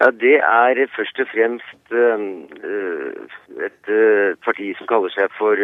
Ja, 0.00 0.10
Det 0.10 0.36
er 0.42 0.86
først 0.96 1.20
og 1.20 1.28
fremst 1.30 1.92
uh, 1.92 2.18
et 3.66 3.84
uh, 3.88 4.34
parti 4.44 4.72
som 4.78 4.88
kaller 4.90 5.12
seg 5.14 5.30
for 5.38 5.54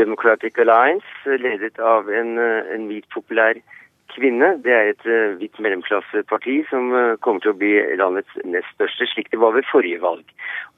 Democratic 0.00 0.56
Alliance, 0.58 1.36
ledet 1.44 1.76
av 1.78 2.08
en, 2.08 2.38
en 2.40 2.86
hvit 2.88 3.04
populær 3.12 3.60
kvinne. 4.14 4.54
Det 4.64 4.72
er 4.72 4.92
et 4.92 5.06
hvitt 5.36 5.60
mellomklasseparti 5.60 6.62
som 6.70 6.88
kommer 7.20 7.44
til 7.44 7.52
å 7.52 7.58
bli 7.60 7.74
landets 8.00 8.38
nest 8.44 8.72
største, 8.74 9.08
slik 9.12 9.28
det 9.32 9.40
var 9.42 9.52
ved 9.56 9.68
forrige 9.68 10.00
valg. 10.00 10.24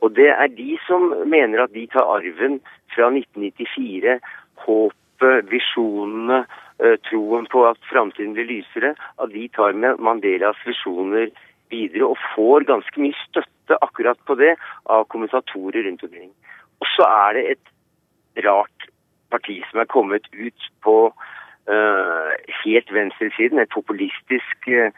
Og 0.02 0.16
det 0.18 0.30
er 0.34 0.50
de 0.50 0.78
som 0.86 1.12
mener 1.30 1.62
at 1.62 1.74
de 1.74 1.86
tar 1.92 2.10
arven 2.10 2.58
fra 2.94 3.10
1994, 3.14 4.18
håpet, 4.66 5.52
visjonene, 5.52 6.42
troen 7.06 7.46
på 7.50 7.64
at 7.66 7.78
framtiden 7.90 8.34
blir 8.34 8.46
lysere, 8.50 8.94
at 9.22 9.30
de 9.34 9.46
tar 9.54 9.74
med 9.74 10.02
Mandelas 10.02 10.58
visjoner 10.66 11.30
videre, 11.70 12.10
og 12.10 12.20
får 12.34 12.66
ganske 12.68 13.02
mye 13.02 13.16
støtte 13.24 13.78
akkurat 13.84 14.20
på 14.26 14.36
det 14.40 14.54
av 14.86 15.06
kommentatorer 15.12 15.86
rundt 15.86 16.04
omkring. 16.06 16.30
Og 16.80 16.90
så 16.94 17.08
er 17.08 17.38
det 17.38 17.44
et 17.52 18.44
rart 18.46 18.88
parti 19.30 19.60
som 19.70 19.82
er 19.82 19.90
kommet 19.92 20.28
ut 20.32 20.68
på 20.84 20.96
uh, 21.12 22.32
helt 22.64 22.92
venstresiden, 22.94 23.58
et 23.58 23.74
populistisk 23.74 24.68
uh, 24.68 24.90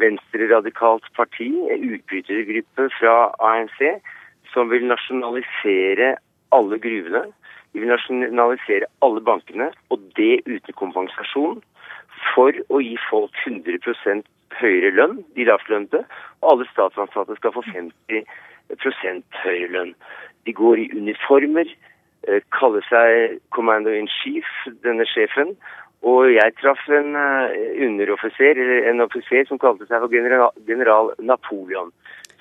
venstreradikalt 0.00 1.08
parti, 1.16 1.50
en 1.72 1.88
utbrytergruppe 1.96 2.88
fra 2.98 3.16
ANC, 3.52 3.80
som 4.52 4.70
vil 4.70 4.86
nasjonalisere 4.88 6.14
alle 6.56 6.78
gruvene. 6.80 7.26
De 7.72 7.82
vil 7.82 7.92
nasjonalisere 7.92 8.88
alle 9.04 9.20
bankene, 9.20 9.70
og 9.90 10.00
det 10.16 10.40
uten 10.46 10.78
kompensasjon, 10.80 11.60
for 12.32 12.56
å 12.72 12.80
gi 12.82 12.96
folk 13.08 13.34
100% 13.44 14.26
høyere 14.60 14.92
lønn, 14.96 15.20
de 15.36 15.46
lavtlønte, 15.48 16.04
og 16.42 16.52
alle 16.52 16.68
statsansatte 16.70 17.36
skal 17.38 17.54
få 17.56 17.64
50% 17.68 19.40
høyere 19.44 19.72
lønn. 19.74 19.94
De 20.46 20.54
går 20.56 20.84
i 20.84 20.90
uniformer, 20.94 21.68
eh, 22.28 22.40
kaller 22.58 22.84
seg 22.88 23.40
Commando 23.50 23.90
in 23.90 24.08
Chief, 24.08 24.46
denne 24.82 25.06
sjefen. 25.06 25.56
Og 26.06 26.30
jeg 26.30 26.54
traff 26.60 26.82
en 26.88 27.16
eh, 27.16 27.82
underoffiser, 27.86 28.54
eller 28.54 28.90
en 28.90 29.00
offiser 29.00 29.46
som 29.48 29.58
kalte 29.58 29.88
seg 29.88 30.00
for 30.00 30.12
general, 30.12 30.52
general 30.68 31.12
Napoleon. 31.18 31.90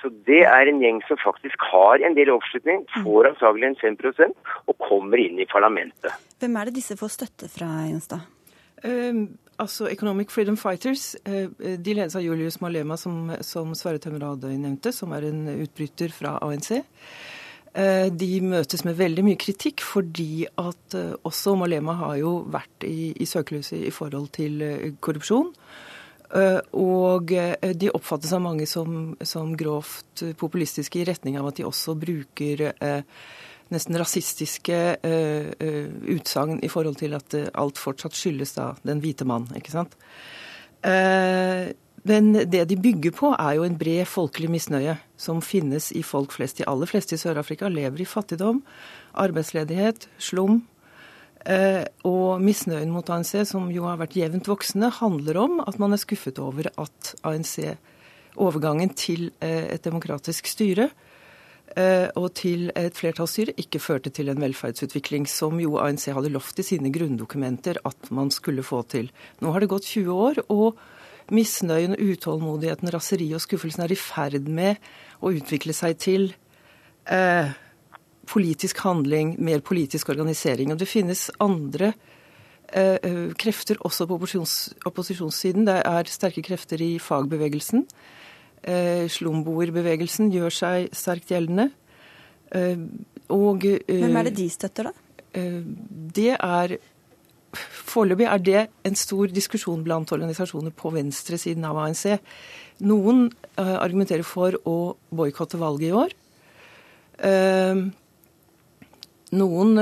Så 0.02 0.12
det 0.28 0.44
er 0.46 0.70
en 0.70 0.82
gjeng 0.84 1.02
som 1.08 1.18
faktisk 1.18 1.64
har 1.72 2.04
en 2.06 2.14
del 2.14 2.30
oppslutning, 2.30 2.84
får 3.02 3.32
antagelig 3.32 3.72
en 3.72 3.98
5 3.98 4.36
og 4.68 4.78
kommer 4.78 5.18
inn 5.18 5.40
i 5.40 5.50
parlamentet. 5.50 6.14
Hvem 6.40 6.58
er 6.60 6.70
det 6.70 6.76
disse 6.78 6.98
får 7.00 7.16
støtte 7.16 7.50
fra, 7.50 7.72
Jonstad? 7.90 8.35
Um, 8.84 9.38
altså 9.58 9.88
Economic 9.88 10.32
Freedom 10.34 10.58
Fighters 10.58 11.16
uh, 11.30 11.48
de 11.60 11.96
ledes 11.96 12.16
av 12.18 12.24
Julius 12.26 12.60
Malema, 12.62 12.98
som, 13.00 13.32
som 13.46 13.72
Sverre 13.78 14.02
Tømmeradøy 14.04 14.52
nevnte, 14.58 14.92
som 14.92 15.16
er 15.16 15.30
en 15.30 15.48
utbryter 15.56 16.12
fra 16.14 16.36
ANC. 16.44 16.74
Uh, 17.76 18.12
de 18.12 18.30
møtes 18.44 18.84
med 18.88 19.00
veldig 19.00 19.26
mye 19.28 19.40
kritikk 19.40 19.84
fordi 19.84 20.46
at 20.48 20.98
uh, 21.00 21.16
også 21.28 21.56
Malema 21.60 21.96
har 22.04 22.20
jo 22.20 22.38
vært 22.52 22.88
i, 22.88 23.14
i 23.16 23.28
søkelyset 23.30 23.88
i 23.88 23.96
forhold 23.96 24.32
til 24.36 24.64
korrupsjon. 25.04 25.54
Og 26.76 27.30
de 27.80 27.90
oppfattes 27.94 28.32
av 28.34 28.42
mange 28.44 28.66
som, 28.68 29.14
som, 29.24 29.54
grovt 29.56 30.24
populistiske 30.36 30.98
i 31.00 31.06
retning 31.08 31.38
av 31.40 31.48
at 31.48 31.62
de 31.62 31.68
også 31.70 31.94
bruker 32.02 32.64
nesten 33.74 33.98
rasistiske 33.98 34.80
uh, 35.02 35.48
uh, 35.58 35.88
utsagn 36.16 36.62
i 36.64 36.70
forhold 36.72 37.00
til 37.02 37.16
at 37.18 37.38
uh, 37.38 37.48
alt 37.58 37.82
fortsatt 37.82 38.18
skyldes 38.18 38.56
da 38.58 38.74
den 38.86 39.02
hvite 39.04 39.28
mann. 39.28 39.50
ikke 39.58 39.74
sant? 39.76 39.98
men 42.06 42.28
det 42.46 42.60
de 42.70 42.76
bygger 42.78 43.10
på, 43.18 43.32
er 43.34 43.56
jo 43.58 43.64
en 43.66 43.78
bred 43.80 44.06
folkelig 44.06 44.52
misnøye 44.54 44.94
som 45.18 45.40
finnes 45.42 45.88
i 45.98 46.04
folk 46.06 46.36
flest. 46.36 46.60
De 46.60 46.68
aller 46.70 46.86
fleste 46.86 47.18
i 47.18 47.18
Sør-Afrika 47.18 47.72
lever 47.74 48.04
i 48.04 48.06
fattigdom, 48.06 48.60
arbeidsledighet, 49.18 50.06
slum. 50.22 50.60
og 52.06 52.44
misnøyen 52.46 52.94
mot 52.94 53.10
ANC, 53.10 53.34
som 53.50 53.72
jo 53.74 53.88
har 53.90 53.98
vært 53.98 54.14
jevnt 54.14 54.46
voksende, 54.46 54.92
handler 55.00 55.42
om 55.42 55.58
at 55.66 55.82
man 55.82 55.98
er 55.98 56.04
skuffet 56.04 56.38
over 56.38 56.70
at 56.70 57.16
ANC, 57.26 57.74
overgangen 58.38 58.94
til 58.94 59.32
et 59.42 59.82
demokratisk 59.82 60.46
styre, 60.46 60.92
Eh, 60.92 61.05
og 61.76 62.30
til 62.40 62.70
et 62.80 62.96
flertallsstyre 62.96 63.52
ikke 63.60 63.82
førte 63.84 64.12
til 64.16 64.30
en 64.32 64.40
velferdsutvikling 64.40 65.26
som 65.28 65.58
jo 65.60 65.74
ANC 65.84 66.06
hadde 66.16 66.32
lovt 66.32 66.62
i 66.62 66.64
sine 66.64 66.88
grunndokumenter 66.94 67.82
at 67.84 68.12
man 68.16 68.32
skulle 68.32 68.64
få 68.64 68.80
til. 68.88 69.10
Nå 69.44 69.52
har 69.52 69.60
det 69.60 69.72
gått 69.74 69.90
20 69.90 70.14
år, 70.14 70.40
og 70.48 70.80
misnøyen, 71.34 71.98
utålmodigheten, 71.98 72.92
raseriet 72.94 73.38
og 73.38 73.44
skuffelsen 73.44 73.86
er 73.86 73.94
i 73.94 74.00
ferd 74.00 74.50
med 74.52 74.82
å 75.22 75.32
utvikle 75.34 75.74
seg 75.76 75.98
til 76.02 76.28
eh, 77.10 77.54
politisk 78.30 78.82
handling, 78.86 79.36
mer 79.42 79.64
politisk 79.66 80.12
organisering. 80.14 80.74
Og 80.74 80.82
det 80.82 80.90
finnes 80.90 81.28
andre 81.44 81.94
eh, 82.70 82.98
eh 83.02 83.34
krefter 83.38 83.82
også 83.82 84.08
på 84.10 84.20
opposisjonssiden. 84.20 85.66
Det 85.66 85.82
er 85.82 86.12
sterke 86.12 86.46
krefter 86.46 86.82
i 86.82 86.96
fagbevegelsen 87.00 87.86
eh, 87.86 88.25
slumboerbevegelsen 88.66 90.32
gjør 90.34 90.54
seg 90.54 90.94
sterkt 90.96 91.30
gjeldende. 91.30 91.70
Eh, 92.56 92.82
og 93.34 93.66
eh, 93.66 94.02
Hvem 94.04 94.20
er 94.20 94.30
det 94.30 94.36
de 94.38 94.50
støtter, 94.54 94.90
da? 94.90 95.22
Eh, 95.36 95.62
det 96.16 96.34
er 96.36 96.78
Foreløpig 97.56 98.26
er 98.28 98.40
det 98.44 98.62
en 98.84 98.98
stor 99.00 99.32
diskusjon 99.32 99.84
blant 99.86 100.10
organisasjoner 100.12 100.74
på 100.76 100.90
venstresiden 100.92 101.64
av 101.64 101.78
ANC. 101.80 102.18
Noen 102.84 103.30
eh, 103.30 103.78
argumenterer 103.80 104.28
for 104.28 104.58
å 104.68 104.98
boikotte 105.16 105.60
valget 105.62 105.88
i 105.88 105.94
år. 105.96 106.16
Eh, 107.30 107.86
noen 109.40 109.80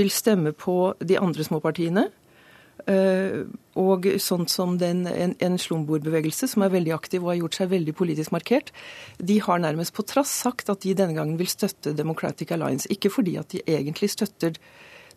vil 0.00 0.10
stemme 0.12 0.54
på 0.56 0.78
de 1.04 1.20
andre 1.20 1.44
småpartiene. 1.44 2.06
Uh, 2.88 3.48
og 3.80 4.06
sånn 4.20 4.46
som 4.50 4.76
den, 4.80 5.04
en, 5.08 5.34
en 5.40 5.56
slumboerbevegelse 5.60 6.48
som 6.50 6.64
er 6.64 6.72
veldig 6.74 6.92
aktiv 6.96 7.22
og 7.22 7.32
har 7.32 7.40
gjort 7.40 7.58
seg 7.60 7.72
veldig 7.72 7.94
politisk 7.96 8.34
markert, 8.34 8.72
de 9.18 9.38
har 9.44 9.62
nærmest 9.62 9.94
på 9.96 10.04
trass 10.08 10.32
sagt 10.44 10.72
at 10.72 10.84
de 10.84 10.94
denne 10.98 11.16
gangen 11.16 11.38
vil 11.40 11.50
støtte 11.50 11.94
Democratic 11.96 12.52
Alliance. 12.54 12.90
Ikke 12.92 13.12
fordi 13.12 13.38
at 13.40 13.52
de 13.54 13.64
egentlig 13.66 14.10
støtter 14.12 14.58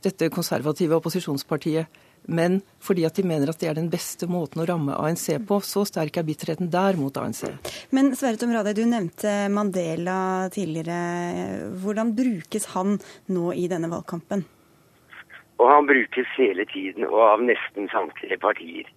dette 0.04 0.30
konservative 0.34 0.98
opposisjonspartiet, 1.00 2.02
men 2.32 2.62
fordi 2.84 3.04
at 3.08 3.18
de 3.20 3.26
mener 3.28 3.52
at 3.52 3.60
det 3.60 3.70
er 3.70 3.78
den 3.78 3.90
beste 3.92 4.28
måten 4.32 4.64
å 4.64 4.68
ramme 4.68 4.96
ANC 4.96 5.28
på. 5.48 5.60
Så 5.66 5.84
sterk 5.90 6.20
er 6.20 6.28
bitterheten 6.28 6.72
der 6.72 6.98
mot 7.00 7.18
ANC. 7.20 7.44
Men 7.96 8.14
Sverre 8.16 8.40
Tom 8.40 8.54
Radøy, 8.56 8.74
du 8.78 8.84
nevnte 8.88 9.34
Mandela 9.52 10.50
tidligere. 10.54 11.72
Hvordan 11.84 12.14
brukes 12.16 12.72
han 12.78 13.00
nå 13.34 13.52
i 13.60 13.68
denne 13.72 13.92
valgkampen? 13.92 14.46
Og 15.64 15.70
han 15.72 15.86
brukes 15.88 16.32
hele 16.36 16.66
tiden, 16.68 17.06
og 17.08 17.22
av 17.24 17.44
nesten 17.48 17.88
samtlige 17.92 18.36
partier. 18.42 18.90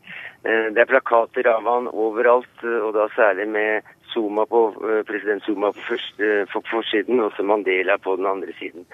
Eh, 0.43 0.73
det 0.75 0.83
er 0.83 0.91
plakater 0.91 1.47
av 1.47 1.69
han 1.71 1.87
overalt, 1.93 2.65
eh, 2.65 2.81
og 2.83 2.97
da 2.97 3.07
særlig 3.15 3.47
med 3.55 3.93
Zuma 4.11 4.47
på, 4.51 4.63
eh, 4.83 5.05
president 5.07 5.45
Zuma 5.47 5.71
på, 5.71 5.85
første, 5.91 6.47
forsiden, 6.73 7.21
og 7.21 7.33
så 7.37 7.47
Mandela 7.47 7.97
på 7.99 8.17
den 8.17 8.27
andre 8.27 8.53
siden. 8.59 8.87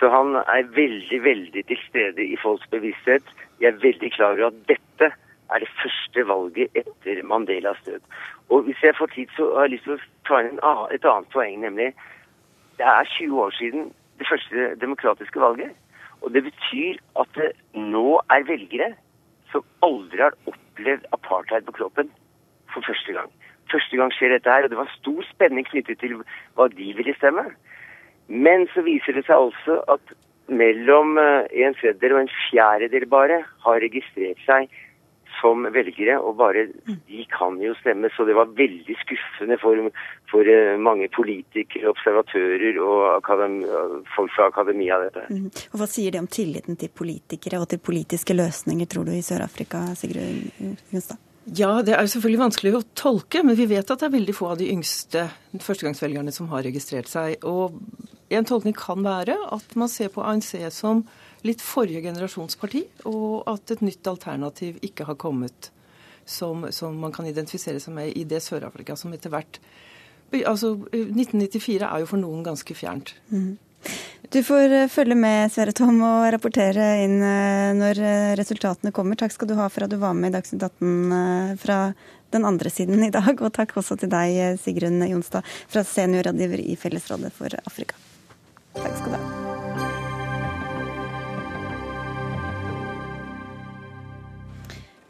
Så 0.00 0.10
han 0.10 0.34
er 0.34 0.66
veldig, 0.74 1.22
veldig 1.22 1.66
til 1.66 1.78
stede 1.88 2.26
i 2.26 2.36
folks 2.42 2.66
bevissthet. 2.74 3.22
Jeg 3.60 3.68
er 3.68 3.84
veldig 3.86 4.10
klar 4.12 4.32
over 4.32 4.46
at 4.46 4.66
dette 4.66 5.12
er 5.52 5.58
det 5.58 5.68
første 5.82 6.26
valget 6.26 6.74
etter 6.74 7.22
Mandelas 7.22 7.78
død. 7.86 8.00
Og 8.50 8.62
hvis 8.62 8.82
jeg 8.82 8.96
får 8.96 9.06
tid, 9.14 9.28
så 9.36 9.54
har 9.54 9.68
jeg 9.68 9.70
lyst 9.70 9.84
til 9.84 9.94
å 9.94 9.98
ta 10.26 10.40
inn 10.40 10.58
et 10.90 11.04
annet 11.04 11.30
poeng, 11.30 11.60
nemlig 11.60 11.94
det 12.78 12.86
er 12.86 13.04
20 13.04 13.40
år 13.46 13.50
siden 13.50 13.92
det 14.18 14.26
første 14.26 14.74
demokratiske 14.80 15.40
valget. 15.40 15.70
Og 16.22 16.32
det 16.34 16.44
betyr 16.46 16.98
at 17.20 17.38
det 17.38 17.52
nå 17.74 18.20
er 18.30 18.46
velgere 18.48 18.92
som 19.52 19.64
aldri 19.84 20.22
har 20.22 20.36
opplevd 20.48 21.06
apartheid 21.16 21.66
på 21.66 21.76
kroppen 21.76 22.10
for 22.72 22.84
første 22.86 23.14
gang. 23.16 23.30
Første 23.72 23.98
gang 23.98 24.12
skjer 24.14 24.34
dette 24.34 24.50
her, 24.50 24.64
og 24.64 24.72
det 24.72 24.78
var 24.78 24.90
stor 24.98 25.22
spenning 25.30 25.66
knyttet 25.68 26.00
til 26.00 26.18
hva 26.56 26.68
de 26.72 26.88
ville 26.96 27.14
stemme. 27.18 27.44
Men 28.28 28.66
så 28.72 28.84
viser 28.86 29.16
det 29.16 29.26
seg 29.26 29.36
altså 29.36 29.80
at 29.92 30.14
mellom 30.52 31.18
eh, 31.20 31.48
en 31.64 31.76
tredjedel 31.78 32.16
og 32.16 32.24
en 32.24 32.32
fjerdedel 32.48 33.06
bare 33.10 33.42
har 33.64 33.84
registrert 33.84 34.40
seg 34.46 34.72
som 35.42 35.66
velgere, 35.74 36.16
og 36.22 36.38
bare 36.38 36.68
de 36.86 37.24
kan 37.32 37.58
jo 37.60 37.74
stemme. 37.80 38.10
Så 38.16 38.24
det 38.28 38.36
var 38.38 38.54
veldig 38.56 38.96
skuffende 39.02 39.58
for, 39.60 39.82
for 40.30 40.48
eh, 40.48 40.78
mange 40.80 41.10
politikere, 41.12 41.90
observatører 41.92 42.78
og 42.82 43.02
akadem, 43.18 43.58
folk 44.14 44.32
fra 44.36 44.48
akademia. 44.52 45.00
dette. 45.02 45.26
Mm. 45.28 45.50
Og 45.72 45.82
Hva 45.82 45.90
sier 45.90 46.14
det 46.14 46.22
om 46.22 46.30
tilliten 46.30 46.78
til 46.80 46.94
politikere 46.94 47.60
og 47.60 47.68
til 47.74 47.82
politiske 47.82 48.36
løsninger, 48.38 48.88
tror 48.88 49.10
du, 49.10 49.12
i 49.16 49.26
Sør-Afrika, 49.26 49.84
Sigrid 49.98 50.48
Gunstad? 50.92 51.20
Ja, 51.50 51.82
det 51.82 51.96
er 51.96 52.04
jo 52.06 52.10
selvfølgelig 52.12 52.38
vanskelig 52.44 52.72
å 52.78 52.84
tolke, 52.94 53.40
men 53.42 53.56
vi 53.58 53.66
vet 53.66 53.88
at 53.90 53.98
det 53.98 54.06
er 54.06 54.14
veldig 54.14 54.34
få 54.36 54.52
av 54.52 54.60
de 54.60 54.68
yngste 54.70 55.24
førstegangsvelgerne 55.58 56.30
som 56.34 56.46
har 56.52 56.62
registrert 56.62 57.10
seg. 57.10 57.42
Og 57.42 57.74
en 58.36 58.48
tolkning 58.48 58.74
kan 58.76 59.04
være 59.04 59.36
at 59.54 59.76
man 59.78 59.90
ser 59.90 60.12
på 60.14 60.24
ANC 60.24 60.54
som 60.74 61.04
litt 61.46 61.62
forrige 61.64 62.04
generasjonsparti, 62.04 62.84
og 63.10 63.42
at 63.50 63.74
et 63.74 63.82
nytt 63.82 64.06
alternativ 64.06 64.78
ikke 64.86 65.08
har 65.08 65.18
kommet 65.18 65.72
som, 66.24 66.68
som 66.70 66.94
man 67.02 67.12
kan 67.14 67.26
identifisere 67.26 67.80
seg 67.82 67.96
med 67.96 68.12
i 68.14 68.24
det 68.28 68.42
Sør-Afrika 68.44 68.96
som 68.98 69.14
etter 69.14 69.32
hvert 69.32 69.62
Altså, 70.32 70.70
1994 70.96 71.82
er 71.84 72.00
jo 72.00 72.06
for 72.08 72.16
noen 72.16 72.40
ganske 72.46 72.72
fjernt. 72.72 73.10
Mm. 73.28 73.58
Du 74.32 74.38
får 74.40 74.72
eh, 74.72 74.88
følge 74.88 75.16
med, 75.18 75.52
Sverre 75.52 75.74
Tom, 75.76 75.98
og 76.06 76.28
rapportere 76.32 76.86
inn 77.02 77.18
eh, 77.20 77.72
når 77.76 78.00
eh, 78.00 78.30
resultatene 78.38 78.94
kommer. 78.96 79.18
Takk 79.20 79.34
skal 79.34 79.50
du 79.50 79.56
ha 79.58 79.66
for 79.72 79.84
at 79.84 79.92
du 79.92 79.98
var 80.00 80.16
med 80.16 80.32
i 80.32 80.36
Dagsnytt 80.38 80.64
18 80.64 81.58
fra 81.60 81.80
den 82.32 82.48
andre 82.48 82.72
siden 82.72 83.04
i 83.04 83.10
dag. 83.12 83.34
Og 83.34 83.52
takk 83.52 83.76
også 83.76 83.98
til 84.00 84.12
deg, 84.14 84.56
Sigrun 84.62 85.04
Jonstad, 85.04 85.44
fra 85.68 85.84
seniorrådgiver 85.84 86.64
i 86.64 86.78
Fellesrådet 86.80 87.34
for 87.36 87.60
Afrika. 87.66 87.98
Takk 88.74 88.98
skal 88.98 89.14
du 89.14 89.20
ha. 89.20 89.42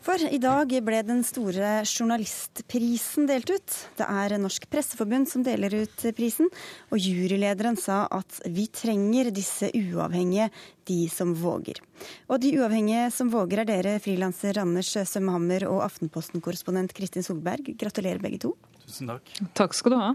For 0.03 0.19
i 0.29 0.39
dag 0.43 0.73
ble 0.85 0.99
den 1.07 1.21
store 1.25 1.85
journalistprisen 1.87 3.29
delt 3.31 3.53
ut. 3.55 3.77
Det 3.97 4.05
er 4.05 4.35
Norsk 4.43 4.67
Presseforbund 4.69 5.31
som 5.31 5.45
deler 5.47 5.73
ut 5.85 6.05
prisen, 6.19 6.51
og 6.91 6.99
jurylederen 6.99 7.79
sa 7.81 8.03
at 8.13 8.41
vi 8.51 8.67
trenger 8.67 9.31
disse 9.33 9.71
uavhengige, 9.71 10.51
de 10.91 11.07
som 11.09 11.33
våger. 11.39 11.79
Og 12.27 12.43
de 12.43 12.51
uavhengige 12.59 13.07
som 13.15 13.31
våger 13.33 13.63
er 13.63 13.71
dere, 13.71 13.95
frilanser 14.03 14.59
Anders 14.61 14.91
Sømhammer 14.91 15.69
og 15.71 15.85
Aftenposten-korrespondent 15.87 16.93
Kristin 16.99 17.25
Solberg. 17.25 17.71
Gratulerer 17.79 18.21
begge 18.21 18.43
to. 18.43 18.57
Tusen 18.83 19.15
takk. 19.15 19.37
Takk 19.55 19.79
skal 19.79 19.95
du 19.95 20.01
ha. 20.03 20.13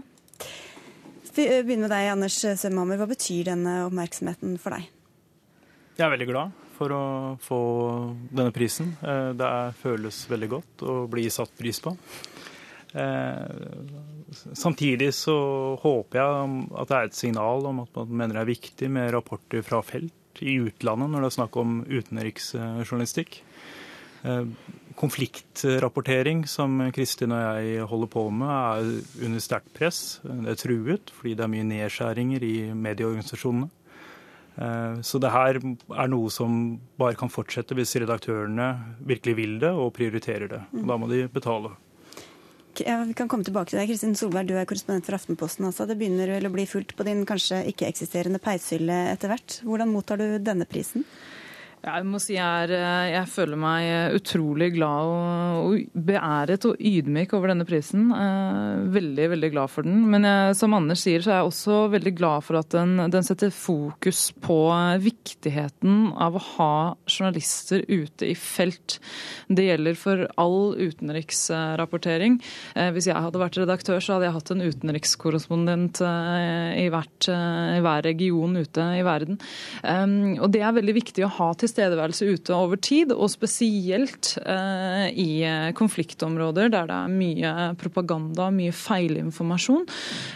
Vi 1.38 1.44
begynner 1.46 1.86
med 1.86 1.92
deg, 1.94 2.08
Anders 2.10 2.36
Sømhammer. 2.58 2.98
Hva 2.98 3.06
betyr 3.12 3.52
denne 3.52 3.84
oppmerksomheten 3.84 4.56
for 4.58 4.74
deg? 4.74 4.88
Jeg 5.94 6.02
er 6.02 6.10
veldig 6.10 6.26
glad 6.26 6.56
for 6.74 6.94
å 6.94 7.02
få 7.42 7.58
denne 8.26 8.50
prisen. 8.54 8.88
Eh, 9.06 9.30
det 9.38 9.50
føles 9.78 10.18
veldig 10.32 10.48
godt 10.50 10.82
å 10.82 10.96
bli 11.10 11.28
satt 11.30 11.54
pris 11.58 11.78
på. 11.84 11.92
Eh, 12.90 13.54
samtidig 14.34 15.12
så 15.14 15.36
håper 15.78 16.18
jeg 16.18 16.58
at 16.82 16.90
det 16.90 16.98
er 16.98 17.06
et 17.12 17.20
signal 17.20 17.70
om 17.70 17.84
at 17.84 17.94
man 18.00 18.18
mener 18.18 18.40
det 18.40 18.42
er 18.42 18.52
viktig 18.56 18.90
med 18.98 19.12
rapporter 19.14 19.62
fra 19.62 19.78
felt 19.86 20.42
i 20.42 20.58
utlandet 20.58 21.12
når 21.12 21.22
det 21.22 21.30
er 21.30 21.38
snakk 21.38 21.62
om 21.62 21.80
utenriksjournalistikk. 21.86 23.44
Konfliktrapportering, 24.98 26.42
som 26.50 26.80
Kristin 26.94 27.30
og 27.34 27.42
jeg 27.44 27.86
holder 27.86 28.10
på 28.10 28.24
med, 28.34 28.50
er 28.50 29.26
under 29.28 29.42
sterkt 29.42 29.70
press. 29.76 30.20
Det 30.24 30.54
er 30.54 30.58
truet 30.58 31.12
fordi 31.14 31.36
det 31.38 31.44
er 31.46 31.52
mye 31.52 31.66
nedskjæringer 31.68 32.46
i 32.46 32.54
medieorganisasjonene. 32.74 33.70
Eh, 34.58 35.00
så 35.06 35.20
det 35.22 35.30
her 35.30 35.60
er 35.62 36.10
noe 36.10 36.30
som 36.34 36.78
bare 36.98 37.18
kan 37.18 37.30
fortsette 37.30 37.76
hvis 37.78 37.94
redaktørene 38.02 38.72
virkelig 39.06 39.36
vil 39.38 39.60
det 39.62 39.70
og 39.70 39.92
prioriterer 39.94 40.50
det. 40.50 40.64
Og 40.80 40.88
da 40.90 40.98
må 40.98 41.10
de 41.10 41.26
betale. 41.30 41.76
Ja, 42.78 43.00
vi 43.02 43.14
kan 43.18 43.30
komme 43.30 43.46
tilbake 43.46 43.72
til 43.72 43.80
deg. 43.80 43.90
Kristin 43.90 44.14
Solberg, 44.18 44.50
du 44.50 44.54
er 44.58 44.66
korrespondent 44.68 45.06
for 45.06 45.16
Aftenposten. 45.16 45.66
Altså. 45.66 45.86
Det 45.86 45.98
begynner 45.98 46.30
vel 46.30 46.46
å 46.46 46.54
bli 46.54 46.66
fullt 46.68 46.94
på 46.98 47.06
din 47.06 47.24
kanskje 47.26 47.64
ikke-eksisterende 47.72 48.38
peishylle 48.42 48.98
etter 49.14 49.32
hvert. 49.32 49.60
Hvordan 49.66 49.90
mottar 49.90 50.20
du 50.20 50.38
denne 50.42 50.66
prisen? 50.68 51.06
Jeg 51.78 52.06
må 52.08 52.18
si 52.18 52.34
jeg, 52.34 52.70
eh, 52.74 53.08
jeg, 53.12 53.28
føler 53.30 53.58
meg 53.60 53.84
eh, 53.86 54.14
utrolig 54.18 54.72
glad 54.74 55.10
og, 55.12 55.68
og 55.68 56.00
beæret 56.08 56.64
og 56.66 56.80
ydmyk 56.82 57.34
over 57.38 57.52
denne 57.52 57.66
prisen. 57.68 58.08
Eh, 58.10 58.88
veldig, 58.96 59.28
veldig 59.34 59.50
glad 59.52 59.70
for 59.70 59.86
den. 59.86 60.00
Men 60.10 60.26
jeg, 60.26 60.56
som 60.58 60.74
Anders 60.74 61.04
sier, 61.06 61.22
så 61.22 61.30
er 61.30 61.38
jeg 61.38 61.52
også 61.52 61.76
veldig 61.92 62.14
glad 62.18 62.46
for 62.48 62.58
at 62.58 62.74
den, 62.74 62.96
den, 63.14 63.26
setter 63.28 63.52
fokus 63.54 64.24
på 64.42 64.58
viktigheten 65.04 66.10
av 66.18 66.38
å 66.38 66.42
ha 66.56 66.74
journalister 67.06 67.84
ute 67.86 68.26
i 68.26 68.34
felt. 68.38 68.98
Det 69.46 69.68
gjelder 69.68 69.98
for 69.98 70.24
all 70.40 70.74
utenriksrapportering. 70.78 72.40
Hvis 72.94 73.08
jeg 73.10 73.18
hadde 73.18 73.42
vært 73.42 73.58
redaktør, 73.60 74.00
så 74.02 74.16
hadde 74.16 74.28
jeg 74.28 74.36
hatt 74.38 74.52
en 74.54 74.64
utenrikskorrespondent 74.64 76.00
i, 76.02 76.86
hvert, 76.92 77.28
i 77.28 77.82
hver 77.84 78.04
region 78.06 78.56
ute 78.56 78.86
i 78.96 79.04
verden. 79.06 79.38
Og 80.40 80.48
det 80.54 80.62
er 80.64 80.76
veldig 80.78 80.96
viktig 80.96 81.26
å 81.26 81.32
ha 81.38 81.50
til 81.58 81.67
tilstedeværelse 81.68 82.28
ute 82.32 82.56
over 82.56 82.80
tid, 82.80 83.12
og 83.12 83.30
spesielt 83.32 84.34
eh, 84.42 85.08
i 85.12 85.28
konfliktområder 85.76 86.72
der 86.72 86.88
det 86.88 86.96
er 86.96 87.12
mye 87.12 87.52
propaganda, 87.80 88.48
mye 88.54 88.72
feilinformasjon, 88.74 89.86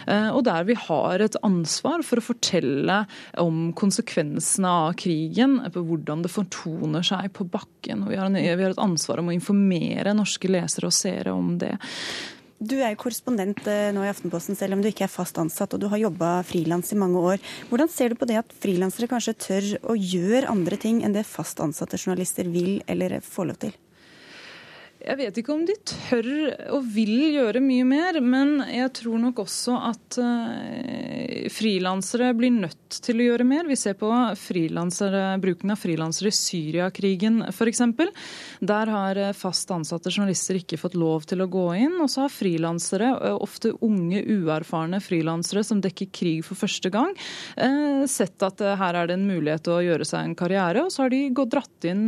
eh, 0.07 0.29
og 0.31 0.43
der 0.47 0.67
vi 0.69 0.77
har 0.77 1.23
et 1.25 1.37
ansvar 1.43 2.05
for 2.05 2.21
å 2.21 2.27
fortelle 2.29 3.01
om 3.41 3.71
konsekvensene 3.77 4.73
av 4.87 4.97
krigen, 4.99 5.59
hvordan 5.73 6.23
det 6.23 6.31
fortoner 6.33 7.05
seg 7.05 7.31
på 7.35 7.47
bakken. 7.49 8.05
Vi 8.09 8.19
har, 8.19 8.29
en, 8.29 8.37
vi 8.37 8.63
har 8.63 8.73
et 8.73 8.81
ansvar 8.81 9.21
om 9.21 9.31
å 9.31 9.35
informere 9.35 10.15
norske 10.17 10.51
lesere 10.51 10.89
og 10.89 10.95
seere 10.95 11.33
om 11.33 11.55
det. 11.61 11.75
Du 12.63 12.77
er 12.79 12.93
jo 12.93 12.99
korrespondent 13.01 13.65
eh, 13.67 13.89
nå 13.91 14.05
i 14.05 14.09
Aftenposten, 14.11 14.55
selv 14.55 14.77
om 14.77 14.83
du 14.83 14.87
ikke 14.87 15.03
er 15.03 15.11
fast 15.11 15.35
ansatt, 15.41 15.73
og 15.75 15.81
du 15.83 15.89
har 15.91 15.99
jobba 15.99 16.37
frilans 16.47 16.93
i 16.95 16.99
mange 16.99 17.19
år. 17.19 17.41
Hvordan 17.67 17.89
ser 17.91 18.13
du 18.13 18.19
på 18.19 18.27
det 18.29 18.37
at 18.39 18.53
frilansere 18.63 19.09
kanskje 19.11 19.33
tør 19.35 19.67
å 19.91 19.95
gjøre 19.99 20.51
andre 20.53 20.79
ting 20.79 21.01
enn 21.03 21.15
det 21.15 21.25
fast 21.27 21.59
ansatte 21.63 21.99
journalister 21.99 22.47
vil 22.53 22.77
eller 22.87 23.17
får 23.25 23.49
lov 23.49 23.59
til? 23.65 23.75
Jeg 25.03 25.19
vet 25.19 25.37
ikke 25.41 25.51
om 25.51 25.63
de 25.67 25.73
tør 25.83 26.27
og 26.77 26.85
vil 26.93 27.33
gjøre 27.33 27.59
mye 27.63 27.83
mer, 27.83 28.19
men 28.23 28.61
jeg 28.71 28.87
tror 29.01 29.19
nok 29.19 29.41
også 29.43 29.75
at 29.89 30.17
uh, 30.23 31.49
frilansere 31.51 32.29
blir 32.37 32.53
nødt 32.55 33.01
til 33.03 33.19
å 33.19 33.25
gjøre 33.25 33.47
mer. 33.47 33.67
Vi 33.67 33.75
ser 33.79 33.97
på 33.99 34.07
bruken 35.43 35.73
av 35.73 35.81
frilansere 35.81 36.31
i 36.31 36.37
Syriakrigen 36.37 37.41
f.eks. 37.49 37.81
Der 38.63 38.91
har 38.93 39.19
eh, 39.19 39.33
fast 39.35 39.71
ansatte 39.73 40.11
journalister 40.13 40.59
ikke 40.59 40.77
fått 40.79 40.95
lov 40.99 41.25
til 41.27 41.41
å 41.43 41.49
gå 41.51 41.65
inn. 41.81 41.97
Og 42.03 42.11
så 42.13 42.23
har 42.23 42.31
frilansere, 42.31 43.09
eh, 43.17 43.35
ofte 43.35 43.73
unge, 43.83 44.21
uerfarne 44.21 45.01
frilansere 45.03 45.65
som 45.67 45.81
dekker 45.83 46.11
krig 46.13 46.45
for 46.45 46.59
første 46.59 46.91
gang, 46.93 47.11
sett 48.09 48.43
at 48.45 48.61
her 48.61 48.97
er 48.99 49.09
det 49.09 49.15
en 49.17 49.27
mulighet 49.27 49.67
å 49.71 49.81
gjøre 49.83 50.05
seg 50.07 50.27
en 50.27 50.37
karriere. 50.37 50.85
Og 50.85 50.93
så 50.93 51.03
har 51.03 51.13
de 51.13 51.21
gått 51.35 51.53
dratt 51.55 51.87
inn 51.89 52.05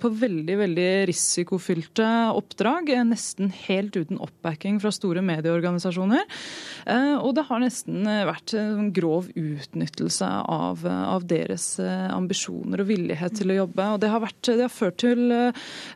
på 0.00 0.12
veldig, 0.22 0.58
veldig 0.62 0.88
risikofylte 1.08 2.08
oppdrag, 2.36 2.90
eh, 2.90 3.04
nesten 3.04 3.50
helt 3.66 3.96
uten 3.96 4.18
oppbacking 4.18 4.80
fra 4.80 4.92
store 4.92 5.22
medieorganisasjoner. 5.24 6.24
Eh, 6.86 7.16
og 7.16 7.34
det 7.36 7.46
har 7.48 7.62
nesten 7.62 8.06
eh, 8.06 8.24
vært 8.28 8.54
en 8.58 8.92
grov 8.94 9.30
utnyttelse 9.34 10.28
av, 10.48 10.84
av 10.86 11.26
deres 11.28 11.78
ambisjoner 11.78 12.82
og 12.82 12.88
villighet 12.88 13.36
til 13.38 13.52
å 13.52 13.58
jobbe. 13.62 13.86
Og 13.94 14.00
det 14.02 14.10
har, 14.12 14.22
vært, 14.22 14.40
det 14.48 14.64
har, 14.64 14.72
ført, 14.72 14.98
til, 14.98 15.32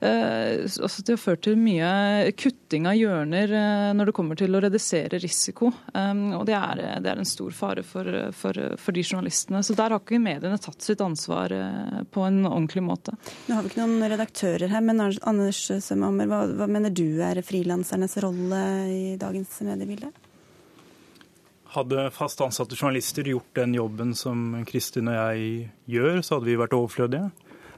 altså 0.02 1.02
det 1.06 1.14
har 1.14 1.20
ført 1.20 1.42
til 1.46 1.56
mye 1.58 2.32
kutting 2.38 2.86
av 2.90 2.96
hjørner 2.98 3.52
når 3.96 4.10
det 4.10 4.14
kommer 4.16 4.38
til 4.38 4.54
å 4.54 4.60
redusere 4.62 5.20
risiko. 5.22 5.72
Og 5.94 6.44
det 6.48 6.56
er, 6.58 6.82
det 7.02 7.10
er 7.12 7.22
en 7.22 7.28
stor 7.28 7.54
fare 7.56 7.84
for, 7.86 8.08
for, 8.36 8.58
for, 8.78 8.94
de 8.94 9.04
journalistene. 9.04 9.62
Så 9.64 9.76
der 9.78 9.94
har 9.94 10.02
ikke 10.02 10.20
mediene 10.22 10.60
tatt 10.62 10.84
sitt 10.84 11.02
ansvar 11.04 11.54
på 12.12 12.26
en 12.28 12.42
ordentlig 12.46 12.84
måte. 12.86 13.16
Nå 13.48 13.56
har 13.56 13.64
vi 13.64 13.72
ikke 13.72 13.82
noen 13.82 14.12
redaktører 14.12 14.72
her, 14.72 14.84
men 14.84 15.02
Anders 15.02 15.64
Sømhammer, 15.80 16.21
Hammer, 16.22 16.30
hva, 16.30 16.62
hva 16.62 16.70
mener 16.70 16.94
du 16.94 17.20
er 17.22 17.42
frilansernes 17.46 18.18
rolle 18.22 18.66
i 18.90 19.16
dagens 19.20 19.58
mediebilde? 19.66 20.12
hadde 21.72 22.10
fast 22.12 22.40
ansatte 22.44 22.76
journalister 22.76 23.24
gjort 23.28 23.54
den 23.56 23.74
jobben 23.74 24.14
som 24.16 24.64
Kristin 24.68 25.08
og 25.08 25.16
jeg 25.16 25.70
gjør, 25.94 26.20
så 26.20 26.36
hadde 26.36 26.50
vi 26.50 26.58
vært 26.60 26.76
overflødige. 26.76 27.30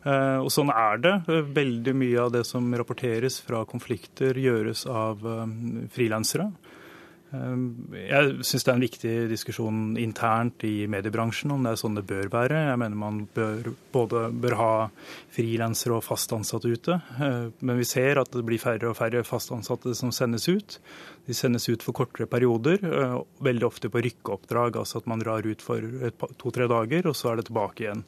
Eh, 0.05 0.39
og 0.43 0.51
sånn 0.53 0.73
er 0.75 1.01
det. 1.01 1.15
Veldig 1.57 1.95
mye 1.97 2.25
av 2.27 2.33
det 2.35 2.45
som 2.49 2.67
rapporteres 2.77 3.39
fra 3.45 3.63
konflikter, 3.69 4.37
gjøres 4.41 4.85
av 4.91 5.23
eh, 5.25 5.55
frilansere. 5.95 6.51
Eh, 7.35 7.55
jeg 7.99 8.45
syns 8.47 8.65
det 8.65 8.71
er 8.71 8.77
en 8.79 8.85
viktig 8.85 9.15
diskusjon 9.33 9.81
internt 10.01 10.65
i 10.67 10.87
mediebransjen 10.91 11.55
om 11.55 11.67
det 11.67 11.75
er 11.75 11.81
sånn 11.81 11.99
det 11.99 12.07
bør 12.09 12.31
være. 12.33 12.61
Jeg 12.71 12.81
mener 12.83 13.01
man 13.01 13.25
bør, 13.35 13.73
både 13.95 14.27
bør 14.45 14.59
ha 14.61 14.71
frilansere 15.35 15.99
og 15.99 16.07
fast 16.07 16.33
ansatte 16.37 16.71
ute. 16.71 17.01
Men 17.19 17.81
vi 17.81 17.89
ser 17.89 18.23
at 18.23 18.33
det 18.35 18.45
blir 18.47 18.63
færre 18.63 18.93
og 18.93 18.99
færre 19.01 19.25
fast 19.27 19.53
ansatte 19.55 19.97
som 19.99 20.15
sendes 20.15 20.47
ut. 20.49 20.79
De 21.27 21.37
sendes 21.37 21.67
ut 21.71 21.83
for 21.83 21.97
kortere 21.97 22.29
perioder, 22.31 22.83
veldig 23.45 23.67
ofte 23.67 23.91
på 23.91 24.03
rykkeoppdrag. 24.05 24.79
Altså 24.81 25.01
at 25.01 25.11
man 25.11 25.23
drar 25.23 25.47
ut 25.47 25.65
for 25.65 25.85
to-tre 26.41 26.69
dager, 26.71 27.09
og 27.09 27.17
så 27.19 27.33
er 27.33 27.41
det 27.41 27.49
tilbake 27.51 27.87
igjen 27.87 28.05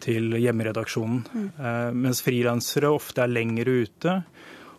til 0.00 0.32
hjemmeredaksjonen. 0.40 1.20
Mm. 1.32 1.48
Eh, 1.60 1.90
mens 2.06 2.22
frilansere 2.24 2.90
ofte 2.92 3.24
er 3.24 3.32
lengre 3.32 3.82
ute 3.84 4.20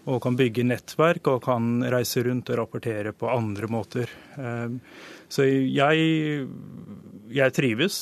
og 0.10 0.22
kan 0.24 0.38
bygge 0.38 0.66
nettverk 0.66 1.28
og 1.30 1.44
kan 1.46 1.84
reise 1.94 2.24
rundt 2.26 2.50
og 2.50 2.62
rapportere 2.64 3.14
på 3.14 3.30
andre 3.30 3.70
måter. 3.70 4.10
Eh, 4.38 4.78
så 5.32 5.46
jeg 5.46 6.48
jeg 7.34 7.54
trives 7.56 7.96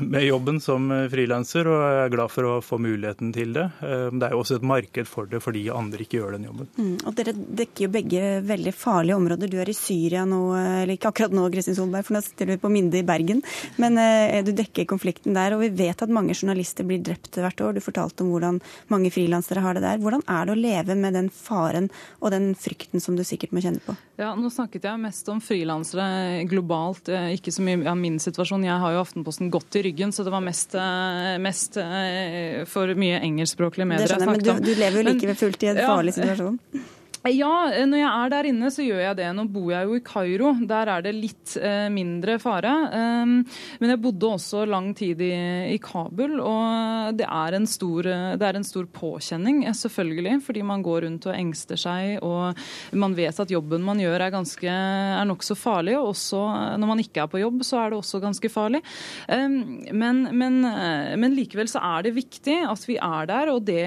med 0.00 0.26
jobben 0.26 0.60
som 0.62 0.88
frilanser 1.10 1.68
og 1.70 1.84
er 1.86 2.12
glad 2.12 2.32
for 2.32 2.48
å 2.48 2.54
få 2.64 2.78
muligheten 2.82 3.32
til 3.34 3.54
det. 3.56 3.66
Eh, 3.84 4.08
det 4.12 4.28
er 4.28 4.34
jo 4.34 4.42
også 4.42 4.58
et 4.60 4.66
marked 4.66 5.08
for 5.10 5.30
det 5.30 5.40
fordi 5.44 5.66
andre 5.72 6.04
ikke 6.04 6.20
gjør 6.20 6.36
den 6.36 6.46
jobben. 6.48 6.70
Mm, 6.76 6.96
og 7.04 7.16
Dere 7.18 7.34
dekker 7.34 7.86
jo 7.86 7.92
begge 7.94 8.22
veldig 8.46 8.74
farlige 8.76 9.18
områder. 9.18 9.50
Du 9.52 9.58
er 9.62 9.70
i 9.70 9.76
Syria 9.76 10.24
nå, 10.28 10.40
eller 10.56 10.94
ikke 10.96 11.12
akkurat 11.12 11.34
nå, 11.36 11.46
Kristin 11.54 11.78
Solberg, 11.78 12.06
for 12.06 12.16
nå 12.16 12.22
sitter 12.24 12.52
vi 12.52 12.58
på 12.60 12.70
Minde 12.72 13.00
i 13.00 13.06
Bergen. 13.06 13.42
Men 13.82 14.00
eh, 14.02 14.40
du 14.46 14.52
dekker 14.56 14.88
konflikten 14.90 15.36
der, 15.36 15.56
og 15.56 15.64
vi 15.64 15.72
vet 15.84 16.04
at 16.04 16.12
mange 16.12 16.36
journalister 16.36 16.86
blir 16.86 17.02
drept 17.04 17.40
hvert 17.40 17.62
år. 17.64 17.76
Du 17.76 17.84
fortalte 17.84 18.24
om 18.24 18.32
hvordan 18.34 18.60
mange 18.92 19.12
frilansere 19.14 19.64
har 19.64 19.76
det 19.76 19.84
der. 19.86 20.02
Hvordan 20.02 20.24
er 20.26 20.46
det 20.46 20.56
å 20.56 20.60
leve 20.60 20.98
med 20.98 21.16
den 21.16 21.30
faren 21.32 21.90
og 22.20 22.32
den 22.34 22.52
frykten 22.58 23.02
som 23.02 23.16
du 23.16 23.24
sikkert 23.26 23.54
må 23.56 23.64
kjenne 23.64 23.82
på? 23.84 23.96
Ja, 24.16 24.32
Nå 24.36 24.48
snakket 24.52 24.86
jeg 24.88 25.00
mest 25.00 25.28
om 25.28 25.42
frilansere 25.44 26.44
globalt, 26.48 27.08
eh, 27.12 27.34
ikke 27.36 27.52
så 27.52 27.64
mye 27.64 27.82
av 27.88 27.98
min 28.00 28.18
situasjon. 28.22 28.64
Jeg 28.66 28.82
har 28.82 28.96
jo 28.96 29.04
Aftenposten 29.04 29.50
godt 29.54 29.78
i 29.78 29.84
ryggen, 29.86 30.12
så 30.12 30.26
det 30.26 30.34
var 30.34 30.44
mest, 30.44 30.74
eh, 30.74 31.36
mest 31.42 31.78
eh, 31.82 32.64
for 32.70 32.92
mye 32.98 33.22
engelskspråklige 33.22 33.88
medier 33.88 34.06
jeg 34.06 34.22
snakket 34.22 34.52
om. 34.52 34.60
Men 34.60 34.66
du, 34.66 34.74
du 34.74 34.82
lever 34.82 35.02
jo 35.02 35.08
like 35.12 35.32
ved 35.32 35.40
fullt 35.40 35.66
i 35.66 35.72
en 35.72 35.82
farlig 35.84 36.16
situasjon. 36.18 36.60
Ja, 36.74 36.84
når 37.34 37.98
jeg 37.98 38.06
er 38.06 38.30
der 38.30 38.46
inne, 38.50 38.68
så 38.70 38.84
gjør 38.84 39.00
jeg 39.02 39.16
det. 39.18 39.26
Nå 39.34 39.46
bor 39.50 39.70
jeg 39.72 39.88
jo 39.88 39.96
i 39.98 40.02
Kairo. 40.04 40.52
Der 40.68 40.90
er 40.92 41.02
det 41.02 41.14
litt 41.16 41.56
eh, 41.58 41.88
mindre 41.90 42.36
fare. 42.38 42.72
Um, 42.92 43.40
men 43.80 43.92
jeg 43.92 44.00
bodde 44.02 44.30
også 44.36 44.64
lang 44.68 44.92
tid 44.96 45.20
i, 45.24 45.32
i 45.74 45.78
Kabul, 45.82 46.38
og 46.40 47.16
det 47.18 47.26
er, 47.26 47.56
stor, 47.66 48.08
det 48.38 48.46
er, 48.46 48.58
en 48.58 48.66
stor, 48.66 48.86
påkjenning, 48.86 49.64
selvfølgelig. 49.74 50.36
Fordi 50.46 50.62
man 50.66 50.84
går 50.86 51.06
rundt 51.06 51.26
og 51.26 51.34
engster 51.34 51.80
seg, 51.80 52.20
og 52.22 52.56
man 52.96 53.16
vet 53.18 53.40
at 53.42 53.50
jobben 53.50 53.84
man 53.86 54.00
gjør 54.00 54.26
er, 54.28 54.34
ganske, 54.34 54.70
er 54.70 55.26
nokså 55.26 55.58
farlig. 55.58 55.96
Og 55.98 56.12
også 56.12 56.42
når 56.78 56.92
man 56.92 57.02
ikke 57.02 57.24
er 57.24 57.32
på 57.32 57.42
jobb, 57.42 57.64
så 57.66 57.80
er 57.82 57.92
det 57.92 58.00
også 58.00 58.22
ganske 58.22 58.52
farlig. 58.52 58.82
Um, 59.26 59.58
men, 59.90 60.22
men, 60.30 60.60
men, 60.62 61.36
likevel 61.36 61.68
så 61.70 61.82
er 61.82 62.06
det 62.06 62.14
viktig 62.16 62.60
at 62.70 62.86
vi 62.86 63.00
er 63.02 63.28
der, 63.28 63.50
og 63.52 63.64
det, 63.66 63.82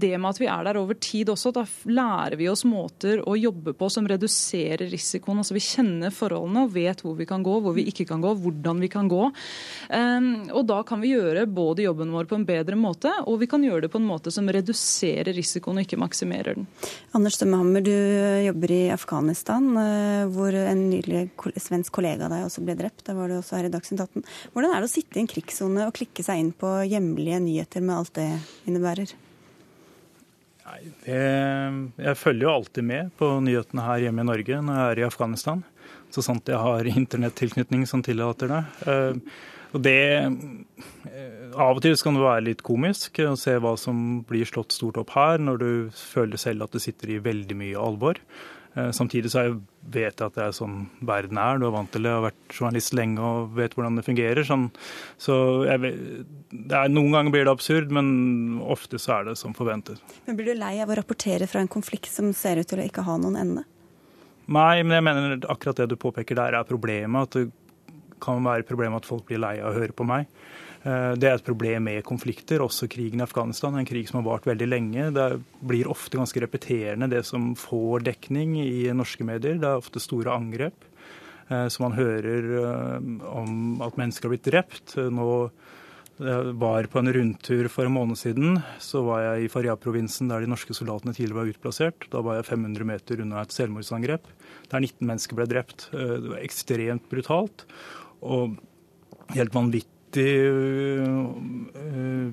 det 0.00 0.14
med 0.16 0.32
at 0.32 0.40
vi 0.40 0.48
er 0.50 0.64
der 0.66 0.80
over 0.80 0.96
tid 0.96 1.28
også, 1.34 1.52
da 1.54 1.66
lærer 1.90 2.38
vi 2.40 2.48
oss 2.50 2.53
oss 2.54 2.64
måter 2.68 3.20
å 3.28 3.36
jobbe 3.38 3.74
på 3.76 3.88
som 3.92 4.06
reduserer 4.08 4.86
risikoen. 4.92 5.42
Altså 5.42 5.56
Vi 5.56 5.62
kjenner 5.64 6.14
forholdene 6.14 6.64
og 6.64 6.74
vet 6.74 7.02
hvor 7.04 7.16
vi 7.18 7.26
kan 7.28 7.44
gå, 7.44 7.58
hvor 7.64 7.74
vi 7.76 7.86
ikke 7.90 8.06
kan 8.08 8.22
gå, 8.24 8.34
hvordan 8.40 8.82
vi 8.82 8.90
kan 8.92 9.10
gå. 9.10 9.28
Um, 9.90 10.28
og 10.54 10.64
Da 10.70 10.80
kan 10.86 11.02
vi 11.02 11.12
gjøre 11.12 11.46
både 11.50 11.84
jobben 11.84 12.12
vår 12.14 12.28
på 12.30 12.38
en 12.38 12.46
bedre 12.48 12.78
måte, 12.78 13.12
og 13.28 13.38
vi 13.42 13.48
kan 13.50 13.64
gjøre 13.64 13.86
det 13.86 13.92
på 13.92 14.00
en 14.00 14.08
måte 14.08 14.32
som 14.34 14.48
reduserer 14.48 15.34
risikoen 15.36 15.80
og 15.80 15.86
ikke 15.86 16.00
maksimerer 16.00 16.58
den. 16.58 16.68
Anders 17.16 17.38
Dømmehammer, 17.40 17.84
du 17.84 17.94
jobber 18.46 18.74
i 18.74 18.82
Afghanistan, 18.94 19.68
eh, 19.80 20.24
hvor 20.32 20.54
en 20.54 20.86
nylig 20.90 21.26
svensk 21.60 21.92
kollega 21.94 22.26
av 22.26 22.34
deg 22.34 22.46
også 22.46 22.64
ble 22.64 22.78
drept. 22.78 23.04
Da 23.06 23.16
var 23.18 23.28
du 23.28 23.38
også 23.38 23.58
her 23.58 23.68
i 23.68 23.74
Dagsnytt 23.74 24.06
18. 24.06 24.24
Hvordan 24.54 24.72
er 24.72 24.80
det 24.80 24.90
å 24.90 24.94
sitte 24.94 25.18
i 25.20 25.24
en 25.24 25.30
krigssone 25.30 25.88
og 25.88 25.94
klikke 25.96 26.24
seg 26.26 26.40
inn 26.40 26.54
på 26.56 26.76
hjemlige 26.88 27.42
nyheter 27.44 27.84
med 27.84 27.98
alt 27.98 28.16
det 28.18 28.30
innebærer? 28.68 29.14
Nei, 30.64 30.80
det, 31.04 31.22
Jeg 32.00 32.16
følger 32.16 32.46
jo 32.46 32.54
alltid 32.54 32.86
med 32.88 33.10
på 33.18 33.28
nyhetene 33.44 33.84
her 33.84 34.06
hjemme 34.06 34.24
i 34.24 34.28
Norge 34.30 34.60
når 34.64 34.78
jeg 34.78 34.92
er 34.92 35.02
i 35.02 35.08
Afghanistan. 35.08 35.64
Så 36.14 36.24
sant 36.24 36.48
jeg 36.48 36.60
har 36.60 36.88
internettilknytning 36.88 37.84
som 37.90 38.04
tillater 38.04 38.52
det. 38.52 38.62
Eh, 38.88 39.18
og 39.74 39.82
det 39.82 40.00
eh, 40.14 41.40
Av 41.54 41.76
og 41.76 41.82
til 41.84 41.94
kan 42.00 42.16
det 42.16 42.24
være 42.24 42.46
litt 42.48 42.64
komisk 42.66 43.20
å 43.22 43.36
se 43.38 43.56
hva 43.62 43.74
som 43.78 44.24
blir 44.26 44.48
slått 44.48 44.74
stort 44.74 44.98
opp 45.02 45.12
her, 45.14 45.38
når 45.42 45.60
du 45.60 45.70
føler 45.94 46.40
selv 46.40 46.66
at 46.66 46.74
du 46.74 46.82
sitter 46.82 47.12
i 47.14 47.22
veldig 47.22 47.58
mye 47.60 47.78
alvor. 47.78 48.18
Eh, 48.74 48.90
samtidig 48.90 49.30
så 49.30 49.44
vet 49.94 50.18
jeg 50.18 50.26
at 50.26 50.34
det 50.34 50.42
er 50.48 50.54
sånn 50.56 50.88
verden 51.06 51.38
er. 51.38 51.60
Du 51.60 51.68
er 51.68 51.74
vant 51.76 51.90
til 51.94 52.06
det, 52.06 52.10
har 52.10 52.24
vært 52.24 52.56
journalist 52.56 52.94
lenge 52.98 53.22
og 53.22 53.52
vet 53.58 53.76
hvordan 53.76 54.00
det 54.00 54.06
fungerer. 54.06 54.42
Sånn. 54.48 54.66
Så 55.20 55.36
vet, 55.68 56.00
er, 56.66 56.90
Noen 56.90 57.14
ganger 57.14 57.34
blir 57.34 57.46
det 57.46 57.54
absurd, 57.54 57.94
men 57.94 58.58
ofte 58.64 58.98
så 59.02 59.20
er 59.20 59.30
det 59.30 59.36
som 59.38 59.54
forventet. 59.56 60.02
Men 60.26 60.38
Blir 60.38 60.50
du 60.50 60.58
lei 60.58 60.74
av 60.82 60.90
å 60.90 60.98
rapportere 60.98 61.46
fra 61.50 61.62
en 61.62 61.70
konflikt 61.70 62.10
som 62.10 62.32
ser 62.34 62.58
ut 62.58 62.70
til 62.70 62.82
å 62.82 62.88
ikke 62.88 63.06
ha 63.06 63.18
noen 63.20 63.38
ende? 63.38 63.66
Nei, 64.44 64.82
men 64.82 64.98
jeg 64.98 65.06
mener 65.06 65.46
akkurat 65.48 65.78
det 65.80 65.92
du 65.94 65.96
påpeker 66.00 66.36
der 66.36 66.58
er 66.58 66.66
problemet. 66.68 67.30
At 67.30 67.38
det 67.38 68.18
kan 68.24 68.42
være 68.44 68.66
problemet 68.66 69.04
at 69.04 69.08
folk 69.08 69.28
blir 69.28 69.40
lei 69.42 69.56
av 69.60 69.70
å 69.70 69.78
høre 69.78 69.94
på 69.96 70.06
meg. 70.08 70.26
Eh, 70.84 71.12
det 71.16 71.28
er 71.28 71.38
et 71.38 71.46
problem 71.46 71.86
med 71.88 72.04
konflikter, 72.04 72.60
også 72.60 72.88
krigen 72.92 73.22
i 73.22 73.24
Afghanistan. 73.24 73.76
En 73.78 73.88
krig 73.88 74.08
som 74.10 74.20
har 74.20 74.26
vart 74.26 74.48
veldig 74.48 74.68
lenge. 74.68 75.10
Det 75.16 75.28
blir 75.64 75.88
ofte 75.90 76.20
ganske 76.20 76.42
repeterende 76.44 77.08
det 77.12 77.22
som 77.24 77.54
får 77.56 78.04
dekning 78.10 78.58
i 78.60 78.90
norske 78.92 79.24
medier. 79.24 79.56
Det 79.60 79.70
er 79.70 79.80
ofte 79.80 80.02
store 80.02 80.34
angrep. 80.34 80.84
Eh, 81.48 81.68
så 81.72 81.84
man 81.86 81.96
hører 81.96 82.50
eh, 82.60 83.08
om 83.32 83.80
at 83.84 83.96
mennesker 84.00 84.28
har 84.28 84.36
blitt 84.36 84.50
drept. 84.50 84.98
Nå 84.98 85.30
var 86.14 86.86
på 86.86 87.00
en 87.00 87.10
rundtur 87.10 87.66
for 87.66 87.88
en 87.88 87.96
måned 87.96 88.14
siden. 88.14 88.60
Så 88.78 89.00
var 89.02 89.24
jeg 89.24 89.46
i 89.46 89.48
Faryab-provinsen 89.50 90.28
der 90.30 90.44
de 90.44 90.50
norske 90.52 90.76
soldatene 90.76 91.10
tidligere 91.10 91.40
var 91.40 91.50
utplassert. 91.50 92.06
Da 92.12 92.20
var 92.22 92.38
jeg 92.38 92.46
500 92.52 92.86
meter 92.86 93.24
unna 93.24 93.40
et 93.42 93.56
selvmordsangrep 93.56 94.28
der 94.70 94.84
19 94.84 95.02
mennesker 95.10 95.40
ble 95.40 95.48
drept. 95.50 95.88
Det 95.90 96.30
var 96.30 96.38
ekstremt 96.38 97.10
brutalt 97.10 97.66
og 98.22 98.54
helt 99.34 99.58
vanvittig 99.58 99.93
vanvittig 100.14 100.50
uh, 101.84 102.32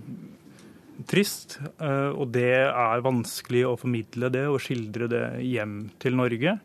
trist. 1.08 1.60
Uh, 1.80 2.12
og 2.16 2.32
det 2.34 2.70
er 2.70 3.02
vanskelig 3.04 3.66
å 3.68 3.78
formidle 3.78 4.30
det 4.30 4.48
og 4.48 4.62
skildre 4.62 5.08
det 5.10 5.42
hjem 5.44 5.90
til 6.00 6.16
Norge. 6.16 6.60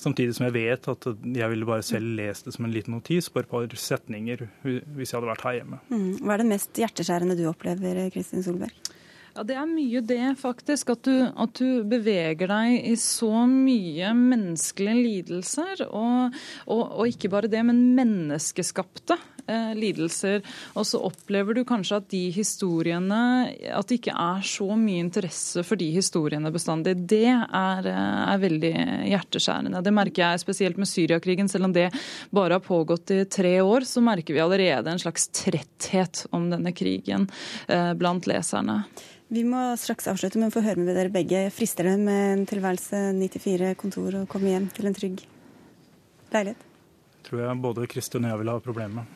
Samtidig 0.00 0.34
som 0.34 0.46
jeg 0.46 0.54
vet 0.54 0.88
at 0.88 1.06
jeg 1.12 1.50
ville 1.50 1.66
bare 1.68 1.82
selv 1.84 2.16
lest 2.16 2.46
det 2.46 2.54
som 2.54 2.64
en 2.64 2.72
liten 2.72 2.94
notis 2.96 3.28
på 3.28 3.42
et 3.42 3.50
par 3.50 3.66
setninger 3.68 4.46
hvis 4.64 5.10
jeg 5.10 5.18
hadde 5.18 5.28
vært 5.28 5.44
her 5.44 5.58
hjemme. 5.58 5.80
Mm. 5.90 6.22
Hva 6.22 6.32
er 6.32 6.40
det 6.40 6.48
mest 6.54 6.80
hjerteskjærende 6.80 7.36
du 7.36 7.44
opplever, 7.50 8.08
Kristin 8.14 8.46
Solberg? 8.46 8.72
Ja, 9.36 9.44
Det 9.44 9.54
er 9.54 9.66
mye 9.68 10.00
det, 10.02 10.24
faktisk. 10.40 10.90
At 10.94 11.04
du, 11.06 11.14
at 11.28 11.52
du, 11.60 11.84
beveger 11.86 12.48
deg 12.50 12.88
i 12.88 12.96
så 12.98 13.44
mye 13.46 14.14
menneskelige 14.16 15.04
lidelser. 15.04 15.84
Og, 15.86 16.40
og, 16.66 16.82
og 16.96 17.12
ikke 17.12 17.30
bare 17.36 17.50
det, 17.52 17.60
men 17.68 17.90
menneskeskapte 17.98 19.20
eh, 19.50 19.72
lidelser. 19.76 20.40
Og 20.78 20.86
så 20.88 21.00
opplever 21.10 21.58
du 21.58 21.64
kanskje 21.68 22.00
at 22.00 22.08
de 22.12 22.22
historiene 22.34 23.20
At 23.74 23.90
det 23.90 24.00
ikke 24.00 24.14
er 24.14 24.44
så 24.46 24.68
mye 24.78 25.02
interesse 25.02 25.64
for 25.66 25.80
de 25.80 25.90
historiene 25.94 26.52
bestandig. 26.54 26.94
Det 27.10 27.26
er, 27.28 27.90
eh, 27.90 28.32
er 28.34 28.42
veldig 28.42 28.72
hjerteskjærende. 29.10 29.82
Det 29.84 29.94
merker 29.94 30.24
jeg 30.24 30.44
spesielt 30.44 30.80
med 30.80 30.88
Syriakrigen. 30.88 31.50
Selv 31.50 31.68
om 31.68 31.76
det 31.76 31.90
bare 32.30 32.58
har 32.58 32.64
pågått 32.64 33.10
i 33.10 33.24
tre 33.24 33.58
år, 33.60 33.86
så 33.88 34.02
merker 34.04 34.34
vi 34.34 34.44
allerede 34.44 34.90
en 34.90 35.02
slags 35.02 35.28
tretthet 35.28 36.26
om 36.32 36.50
denne 36.50 36.72
krigen 36.72 37.28
eh, 37.68 37.92
blant 37.94 38.26
leserne. 38.30 38.84
Vi 39.30 39.44
må 39.46 39.76
straks 39.78 40.08
avslutte, 40.10 40.40
men 40.42 40.50
få 40.50 40.62
høre 40.64 40.82
med 40.82 40.96
dere 40.96 41.12
begge. 41.14 41.44
Frister 41.54 41.86
det 41.86 41.98
med 42.02 42.24
en 42.32 42.48
tilværelse 42.50 43.12
94 43.14 43.76
kontor 43.78 44.22
og 44.22 44.26
komme 44.32 44.50
hjem 44.50 44.66
til 44.74 44.90
en 44.90 44.96
trygg 44.96 45.22
leilighet? 46.34 46.69
Tror 47.30 47.44
jeg 47.44 47.60
både 47.62 47.86
Kristin 47.90 48.24
og 48.26 48.30
jeg 48.32 48.38
vil 48.40 48.48
ha 48.50 48.56
problemer 48.64 48.94
med. 49.00 49.06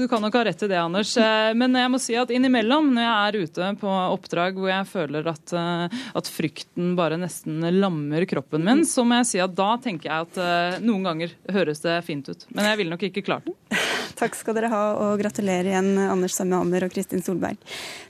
du 0.00 0.06
kan 0.08 0.22
nok 0.24 0.36
ha 0.38 0.44
rett 0.48 0.62
i 0.64 0.68
det, 0.70 0.78
Anders. 0.80 1.12
Eh, 1.20 1.52
men 1.58 1.76
jeg 1.76 1.90
må 1.92 1.98
si 2.00 2.14
at 2.18 2.30
innimellom, 2.32 2.94
når 2.96 3.02
jeg 3.04 3.12
er 3.12 3.32
ute 3.42 3.62
på 3.82 3.90
oppdrag 3.92 4.52
hvor 4.58 4.70
jeg 4.72 4.84
føler 4.88 5.22
at, 5.32 5.46
eh, 5.56 5.86
at 6.16 6.26
frykten 6.32 6.86
bare 6.98 7.16
nesten 7.20 7.54
lammer 7.76 8.22
kroppen 8.30 8.64
min, 8.64 8.84
så 8.88 9.00
må 9.04 9.12
jeg 9.20 9.30
si 9.32 9.38
at 9.44 9.52
da 9.58 9.70
tenker 9.82 10.06
jeg 10.08 10.18
at 10.28 10.34
eh, 10.40 10.80
noen 10.84 11.04
ganger 11.10 11.28
høres 11.52 11.78
det 11.84 11.94
fint 12.08 12.26
ut. 12.32 12.40
Men 12.54 12.64
jeg 12.70 12.76
ville 12.80 12.92
nok 12.96 13.04
ikke 13.10 13.26
klart 13.26 13.44
det. 13.50 13.56
Takk 14.22 14.34
skal 14.38 14.54
dere 14.56 14.72
ha, 14.72 14.82
og 15.02 15.20
gratulerer 15.20 15.66
igjen, 15.72 15.92
Anders 15.98 16.36
Samme 16.38 16.56
Hammer 16.60 16.82
og 16.86 16.92
Kristin 16.94 17.22
Solberg. 17.24 17.58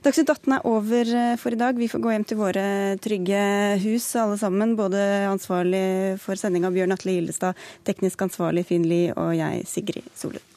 Dagsnytt 0.05 0.29
18 0.29 0.53
er 0.57 0.61
over 0.69 1.05
for 1.41 1.51
i 1.55 1.59
dag. 1.59 1.73
Vi 1.79 1.89
får 1.89 2.03
gå 2.03 2.09
hjem 2.13 2.27
til 2.27 2.39
våre 2.39 2.65
trygge 3.01 3.41
hus 3.81 4.05
alle 4.19 4.37
sammen. 4.37 4.75
Både 4.77 4.99
ansvarlig 5.31 6.19
for 6.21 6.37
sendinga 6.39 6.69
Bjørn 6.75 6.93
Atle 6.93 7.15
Gildestad, 7.15 7.57
teknisk 7.87 8.21
ansvarlig 8.25 8.67
Finn 8.69 8.87
Lie 8.87 9.13
og 9.17 9.35
jeg, 9.37 9.67
Sigrid 9.69 10.09
Solund. 10.15 10.52